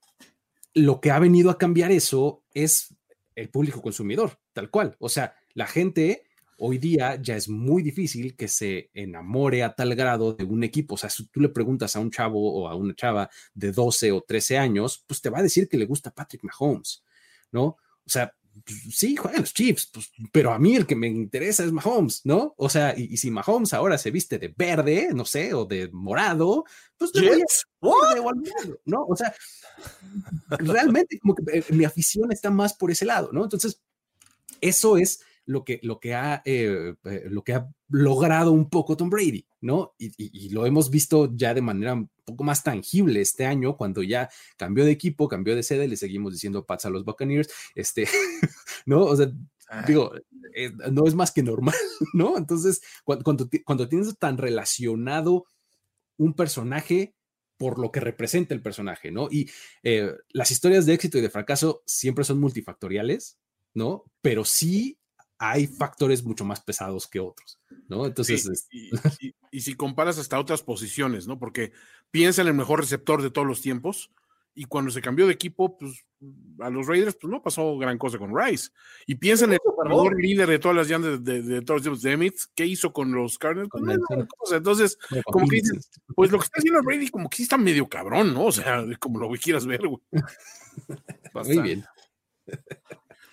lo 0.75 1.01
que 1.01 1.11
ha 1.11 1.19
venido 1.19 1.51
a 1.51 1.59
cambiar 1.59 1.91
eso 1.91 2.45
es 2.55 2.95
el 3.35 3.51
público 3.51 3.81
consumidor, 3.81 4.39
tal 4.53 4.71
cual. 4.71 4.97
O 4.99 5.09
sea, 5.09 5.35
la 5.55 5.67
gente 5.67 6.29
hoy 6.59 6.79
día 6.79 7.21
ya 7.23 7.37
es 7.37 7.49
muy 7.49 7.83
difícil 7.83 8.37
que 8.37 8.49
se 8.49 8.91
enamore 8.93 9.63
a 9.63 9.75
tal 9.75 9.95
grado 9.95 10.35
de 10.35 10.45
un 10.45 10.65
equipo. 10.65 10.95
O 10.95 10.99
sea, 10.99 11.09
si 11.09 11.27
tú 11.29 11.41
le 11.41 11.49
preguntas 11.49 11.95
a 11.95 12.01
un 12.01 12.11
chavo 12.11 12.53
o 12.53 12.69
a 12.69 12.75
una 12.75 12.95
chava 12.95 13.31
de 13.55 13.73
12 13.73 14.13
o 14.13 14.21
13 14.23 14.59
años, 14.59 15.05
pues 15.07 15.21
te 15.21 15.31
va 15.31 15.39
a 15.39 15.43
decir 15.43 15.69
que 15.69 15.79
le 15.79 15.87
gusta 15.87 16.11
Patrick 16.11 16.43
Mahomes. 16.43 17.05
¿No? 17.53 17.65
O 17.65 18.11
sea, 18.11 18.33
pues, 18.65 18.97
sí, 18.97 19.17
juegan 19.17 19.43
los 19.43 19.55
Chiefs, 19.55 19.91
pues, 19.93 20.11
pero 20.33 20.53
a 20.53 20.59
mí 20.59 20.77
el 20.77 20.87
que 20.87 20.97
me 20.97 21.07
interesa 21.07 21.65
es 21.65 21.73
Mahomes, 21.73 22.23
¿no? 22.25 22.55
O 22.57 22.69
sea, 22.69 22.95
y, 22.97 23.17
si 23.17 23.31
Mahomes 23.31 23.73
ahora 23.75 23.99
se 23.99 24.11
viste 24.11 24.39
de 24.39 24.53
verde, 24.57 25.11
no 25.15 25.25
sé, 25.25 25.55
o 25.55 25.65
de 25.65 25.89
morado, 25.93 26.65
pues 26.97 27.13
¿no? 28.85 29.05
O 29.07 29.17
sea, 29.17 29.35
realmente 30.51 31.19
como 31.19 31.35
que 31.35 31.59
eh, 31.59 31.65
mi 31.71 31.85
afición 31.85 32.33
está 32.33 32.51
más 32.51 32.75
por 32.75 32.91
ese 32.91 33.05
lado, 33.05 33.31
¿no? 33.33 33.45
Entonces, 33.45 33.81
eso 34.61 34.97
es 34.97 35.21
lo 35.49 35.65
que, 35.65 35.81
lo 35.83 35.99
que, 35.99 36.15
ha, 36.15 36.43
eh, 36.45 36.95
eh, 37.05 37.23
lo 37.31 37.43
que 37.43 37.55
ha 37.55 37.67
logrado 37.89 38.53
un 38.53 38.69
poco 38.69 38.99
Tom 38.99 39.09
Brady, 39.09 39.47
¿no? 39.63 39.95
Y, 39.99 40.51
lo 40.51 40.67
hemos 40.67 40.91
visto 40.91 41.35
ya 41.35 41.55
de 41.55 41.63
manera 41.63 41.95
un 41.95 42.11
poco 42.23 42.45
más 42.45 42.63
tangible 42.63 43.23
este 43.23 43.47
año, 43.47 43.75
cuando 43.75 44.03
ya 44.03 44.29
cambió 44.59 44.85
de 44.85 44.91
equipo, 44.91 45.27
cambió 45.27 45.57
de 45.57 45.63
sede, 45.63 45.89
le 45.89 45.97
seguimos 45.97 46.35
diciendo 46.35 46.67
Pats 46.67 46.85
a 46.85 46.91
los 46.91 47.03
Buccaneers, 47.03 47.49
este, 47.75 48.07
¿no? 48.87 49.07
O 49.07 49.17
sea, 49.17 49.33
ah. 49.71 49.85
digo, 49.87 50.13
eh, 50.55 50.71
no 50.93 51.07
es 51.07 51.15
más 51.15 51.33
que 51.33 51.43
normal, 51.43 51.75
¿no? 52.13 52.37
Entonces, 52.37 52.83
cuando, 53.03 53.49
cuando, 53.65 53.89
tienes 53.89 54.19
tan 54.19 54.37
relacionado 54.37 55.47
un 56.19 56.35
personaje, 56.35 57.15
por 57.57 57.79
lo 57.79 57.91
que 57.91 58.01
representa 58.01 58.53
el 58.53 58.61
personaje, 58.61 59.11
¿no? 59.11 59.29
Y 59.31 59.51
las 60.31 60.51
historias 60.51 60.85
de 60.85 60.93
éxito 60.93 61.17
y 61.19 61.23
de 61.23 61.31
fracaso 61.31 61.83
siempre 61.87 62.23
son 62.23 62.39
multifactoriales, 62.39 63.39
¿no? 63.75 64.05
Pero 64.21 64.45
sí 64.45 64.98
hay 65.39 65.67
factores 65.67 66.25
mucho 66.25 66.45
más 66.45 66.61
pesados 66.61 67.07
que 67.07 67.21
otros, 67.21 67.61
¿no? 67.89 68.07
Entonces... 68.07 68.69
y, 68.71 69.61
si 69.61 69.75
comparas 69.75 70.19
hasta 70.19 70.39
otras 70.39 70.63
posiciones, 70.63 71.27
¿no? 71.27 71.39
Porque 71.39 71.73
piensa 72.11 72.43
en 72.43 72.49
el 72.49 72.55
mejor 72.55 72.81
receptor 72.81 73.23
de 73.23 73.31
todos 73.31 73.47
los 73.47 73.61
tiempos 73.61 74.11
y 74.59 74.65
cuando 74.65 74.91
se 74.91 75.01
cambió 75.01 75.27
de 75.29 75.35
equipo, 75.35 75.79
pues 75.79 76.05
a 76.59 76.69
los 76.69 76.89
Raiders, 76.89 77.17
pues 77.21 77.31
no 77.31 77.41
pasó 77.41 77.79
gran 77.79 77.97
cosa 77.97 78.19
con 78.19 78.37
Rice. 78.37 78.71
Y 79.07 79.15
piensa 79.15 79.45
en 79.45 79.53
el 79.53 79.61
mejor 79.85 80.21
líder 80.21 80.49
de 80.49 80.59
todas 80.59 80.77
las 80.77 80.89
llamas 80.89 81.23
de, 81.23 81.63
todos 81.63 81.87
los 81.87 82.01
tiempos, 82.01 82.33
de 82.33 82.33
¿qué 82.57 82.67
hizo 82.67 82.93
con 82.93 83.13
los 83.13 83.39
Cardinals? 83.39 83.71
Pues, 83.71 84.53
Entonces, 84.53 84.99
como 85.27 85.47
que 85.47 85.57
dices, 85.57 85.89
pues 86.15 86.33
lo 86.33 86.39
que 86.39 86.47
está 86.47 86.59
haciendo 86.59 86.83
Brady 86.83 87.09
como 87.09 87.31
que 87.31 87.37
sí 87.37 87.43
está 87.45 87.57
medio 87.57 87.89
cabrón, 87.89 88.35
¿no? 88.35 88.47
O 88.47 88.53
sea, 88.53 88.85
como 88.99 89.21
lo 89.21 89.31
que 89.31 89.39
quieras 89.39 89.65
ver, 89.65 89.87
güey. 89.87 90.03
Muy 91.35 91.59
bien. 91.61 91.85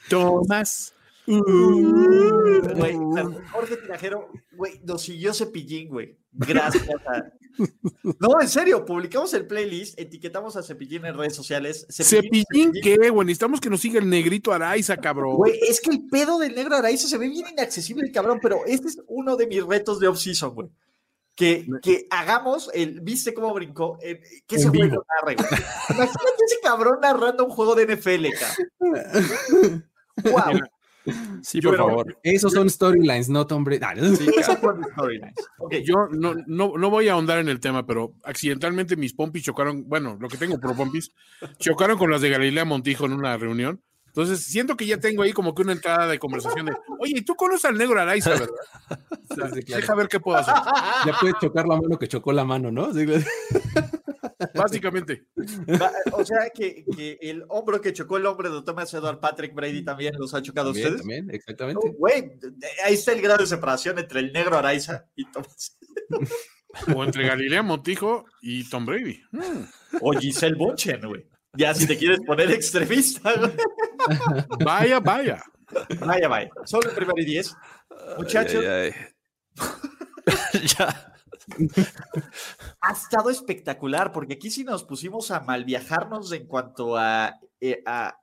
Tomás. 0.08 0.94
Güey, 1.28 2.96
Jorge 3.52 3.78
Tinajero, 3.78 4.30
güey, 4.54 4.80
nos 4.84 5.02
siguió 5.02 5.34
Cepillín, 5.34 5.90
güey. 5.90 6.18
Gracias 6.32 6.86
No, 8.20 8.42
en 8.42 8.50
serio, 8.50 8.86
publicamos 8.86 9.34
el 9.34 9.48
playlist, 9.48 9.98
etiquetamos 10.00 10.58
a 10.58 10.64
Cepillín 10.64 11.06
en 11.06 11.18
redes 11.18 11.36
sociales. 11.36 11.88
¿Cepillín, 11.90 12.74
qué, 12.84 13.10
güey? 13.10 13.26
Necesitamos 13.26 13.62
que 13.62 13.70
nos 13.70 13.80
siga 13.82 14.00
el 14.00 14.10
negrito 14.10 14.52
Araiza, 14.52 14.98
cabrón. 14.98 15.38
Güey, 15.38 15.58
es 15.68 15.80
que 15.80 15.92
el 15.92 16.06
pedo 16.08 16.38
del 16.38 16.54
negro 16.54 16.76
Araiza 16.76 17.08
se 17.08 17.18
ve 17.18 17.30
bien 17.30 17.48
inaccesible, 17.48 18.12
cabrón, 18.12 18.40
pero 18.42 18.66
este 18.66 18.90
es 18.90 19.02
uno 19.08 19.38
de 19.38 19.48
mis 19.48 19.64
retos 19.64 20.00
de 20.00 20.08
off-season, 20.10 20.54
güey. 20.54 20.68
que, 21.36 21.66
que 21.82 22.08
hagamos 22.10 22.70
el. 22.74 23.00
¿Viste 23.02 23.34
cómo 23.34 23.54
brincó? 23.54 23.98
Eh, 24.02 24.22
que 24.46 24.58
ese 24.58 24.68
güey 24.70 24.90
lo 24.90 25.06
narre, 25.22 25.36
güey. 25.36 25.48
Imagínate 25.90 26.46
ese 26.46 26.60
cabrón 26.62 27.00
narrando 27.02 27.46
un 27.46 27.52
juego 27.52 27.74
de 27.76 27.96
NFL, 27.96 28.26
cabrón. 28.38 29.90
¡Wow! 30.24 30.60
Sí, 31.42 31.60
Yo- 31.62 31.70
por 31.70 31.78
favor. 31.78 32.18
Esos 32.24 32.54
son 32.54 32.70
storylines, 32.70 33.30
no 33.30 33.46
Tom 33.46 33.64
Brady. 33.64 33.80
Storylines. 34.44 35.36
Yo 35.84 36.08
no, 36.12 36.34
no, 36.48 36.74
no 36.78 36.90
voy 36.90 37.08
a 37.08 37.14
ahondar 37.14 37.40
en 37.40 37.50
el 37.50 37.60
tema, 37.60 37.86
pero 37.86 38.14
accidentalmente 38.24 38.96
mis 38.96 39.14
pompis 39.14 39.44
chocaron, 39.44 39.88
bueno, 39.88 40.18
lo 40.20 40.28
que 40.28 40.38
tengo 40.38 40.60
por 40.60 40.76
pompis, 40.76 41.12
chocaron 41.60 41.98
con 41.98 42.10
las 42.12 42.22
de 42.22 42.30
Galilea 42.30 42.66
Montijo 42.66 43.06
en 43.06 43.14
una 43.14 43.38
reunión. 43.38 43.82
Entonces, 44.16 44.46
siento 44.46 44.78
que 44.78 44.86
ya 44.86 44.98
tengo 44.98 45.24
ahí 45.24 45.34
como 45.34 45.54
que 45.54 45.62
una 45.64 45.74
entrada 45.74 46.08
de 46.08 46.18
conversación 46.20 46.68
de, 46.68 46.74
oye, 47.00 47.22
¿tú 47.22 47.36
conoces 47.36 47.66
al 47.66 47.78
negro 47.78 48.00
Araiza, 48.00 48.30
verdad? 48.30 48.48
O 49.30 49.36
sea, 49.36 49.50
Sí, 49.50 49.56
sí, 49.56 49.64
claro. 49.64 49.82
Deja 49.82 49.96
ver 49.96 50.08
qué 50.08 50.20
puedo 50.22 50.38
hacer. 50.38 50.54
Ya 51.06 51.18
puedes 51.20 51.36
chocar 51.42 51.68
la 51.68 51.76
mano 51.76 52.00
que 52.00 52.08
chocó 52.08 52.32
la 52.32 52.46
mano, 52.46 52.72
¿no? 52.72 52.94
Sí, 52.94 53.06
Básicamente. 54.54 55.26
O 56.14 56.24
sea 56.24 56.50
que, 56.54 56.86
que 56.96 57.18
el 57.22 57.44
hombro 57.50 57.82
que 57.82 57.92
chocó 57.94 58.18
el 58.18 58.26
hombre 58.26 58.50
de 58.50 58.62
Thomas 58.62 58.94
Edward 58.94 59.20
Patrick 59.20 59.54
Brady 59.54 59.84
también 59.84 60.16
los 60.18 60.34
ha 60.34 60.42
chocado 60.42 60.70
a 60.70 60.74
También, 60.74 60.88
ustedes. 60.94 61.02
también, 61.02 61.30
exactamente. 61.36 61.90
Güey, 61.98 62.22
de- 62.40 62.68
ahí 62.86 62.94
está 62.94 63.12
el 63.12 63.22
grado 63.22 63.40
de 63.42 63.48
separación 63.48 64.00
entre 64.00 64.20
el 64.22 64.32
negro 64.32 64.58
Araiza 64.58 65.06
y 65.16 65.26
Thomas. 65.32 65.78
O 66.96 67.04
entre 67.04 67.28
Galilea 67.28 67.64
Montijo 67.64 68.26
y 68.42 68.68
Tom 68.70 68.86
Brady. 68.86 69.22
Mm. 69.32 69.64
O 70.02 70.12
Giselle 70.14 70.56
Bunchen, 70.56 71.02
güey. 71.08 71.26
Ya 71.58 71.74
si 71.74 71.88
te 71.88 71.98
quieres 71.98 72.20
poner 72.22 72.52
extremista. 72.52 73.34
Vaya, 74.64 75.00
vaya. 75.00 75.44
Vaya, 76.00 76.28
vaya. 76.28 76.50
Solo 76.66 76.90
el 76.90 76.96
primero 76.96 77.20
y 77.20 77.26
diez. 77.26 77.56
Muchachos, 78.18 78.64
Ay, 78.64 78.68
ay, 78.68 78.92
ay. 78.94 80.64
ya. 80.78 81.12
ha 82.82 82.92
estado 82.92 83.30
espectacular, 83.30 84.12
porque 84.12 84.34
aquí 84.34 84.50
sí 84.50 84.64
nos 84.64 84.84
pusimos 84.84 85.32
a 85.32 85.40
mal 85.42 85.64
viajarnos 85.66 86.32
en 86.32 86.46
cuanto 86.48 86.98
a, 86.98 87.40
eh, 87.62 87.82
a, 87.86 88.18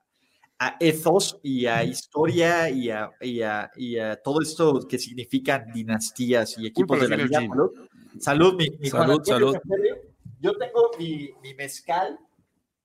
a 0.59 0.77
ethos 0.79 1.39
y 1.43 1.65
a 1.65 1.83
historia 1.83 2.69
y 2.69 2.89
a, 2.89 3.09
y 3.21 3.41
a- 3.41 3.69
y 3.75 3.97
a 3.97 4.15
todo 4.17 4.41
esto 4.41 4.87
que 4.87 4.97
significan 4.99 5.71
dinastías 5.73 6.57
y 6.57 6.67
equipos 6.67 6.99
de 7.01 7.07
la 7.09 7.17
del 7.17 7.29
Salud, 7.29 7.71
salud, 8.19 8.55
mi, 8.55 8.69
mi 8.79 8.89
Juan 8.89 9.01
Salud, 9.07 9.19
Antonio 9.19 9.51
salud. 9.51 9.97
Yo 10.39 10.53
tengo 10.57 10.91
mi, 10.99 11.29
mi 11.41 11.53
mezcal 11.55 12.19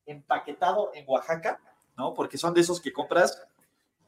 empaquetado 0.09 0.91
en 0.95 1.05
Oaxaca, 1.07 1.61
¿no? 1.97 2.15
Porque 2.15 2.39
son 2.39 2.55
de 2.55 2.63
esos 2.63 2.81
que 2.81 2.93
compras. 2.93 3.43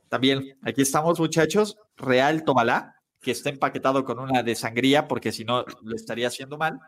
También, 0.09 0.59
aquí 0.63 0.83
estamos, 0.83 1.21
muchachos. 1.21 1.79
Real 1.97 2.45
Tobalá, 2.45 2.97
que 3.21 3.31
está 3.31 3.51
empaquetado 3.51 4.05
con 4.05 4.19
una 4.19 4.43
de 4.43 4.55
sangría, 4.55 5.07
porque 5.07 5.33
si 5.33 5.45
no 5.45 5.65
lo 5.83 5.95
estaría 5.95 6.29
haciendo 6.29 6.59
mal. 6.59 6.81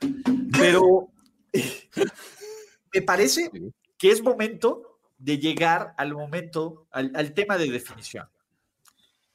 Pero 0.59 1.09
me 2.95 3.03
parece 3.03 3.51
que 3.97 4.11
es 4.11 4.23
momento 4.23 4.99
de 5.19 5.39
llegar 5.39 5.95
al 5.97 6.15
momento, 6.15 6.89
al, 6.91 7.13
al 7.15 7.33
tema 7.33 7.59
de 7.59 7.71
definición. 7.71 8.29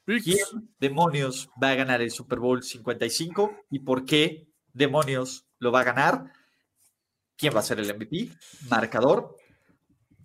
¿Quién 0.04 0.70
demonios 0.80 1.50
va 1.62 1.70
a 1.70 1.74
ganar 1.74 2.00
el 2.00 2.10
Super 2.10 2.38
Bowl 2.38 2.62
55 2.62 3.66
y 3.70 3.80
por 3.80 4.06
qué 4.06 4.48
demonios 4.72 5.44
lo 5.58 5.70
va 5.70 5.80
a 5.80 5.84
ganar? 5.84 6.32
¿Quién 7.36 7.54
va 7.54 7.60
a 7.60 7.62
ser 7.62 7.78
el 7.78 7.94
MVP? 7.94 8.30
Marcador. 8.70 9.36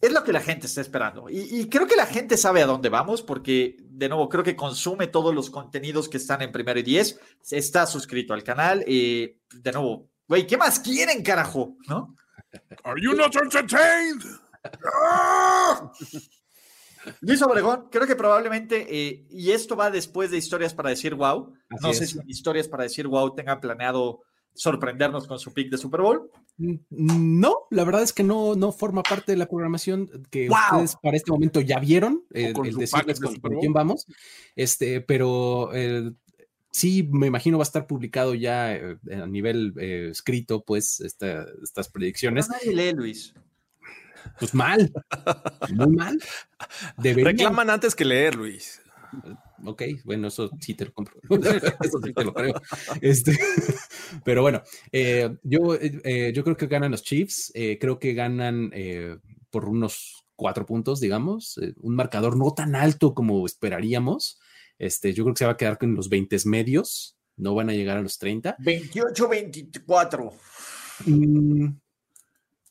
Es 0.03 0.11
lo 0.11 0.21
que 0.25 0.33
la 0.33 0.41
gente 0.41 0.67
está 0.67 0.81
esperando. 0.81 1.29
Y, 1.29 1.61
y 1.61 1.69
creo 1.69 1.87
que 1.87 1.95
la 1.95 2.05
gente 2.05 2.35
sabe 2.35 2.61
a 2.61 2.65
dónde 2.65 2.89
vamos 2.89 3.21
porque, 3.21 3.77
de 3.79 4.09
nuevo, 4.09 4.27
creo 4.27 4.43
que 4.43 4.53
consume 4.53 5.07
todos 5.07 5.33
los 5.33 5.49
contenidos 5.49 6.09
que 6.09 6.17
están 6.17 6.41
en 6.41 6.51
primero 6.51 6.77
y 6.77 6.83
diez. 6.83 7.17
Está 7.49 7.85
suscrito 7.85 8.33
al 8.33 8.43
canal. 8.43 8.83
eh, 8.85 9.37
de 9.53 9.71
nuevo, 9.71 10.09
güey, 10.27 10.45
¿qué 10.45 10.57
más 10.57 10.81
quieren, 10.81 11.23
carajo? 11.23 11.77
¿No? 11.87 12.17
Are 12.83 13.01
you 13.01 13.13
not 13.13 13.33
entertained? 13.37 14.23
Luis 17.21 17.41
Obregón, 17.41 17.87
creo 17.89 18.05
que 18.05 18.17
probablemente, 18.17 18.85
eh, 18.89 19.25
y 19.29 19.51
esto 19.51 19.77
va 19.77 19.89
después 19.89 20.31
de 20.31 20.37
historias 20.37 20.73
para 20.73 20.89
decir 20.89 21.15
wow. 21.15 21.53
Así 21.69 21.87
no 21.87 21.93
sé 21.93 22.03
es. 22.03 22.09
si 22.11 22.19
en 22.19 22.29
historias 22.29 22.67
para 22.67 22.83
decir 22.83 23.07
wow 23.07 23.33
tengan 23.33 23.61
planeado 23.61 24.19
sorprendernos 24.53 25.27
con 25.27 25.39
su 25.39 25.53
pick 25.53 25.69
de 25.71 25.77
Super 25.77 26.01
Bowl. 26.01 26.29
Mm, 26.57 26.75
No, 27.39 27.55
la 27.71 27.83
verdad 27.83 28.03
es 28.03 28.13
que 28.13 28.23
no, 28.23 28.55
no 28.55 28.71
forma 28.71 29.01
parte 29.03 29.31
de 29.31 29.37
la 29.37 29.47
programación 29.47 30.09
que 30.29 30.47
¡Wow! 30.47 30.57
ustedes 30.81 30.95
para 31.01 31.17
este 31.17 31.31
momento 31.31 31.59
ya 31.61 31.79
vieron, 31.79 32.23
eh, 32.33 32.53
el 32.63 32.75
decirles 32.75 33.19
de 33.19 33.39
con, 33.39 33.59
quién 33.59 33.73
vamos. 33.73 34.05
Este, 34.55 35.01
pero 35.01 35.71
eh, 35.73 36.11
sí, 36.71 37.09
me 37.11 37.27
imagino 37.27 37.57
va 37.57 37.63
a 37.63 37.65
estar 37.65 37.87
publicado 37.87 38.33
ya 38.35 38.75
eh, 38.75 38.97
a 39.11 39.25
nivel 39.25 39.73
eh, 39.79 40.09
escrito, 40.11 40.63
pues, 40.63 40.99
esta- 41.01 41.45
estas 41.63 41.89
predicciones. 41.89 42.47
Nadie 42.49 42.73
lee, 42.75 42.93
Luis. 42.93 43.33
Pues 44.39 44.53
mal, 44.53 44.93
muy 45.73 45.87
mal. 45.95 46.17
Deberían- 46.97 47.25
Reclaman 47.37 47.69
antes 47.69 47.93
que 47.95 48.05
leer, 48.05 48.35
Luis. 48.35 48.81
Ok, 49.65 49.83
bueno, 50.03 50.27
eso 50.27 50.49
sí 50.59 50.73
te 50.73 50.85
lo 50.85 50.93
compro. 50.93 51.15
eso 51.81 51.99
sí 52.03 52.13
te 52.13 52.23
lo 52.23 52.33
creo. 52.33 52.53
Este, 53.01 53.37
pero 54.25 54.41
bueno, 54.41 54.61
eh, 54.91 55.35
yo, 55.43 55.75
eh, 55.75 56.31
yo 56.35 56.43
creo 56.43 56.57
que 56.57 56.67
ganan 56.67 56.91
los 56.91 57.03
Chiefs. 57.03 57.51
eh, 57.55 57.77
creo 57.79 57.99
que 57.99 58.13
ganan 58.13 58.71
eh, 58.73 59.17
por 59.49 59.65
unos 59.69 60.25
cuatro 60.35 60.65
puntos, 60.65 60.99
digamos. 60.99 61.57
eh, 61.59 61.73
un 61.81 61.95
marcador 61.95 62.35
no 62.37 62.53
tan 62.53 62.75
alto 62.75 63.13
como 63.13 63.45
esperaríamos. 63.45 64.39
Este, 64.79 65.13
yo 65.13 65.23
creo 65.23 65.33
que 65.33 65.39
se 65.39 65.45
va 65.45 65.51
a 65.53 65.57
quedar 65.57 65.77
con 65.77 65.95
los 65.95 66.09
20 66.09 66.37
medios. 66.45 67.15
No 67.37 67.55
van 67.55 67.69
a 67.69 67.73
llegar 67.73 67.97
a 67.97 68.01
los 68.01 68.17
30. 68.17 68.57
28-24. 68.59 70.31
Mm, 71.05 71.67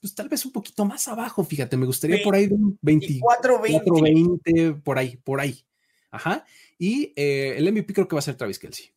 pues 0.00 0.14
tal 0.14 0.28
vez 0.28 0.44
un 0.44 0.52
poquito 0.52 0.84
más 0.84 1.08
abajo, 1.08 1.42
fíjate. 1.44 1.76
Me 1.76 1.86
gustaría 1.86 2.22
por 2.22 2.34
ahí 2.34 2.46
de 2.48 2.54
un 2.54 2.78
20, 2.82 3.06
24-20. 3.06 3.20
420, 3.20 4.74
por 4.82 4.98
ahí, 4.98 5.16
por 5.16 5.40
ahí. 5.40 5.64
Ajá. 6.12 6.44
Y 6.78 7.12
eh, 7.16 7.56
el 7.56 7.72
MVP 7.72 7.92
creo 7.94 8.06
que 8.06 8.14
va 8.14 8.20
a 8.20 8.22
ser 8.22 8.36
Travis 8.36 8.58
Kelsey. 8.60 8.92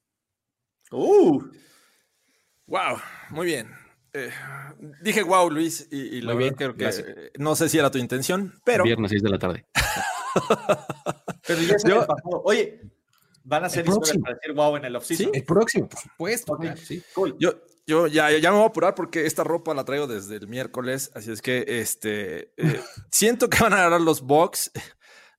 Uh, 0.91 1.41
Wow, 2.67 2.97
muy 3.29 3.45
bien. 3.45 3.69
Eh, 4.11 4.31
dije 5.01 5.21
wow, 5.21 5.49
Luis, 5.51 5.87
y, 5.91 6.17
y 6.17 6.21
la 6.21 6.33
verdad 6.33 6.39
bien, 6.39 6.53
creo 6.55 6.75
que 6.75 6.85
eh, 6.87 7.31
no 7.37 7.55
sé 7.55 7.69
si 7.69 7.77
era 7.77 7.91
tu 7.91 7.97
intención, 7.99 8.59
pero 8.63 8.83
Viernes 8.83 9.11
6 9.11 9.21
de 9.21 9.29
la 9.29 9.37
tarde. 9.37 9.65
pero 11.47 11.61
ya 11.61 11.77
se 11.79 11.89
Yo- 11.89 11.99
me 12.01 12.07
pasó. 12.07 12.41
Oye, 12.43 12.81
van 13.43 13.65
a 13.65 13.69
ser 13.69 13.81
El 13.81 13.89
historias 13.89 14.09
próximo. 14.09 14.23
para 14.23 14.35
decir 14.35 14.53
wow 14.53 14.75
en 14.77 14.85
el 14.85 14.95
offseason. 14.95 15.29
El 15.33 15.43
próximo, 15.43 15.89
por 15.89 15.99
supuesto. 15.99 16.53
Ok. 16.53 16.61
claro, 16.61 16.77
sí. 16.77 17.03
Cool. 17.13 17.35
yo, 17.39 17.53
yo 17.85 18.07
ya, 18.07 18.31
ya 18.31 18.49
me 18.51 18.57
voy 18.57 18.65
a 18.65 18.69
apurar 18.69 18.95
porque 18.95 19.25
esta 19.27 19.43
ropa 19.43 19.73
la 19.73 19.85
traigo 19.85 20.07
desde 20.07 20.35
el 20.37 20.47
miércoles, 20.47 21.11
así 21.13 21.31
es 21.31 21.41
que 21.41 21.63
este 21.67 22.51
eh, 22.57 22.81
siento 23.11 23.49
que 23.49 23.59
van 23.61 23.73
a 23.73 23.83
ganar 23.83 24.01
los 24.01 24.21
Bucks. 24.21 24.71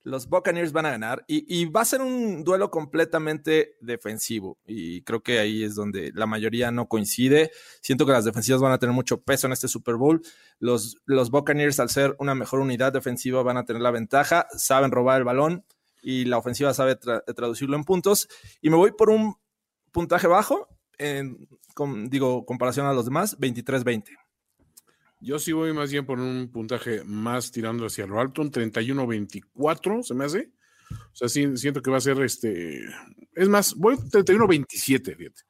Los 0.07 0.29
Buccaneers 0.29 0.71
van 0.71 0.85
a 0.85 0.91
ganar 0.91 1.25
y, 1.27 1.65
va 1.65 1.81
a 1.81 1.85
ser 1.85 2.01
un 2.01 2.45
duelo 2.45 2.71
completamente 2.71 3.75
defensivo. 3.81 4.57
Y 4.65 5.01
creo 5.01 5.21
que 5.21 5.39
ahí 5.39 5.63
es 5.63 5.75
donde 5.75 6.11
la 6.15 6.25
mayoría 6.25 6.71
no 6.71 6.87
coincide. 6.87 7.51
Siento 7.81 8.05
que 8.05 8.13
las 8.13 8.23
defensivas 8.23 8.61
van 8.61 8.71
a 8.71 8.79
tener 8.79 8.95
mucho 8.95 9.21
peso 9.21 9.47
en 9.47 9.53
este 9.53 9.67
Super 9.67 9.95
Bowl. 9.95 10.21
Los, 10.59 10.95
los 11.05 11.29
Buccaneers, 11.29 11.81
al 11.81 11.89
ser 11.89 12.15
una 12.19 12.35
mejor 12.35 12.61
unidad 12.61 12.93
defensiva, 12.93 13.43
van 13.43 13.57
a 13.57 13.65
tener 13.65 13.81
la 13.81 13.91
ventaja. 13.91 14.47
Saben 14.55 14.91
robar 14.91 15.17
el 15.17 15.25
balón 15.25 15.65
y 16.01 16.23
la 16.23 16.37
ofensiva 16.37 16.73
sabe 16.73 16.97
tra- 16.97 17.23
traducirlo 17.35 17.75
en 17.75 17.83
puntos. 17.83 18.29
Y 18.61 18.69
me 18.69 18.77
voy 18.77 18.91
por 18.93 19.09
un 19.09 19.35
puntaje 19.91 20.27
bajo, 20.27 20.69
en, 20.97 21.49
con- 21.73 22.09
digo, 22.09 22.45
comparación 22.45 22.85
a 22.85 22.93
los 22.93 23.03
demás, 23.05 23.37
23-20. 23.39 24.15
Yo 25.19 25.39
sí 25.39 25.51
voy 25.51 25.73
más 25.73 25.91
bien 25.91 26.05
por 26.05 26.19
un 26.19 26.49
puntaje 26.51 27.03
más 27.03 27.51
tirando 27.51 27.85
hacia 27.85 28.05
lo 28.05 28.19
alto, 28.19 28.41
un 28.41 28.51
31-24, 28.51 30.03
se 30.03 30.13
me 30.13 30.25
hace. 30.25 30.51
O 30.91 31.15
sea, 31.15 31.27
sí, 31.27 31.57
siento 31.57 31.81
que 31.81 31.91
va 31.91 31.97
a 31.97 32.01
ser 32.01 32.21
este. 32.21 32.83
Es 33.33 33.49
más, 33.49 33.75
voy 33.75 33.95
31-27, 33.95 35.15
fíjate. 35.15 35.41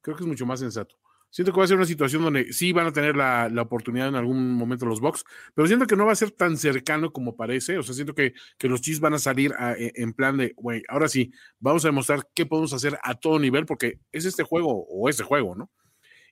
Creo 0.00 0.16
que 0.16 0.22
es 0.22 0.28
mucho 0.28 0.46
más 0.46 0.60
sensato. 0.60 0.96
Siento 1.28 1.52
que 1.52 1.58
va 1.58 1.64
a 1.64 1.68
ser 1.68 1.76
una 1.76 1.84
situación 1.84 2.22
donde 2.22 2.52
sí 2.52 2.72
van 2.72 2.86
a 2.86 2.92
tener 2.92 3.14
la, 3.16 3.48
la 3.50 3.62
oportunidad 3.62 4.08
en 4.08 4.14
algún 4.14 4.52
momento 4.54 4.86
los 4.86 5.00
Bucks, 5.00 5.24
pero 5.54 5.66
siento 5.66 5.86
que 5.86 5.96
no 5.96 6.06
va 6.06 6.12
a 6.12 6.16
ser 6.16 6.30
tan 6.30 6.56
cercano 6.56 7.12
como 7.12 7.36
parece. 7.36 7.76
O 7.76 7.82
sea, 7.82 7.94
siento 7.94 8.14
que, 8.14 8.32
que 8.56 8.68
los 8.68 8.80
Chiefs 8.80 9.00
van 9.00 9.14
a 9.14 9.18
salir 9.18 9.52
a- 9.58 9.74
en 9.76 10.12
plan 10.14 10.36
de, 10.38 10.54
güey, 10.56 10.82
ahora 10.88 11.08
sí, 11.08 11.32
vamos 11.58 11.84
a 11.84 11.88
demostrar 11.88 12.26
qué 12.32 12.46
podemos 12.46 12.72
hacer 12.72 12.96
a 13.02 13.16
todo 13.16 13.38
nivel, 13.38 13.66
porque 13.66 13.98
es 14.12 14.24
este 14.24 14.44
juego 14.44 14.86
o 14.88 15.08
este 15.10 15.24
juego, 15.24 15.54
¿no? 15.56 15.70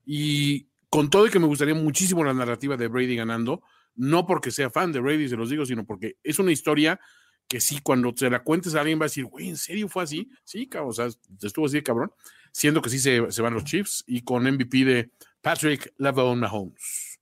Y 0.06 0.68
con 0.94 1.10
todo 1.10 1.26
y 1.26 1.30
que 1.30 1.40
me 1.40 1.48
gustaría 1.48 1.74
muchísimo 1.74 2.22
la 2.22 2.32
narrativa 2.32 2.76
de 2.76 2.86
Brady 2.86 3.16
ganando, 3.16 3.64
no 3.96 4.28
porque 4.28 4.52
sea 4.52 4.70
fan 4.70 4.92
de 4.92 5.00
Brady, 5.00 5.28
se 5.28 5.34
los 5.34 5.50
digo, 5.50 5.66
sino 5.66 5.84
porque 5.84 6.18
es 6.22 6.38
una 6.38 6.52
historia 6.52 7.00
que 7.48 7.60
sí, 7.60 7.80
cuando 7.82 8.14
se 8.16 8.30
la 8.30 8.44
cuentes 8.44 8.76
a 8.76 8.80
alguien 8.82 9.00
va 9.00 9.06
a 9.06 9.10
decir, 9.10 9.24
güey, 9.24 9.48
¿en 9.48 9.56
serio 9.56 9.88
fue 9.88 10.04
así? 10.04 10.30
Sí, 10.44 10.68
cabrón, 10.68 10.90
o 10.90 10.92
sea, 10.92 11.08
estuvo 11.42 11.66
así 11.66 11.78
de 11.78 11.82
cabrón, 11.82 12.12
siendo 12.52 12.80
que 12.80 12.90
sí 12.90 13.00
se, 13.00 13.28
se 13.32 13.42
van 13.42 13.54
los 13.54 13.64
Chiefs 13.64 14.04
y 14.06 14.22
con 14.22 14.44
MVP 14.44 14.84
de 14.84 15.10
Patrick 15.42 15.92
Lavon 15.96 16.38
Mahomes. 16.38 17.18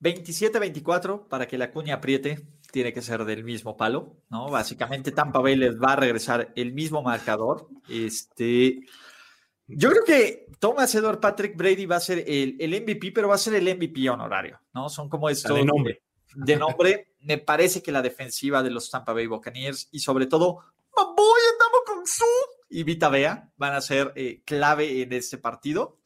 27-24 0.00 1.28
para 1.28 1.46
que 1.46 1.58
la 1.58 1.70
cuña 1.70 1.96
apriete, 1.96 2.48
tiene 2.72 2.94
que 2.94 3.02
ser 3.02 3.26
del 3.26 3.44
mismo 3.44 3.76
palo, 3.76 4.16
¿no? 4.30 4.48
Básicamente 4.48 5.12
Tampa 5.12 5.40
Bay 5.40 5.56
les 5.56 5.78
va 5.78 5.92
a 5.92 5.96
regresar 5.96 6.50
el 6.56 6.72
mismo 6.72 7.02
marcador. 7.02 7.68
Este, 7.90 8.80
Yo 9.66 9.90
creo 9.90 10.04
que 10.04 10.46
Thomas 10.58 10.94
Edward 10.94 11.20
Patrick 11.20 11.56
Brady 11.56 11.86
va 11.86 11.96
a 11.96 12.00
ser 12.00 12.24
el, 12.26 12.56
el 12.60 12.82
MVP, 12.82 13.12
pero 13.12 13.28
va 13.28 13.34
a 13.34 13.38
ser 13.38 13.54
el 13.54 13.76
MVP 13.76 14.08
honorario, 14.08 14.60
¿no? 14.74 14.88
Son 14.88 15.08
como 15.08 15.28
estos 15.28 15.56
de 15.56 15.64
nombre. 15.64 16.02
de 16.34 16.56
nombre. 16.56 17.14
Me 17.20 17.38
parece 17.38 17.82
que 17.82 17.92
la 17.92 18.02
defensiva 18.02 18.62
de 18.62 18.70
los 18.70 18.90
Tampa 18.90 19.12
Bay 19.12 19.26
Buccaneers 19.26 19.88
y 19.92 20.00
sobre 20.00 20.26
todo, 20.26 20.60
voy 20.94 21.40
andamos 21.52 21.80
con 21.86 22.06
su 22.06 22.24
y 22.68 22.82
Vita 22.82 23.08
Vea 23.08 23.50
van 23.56 23.74
a 23.74 23.80
ser 23.80 24.12
eh, 24.16 24.42
clave 24.44 25.02
en 25.02 25.12
este 25.12 25.38
partido. 25.38 25.98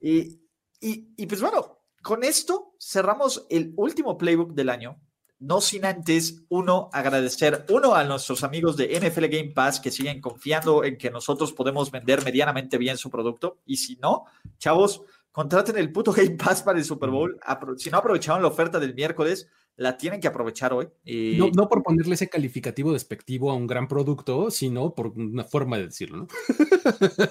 Y, 0.00 0.40
y, 0.80 1.14
y 1.16 1.26
pues 1.26 1.40
bueno, 1.40 1.78
con 2.02 2.24
esto 2.24 2.74
cerramos 2.80 3.46
el 3.48 3.72
último 3.76 4.18
playbook 4.18 4.52
del 4.52 4.68
año. 4.68 5.00
No 5.42 5.60
sin 5.60 5.84
antes, 5.84 6.44
uno, 6.50 6.88
agradecer, 6.92 7.66
uno, 7.68 7.96
a 7.96 8.04
nuestros 8.04 8.44
amigos 8.44 8.76
de 8.76 8.96
NFL 9.00 9.26
Game 9.26 9.50
Pass 9.52 9.80
que 9.80 9.90
siguen 9.90 10.20
confiando 10.20 10.84
en 10.84 10.96
que 10.96 11.10
nosotros 11.10 11.52
podemos 11.52 11.90
vender 11.90 12.24
medianamente 12.24 12.78
bien 12.78 12.96
su 12.96 13.10
producto. 13.10 13.58
Y 13.66 13.76
si 13.76 13.96
no, 13.96 14.24
chavos, 14.58 15.02
contraten 15.32 15.76
el 15.78 15.90
puto 15.90 16.12
Game 16.12 16.36
Pass 16.36 16.62
para 16.62 16.78
el 16.78 16.84
Super 16.84 17.10
Bowl. 17.10 17.40
Si 17.76 17.90
no 17.90 17.98
aprovecharon 17.98 18.40
la 18.40 18.48
oferta 18.48 18.78
del 18.78 18.94
miércoles, 18.94 19.48
la 19.76 19.96
tienen 19.96 20.20
que 20.20 20.28
aprovechar 20.28 20.72
hoy. 20.74 20.88
Y- 21.04 21.36
No, 21.38 21.48
no 21.52 21.68
por 21.68 21.82
ponerle 21.82 22.14
ese 22.14 22.28
calificativo 22.28 22.92
despectivo 22.92 23.50
a 23.50 23.54
un 23.54 23.66
gran 23.66 23.88
producto, 23.88 24.48
sino 24.50 24.94
por 24.94 25.08
una 25.08 25.42
forma 25.42 25.76
de 25.78 25.86
decirlo, 25.86 26.18
¿no? 26.18 26.26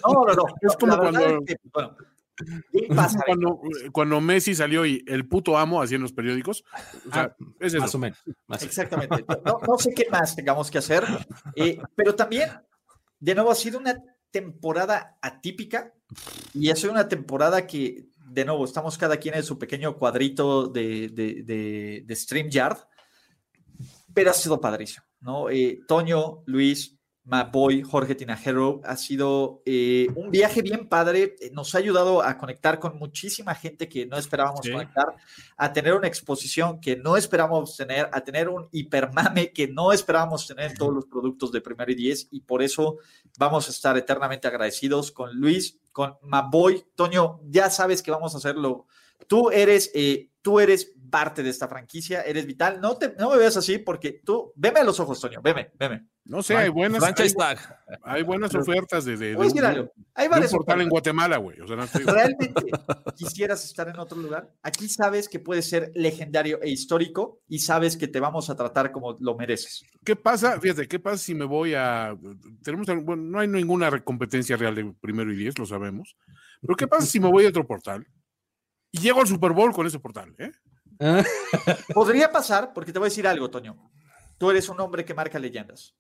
no, 0.04 0.26
no, 0.26 0.34
no. 0.34 0.44
Es 0.62 0.76
como 0.76 0.98
cuando- 0.98 1.20
es 1.22 1.40
que, 1.46 1.56
bueno, 1.72 1.96
Game 2.72 2.96
Pass, 2.96 3.16
a 3.16 3.20
ver, 3.20 3.26
Cuando, 3.28 3.62
cuando 3.92 4.22
Messi 4.22 4.56
salió 4.56 4.86
y 4.86 5.04
el 5.08 5.28
puto 5.28 5.58
amo 5.58 5.82
así 5.82 5.96
en 5.96 6.02
los 6.02 6.14
periódicos. 6.14 6.64
O 7.08 7.14
sea, 7.14 7.36
Ah, 7.40 7.46
es 7.60 7.74
eso. 7.74 7.82
Más 7.82 7.96
o 7.96 8.00
menos. 8.00 8.18
más- 8.48 8.64
Exactamente. 8.64 9.24
No, 9.46 9.60
no 9.68 9.78
sé 9.78 9.94
qué 9.94 10.08
más 10.10 10.36
tengamos 10.36 10.72
que 10.72 10.78
hacer, 10.80 11.04
eh, 11.56 11.78
pero 11.96 12.16
también, 12.16 12.50
de 13.20 13.36
nuevo, 13.36 13.52
ha 13.52 13.56
sido 13.56 13.80
una 13.80 13.96
temporada 14.32 15.18
atípica 15.22 15.94
y 16.54 16.70
ha 16.72 16.76
sido 16.76 16.92
una 16.94 17.08
temporada 17.10 17.68
que, 17.68 18.08
de 18.30 18.46
nuevo, 18.46 18.64
estamos 18.66 18.98
cada 18.98 19.18
quien 19.18 19.36
en 19.36 19.44
su 19.44 19.60
pequeño 19.60 19.96
cuadrito 19.98 20.68
de, 20.68 21.10
de, 21.10 21.44
de, 21.44 22.04
de 22.06 22.16
StreamYard, 22.16 22.78
pero 24.14 24.32
ha 24.32 24.34
sido 24.34 24.60
padrísimo, 24.60 25.06
¿no? 25.20 25.50
Eh, 25.50 25.82
Toño, 25.88 26.44
Luis, 26.46 26.98
Maboy, 27.24 27.84
Jorge 27.84 28.16
Tinajero, 28.16 28.82
ha 28.84 28.98
sido 28.98 29.62
eh, 29.66 30.08
un 30.16 30.32
viaje 30.32 30.62
bien 30.64 30.90
padre, 30.90 31.36
eh, 31.40 31.52
nos 31.54 31.76
ha 31.76 31.78
ayudado 31.78 32.24
a 32.24 32.38
conectar 32.38 32.80
con 32.80 32.98
muchísima 32.98 33.54
gente 33.54 33.88
que 33.88 34.08
no 34.08 34.18
esperábamos 34.18 34.62
Sí. 34.64 34.72
conectar, 34.72 35.06
a 35.56 35.72
tener 35.72 35.94
una 35.94 36.08
exposición 36.08 36.82
que 36.82 36.96
no 36.96 37.18
esperábamos 37.18 37.78
tener, 37.78 38.10
a 38.12 38.22
tener 38.22 38.50
un 38.50 38.68
hipermame 38.72 39.54
que 39.54 39.68
no 39.68 39.92
esperábamos 39.92 40.48
tener 40.48 40.72
en 40.72 40.78
todos 40.78 40.94
los 40.94 41.06
productos 41.06 41.52
de 41.52 41.62
Primero 41.62 41.92
y 41.92 41.96
Diez, 41.96 42.28
y 42.32 42.42
por 42.42 42.64
eso 42.64 42.98
vamos 43.38 43.68
a 43.68 43.72
estar 43.72 43.96
eternamente 43.98 44.48
agradecidos 44.48 45.12
con 45.12 45.36
Luis, 45.40 45.80
con 45.92 46.18
Maboy, 46.24 46.84
Toño, 46.96 47.42
ya 47.50 47.70
sabes 47.70 48.02
que 48.02 48.12
vamos 48.12 48.34
a 48.34 48.40
hacerlo. 48.40 48.88
Tú 49.28 49.52
eres, 49.52 49.92
eh, 49.94 50.32
tú 50.42 50.60
eres 50.60 50.94
parte 51.12 51.44
de 51.44 51.50
esta 51.50 51.68
franquicia, 51.68 52.22
eres 52.24 52.46
vital. 52.48 52.80
No, 52.82 52.98
te, 52.98 53.14
no 53.20 53.30
me 53.30 53.38
veas 53.38 53.58
así 53.58 53.78
porque 53.78 54.22
tú, 54.26 54.54
veme 54.56 54.80
a 54.80 54.84
los 54.84 55.00
ojos, 55.00 55.20
Toño, 55.20 55.42
veme, 55.42 55.72
veme. 55.78 56.08
No 56.24 56.44
sé, 56.44 56.56
hay 56.56 56.70
buenas, 56.70 57.02
hay, 57.02 57.14
Franchise 57.14 57.36
tag. 57.36 57.80
hay 58.04 58.24
buenas 58.24 58.54
ofertas 58.54 59.06
de, 59.06 59.18
decir 59.18 59.38
un, 59.38 59.66
algo. 59.66 59.92
Hay 60.14 60.28
de 60.28 60.36
un 60.36 60.48
portal 60.50 60.82
en. 60.82 60.90
Guatemala, 60.90 61.38
güey. 61.38 61.60
O 61.60 61.68
sea, 61.68 61.76
no 61.76 61.84
estoy- 61.84 62.04
¿Realmente 62.04 62.72
quisieras 63.18 63.66
estar 63.66 63.90
en 63.90 63.98
otro 63.98 64.18
lugar? 64.20 64.54
Aquí 64.62 64.88
sabes 64.88 65.28
que 65.28 65.40
puede 65.40 65.62
ser 65.62 65.92
legendario 65.96 66.62
e 66.62 66.70
histórico 66.70 67.42
y 67.48 67.60
sabes 67.60 67.98
que 67.98 68.08
te 68.08 68.20
vamos 68.20 68.50
a 68.50 68.56
tratar 68.56 68.92
como 68.92 69.18
lo 69.20 69.36
mereces. 69.36 69.84
¿Qué 70.06 70.16
pasa? 70.16 70.60
Fíjate, 70.60 70.88
¿qué 70.88 71.00
pasa 71.00 71.18
si 71.18 71.34
me 71.34 71.46
voy 71.46 71.74
a. 71.74 72.16
Tenemos, 72.64 72.88
bueno, 73.04 73.24
no 73.24 73.40
hay 73.40 73.48
ninguna 73.48 73.90
competencia 74.04 74.56
real 74.56 74.76
de 74.76 74.94
primero 75.02 75.34
y 75.34 75.36
diez, 75.36 75.58
lo 75.58 75.66
sabemos. 75.66 76.16
Pero 76.62 76.76
¿qué 76.76 76.88
pasa 76.88 77.08
si 77.08 77.20
me 77.20 77.30
voy 77.30 77.46
a 77.46 77.50
otro 77.50 77.66
portal 77.66 78.06
y 78.92 79.00
llego 79.00 79.22
al 79.22 79.28
Super 79.28 79.54
Bowl 79.54 79.74
con 79.74 79.88
ese 79.88 80.00
portal? 80.00 80.36
¿eh? 80.38 80.52
Podría 81.94 82.32
pasar, 82.32 82.74
porque 82.74 82.94
te 82.94 83.00
voy 83.00 83.08
a 83.08 83.10
decir 83.10 83.28
algo, 83.28 83.50
Toño. 83.50 83.92
Tú 84.38 84.52
eres 84.52 84.70
un 84.70 84.80
hombre 84.80 85.04
que 85.04 85.14
marca 85.14 85.40
leyendas. 85.40 85.96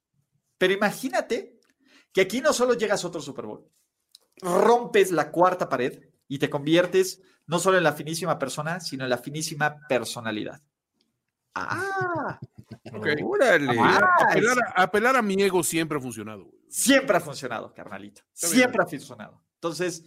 Pero 0.61 0.73
imagínate 0.73 1.59
que 2.13 2.21
aquí 2.21 2.39
no 2.39 2.53
solo 2.53 2.75
llegas 2.75 3.03
a 3.03 3.07
otro 3.07 3.19
Super 3.19 3.47
Bowl, 3.47 3.67
rompes 4.43 5.09
la 5.11 5.31
cuarta 5.31 5.67
pared 5.67 5.99
y 6.27 6.37
te 6.37 6.51
conviertes 6.51 7.19
no 7.47 7.57
solo 7.57 7.79
en 7.79 7.83
la 7.83 7.93
finísima 7.93 8.37
persona, 8.37 8.79
sino 8.79 9.03
en 9.05 9.09
la 9.09 9.17
finísima 9.17 9.75
personalidad. 9.89 10.61
Ah, 11.55 12.39
Ok. 12.93 13.07
Órale. 13.23 13.75
Ah, 13.79 14.01
Apelar 14.29 14.57
a, 14.59 14.83
apelar 14.83 15.15
a 15.15 15.23
mi 15.23 15.33
ego 15.41 15.63
siempre 15.63 15.97
ha 15.97 16.01
funcionado. 16.01 16.43
güey. 16.45 16.61
siempre 16.69 17.17
ha 17.17 17.21
funcionado, 17.21 17.73
carnalito. 17.73 18.21
Siempre 18.31 18.83
ha 18.83 18.85
funcionado. 18.85 19.41
Entonces, 19.55 20.03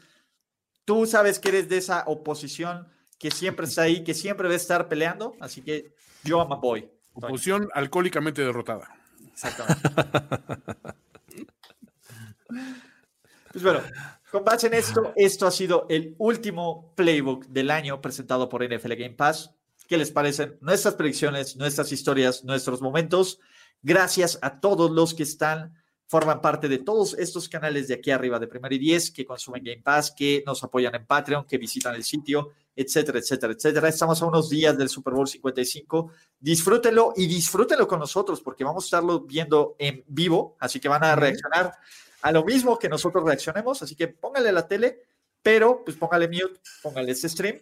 tú 0.84 1.04
sabes 1.04 1.40
que 1.40 1.48
eres 1.48 1.68
de 1.68 1.78
esa 1.78 2.04
oposición 2.06 2.86
que 3.18 3.32
siempre 3.32 3.66
está 3.66 3.82
ahí, 3.82 4.04
que 4.04 4.14
siempre 4.14 4.46
va 4.46 4.54
a 4.54 4.56
estar 4.56 4.86
peleando. 4.88 5.34
Así 5.40 5.62
que 5.62 5.96
yo 6.22 6.40
am 6.40 6.52
a 6.52 6.56
boy. 6.56 6.88
Oposición 7.12 7.68
alcohólicamente 7.74 8.42
derrotada. 8.42 8.88
Exactamente. 9.34 9.88
Pues 13.54 13.62
bueno, 13.62 13.82
con 14.32 14.44
base 14.44 14.66
en 14.66 14.74
esto, 14.74 15.12
esto 15.14 15.46
ha 15.46 15.50
sido 15.52 15.86
el 15.88 16.16
último 16.18 16.92
playbook 16.96 17.46
del 17.46 17.70
año 17.70 18.00
presentado 18.00 18.48
por 18.48 18.64
NFL 18.64 18.94
Game 18.94 19.14
Pass. 19.14 19.54
¿Qué 19.86 19.96
les 19.96 20.10
parecen 20.10 20.58
nuestras 20.60 20.94
predicciones, 20.94 21.56
nuestras 21.56 21.92
historias, 21.92 22.42
nuestros 22.42 22.82
momentos? 22.82 23.38
Gracias 23.80 24.40
a 24.42 24.58
todos 24.58 24.90
los 24.90 25.14
que 25.14 25.22
están, 25.22 25.74
forman 26.06 26.40
parte 26.40 26.68
de 26.68 26.78
todos 26.78 27.14
estos 27.14 27.48
canales 27.48 27.88
de 27.88 27.94
aquí 27.94 28.10
arriba 28.10 28.38
de 28.38 28.46
Primero 28.46 28.74
y 28.74 28.78
Diez, 28.78 29.10
que 29.10 29.24
consumen 29.24 29.64
Game 29.64 29.82
Pass, 29.82 30.12
que 30.16 30.42
nos 30.46 30.62
apoyan 30.62 30.94
en 30.94 31.06
Patreon, 31.06 31.46
que 31.46 31.58
visitan 31.58 31.94
el 31.94 32.04
sitio, 32.04 32.52
etcétera, 32.76 33.18
etcétera, 33.18 33.52
etcétera. 33.52 33.88
Estamos 33.88 34.20
a 34.20 34.26
unos 34.26 34.48
días 34.48 34.76
del 34.76 34.88
Super 34.88 35.14
Bowl 35.14 35.26
55. 35.26 36.10
Disfrútenlo 36.38 37.12
y 37.16 37.26
disfrútenlo 37.26 37.88
con 37.88 38.00
nosotros 38.00 38.40
porque 38.40 38.64
vamos 38.64 38.84
a 38.84 38.86
estarlo 38.86 39.20
viendo 39.20 39.76
en 39.78 40.04
vivo, 40.06 40.56
así 40.60 40.80
que 40.80 40.88
van 40.88 41.04
a 41.04 41.16
reaccionar 41.16 41.72
a 42.22 42.32
lo 42.32 42.44
mismo 42.44 42.78
que 42.78 42.88
nosotros 42.88 43.24
reaccionemos, 43.24 43.82
así 43.82 43.94
que 43.94 44.08
póngale 44.08 44.50
la 44.50 44.66
tele, 44.66 45.02
pero 45.42 45.82
pues 45.84 45.96
póngale 45.96 46.26
mute, 46.26 46.60
póngale 46.82 47.12
este 47.12 47.28
stream 47.28 47.60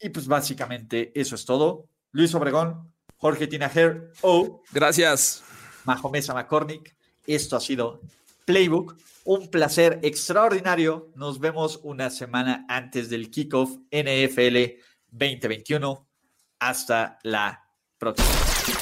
y 0.00 0.08
pues 0.10 0.26
básicamente 0.26 1.12
eso 1.18 1.34
es 1.34 1.44
todo. 1.44 1.86
Luis 2.10 2.34
Obregón, 2.34 2.92
Jorge 3.16 3.46
Tinajer 3.46 4.12
o 4.20 4.62
Gracias. 4.72 5.42
Mahomesa 5.84 6.34
McCormick, 6.34 6.94
esto 7.26 7.56
ha 7.56 7.60
sido 7.60 8.00
Playbook, 8.44 8.96
un 9.24 9.48
placer 9.48 10.00
extraordinario. 10.02 11.10
Nos 11.14 11.38
vemos 11.38 11.80
una 11.82 12.10
semana 12.10 12.66
antes 12.68 13.08
del 13.08 13.30
kickoff 13.30 13.76
NFL 13.90 14.80
2021. 15.10 16.08
Hasta 16.58 17.18
la 17.22 17.64
próxima. 17.98 18.51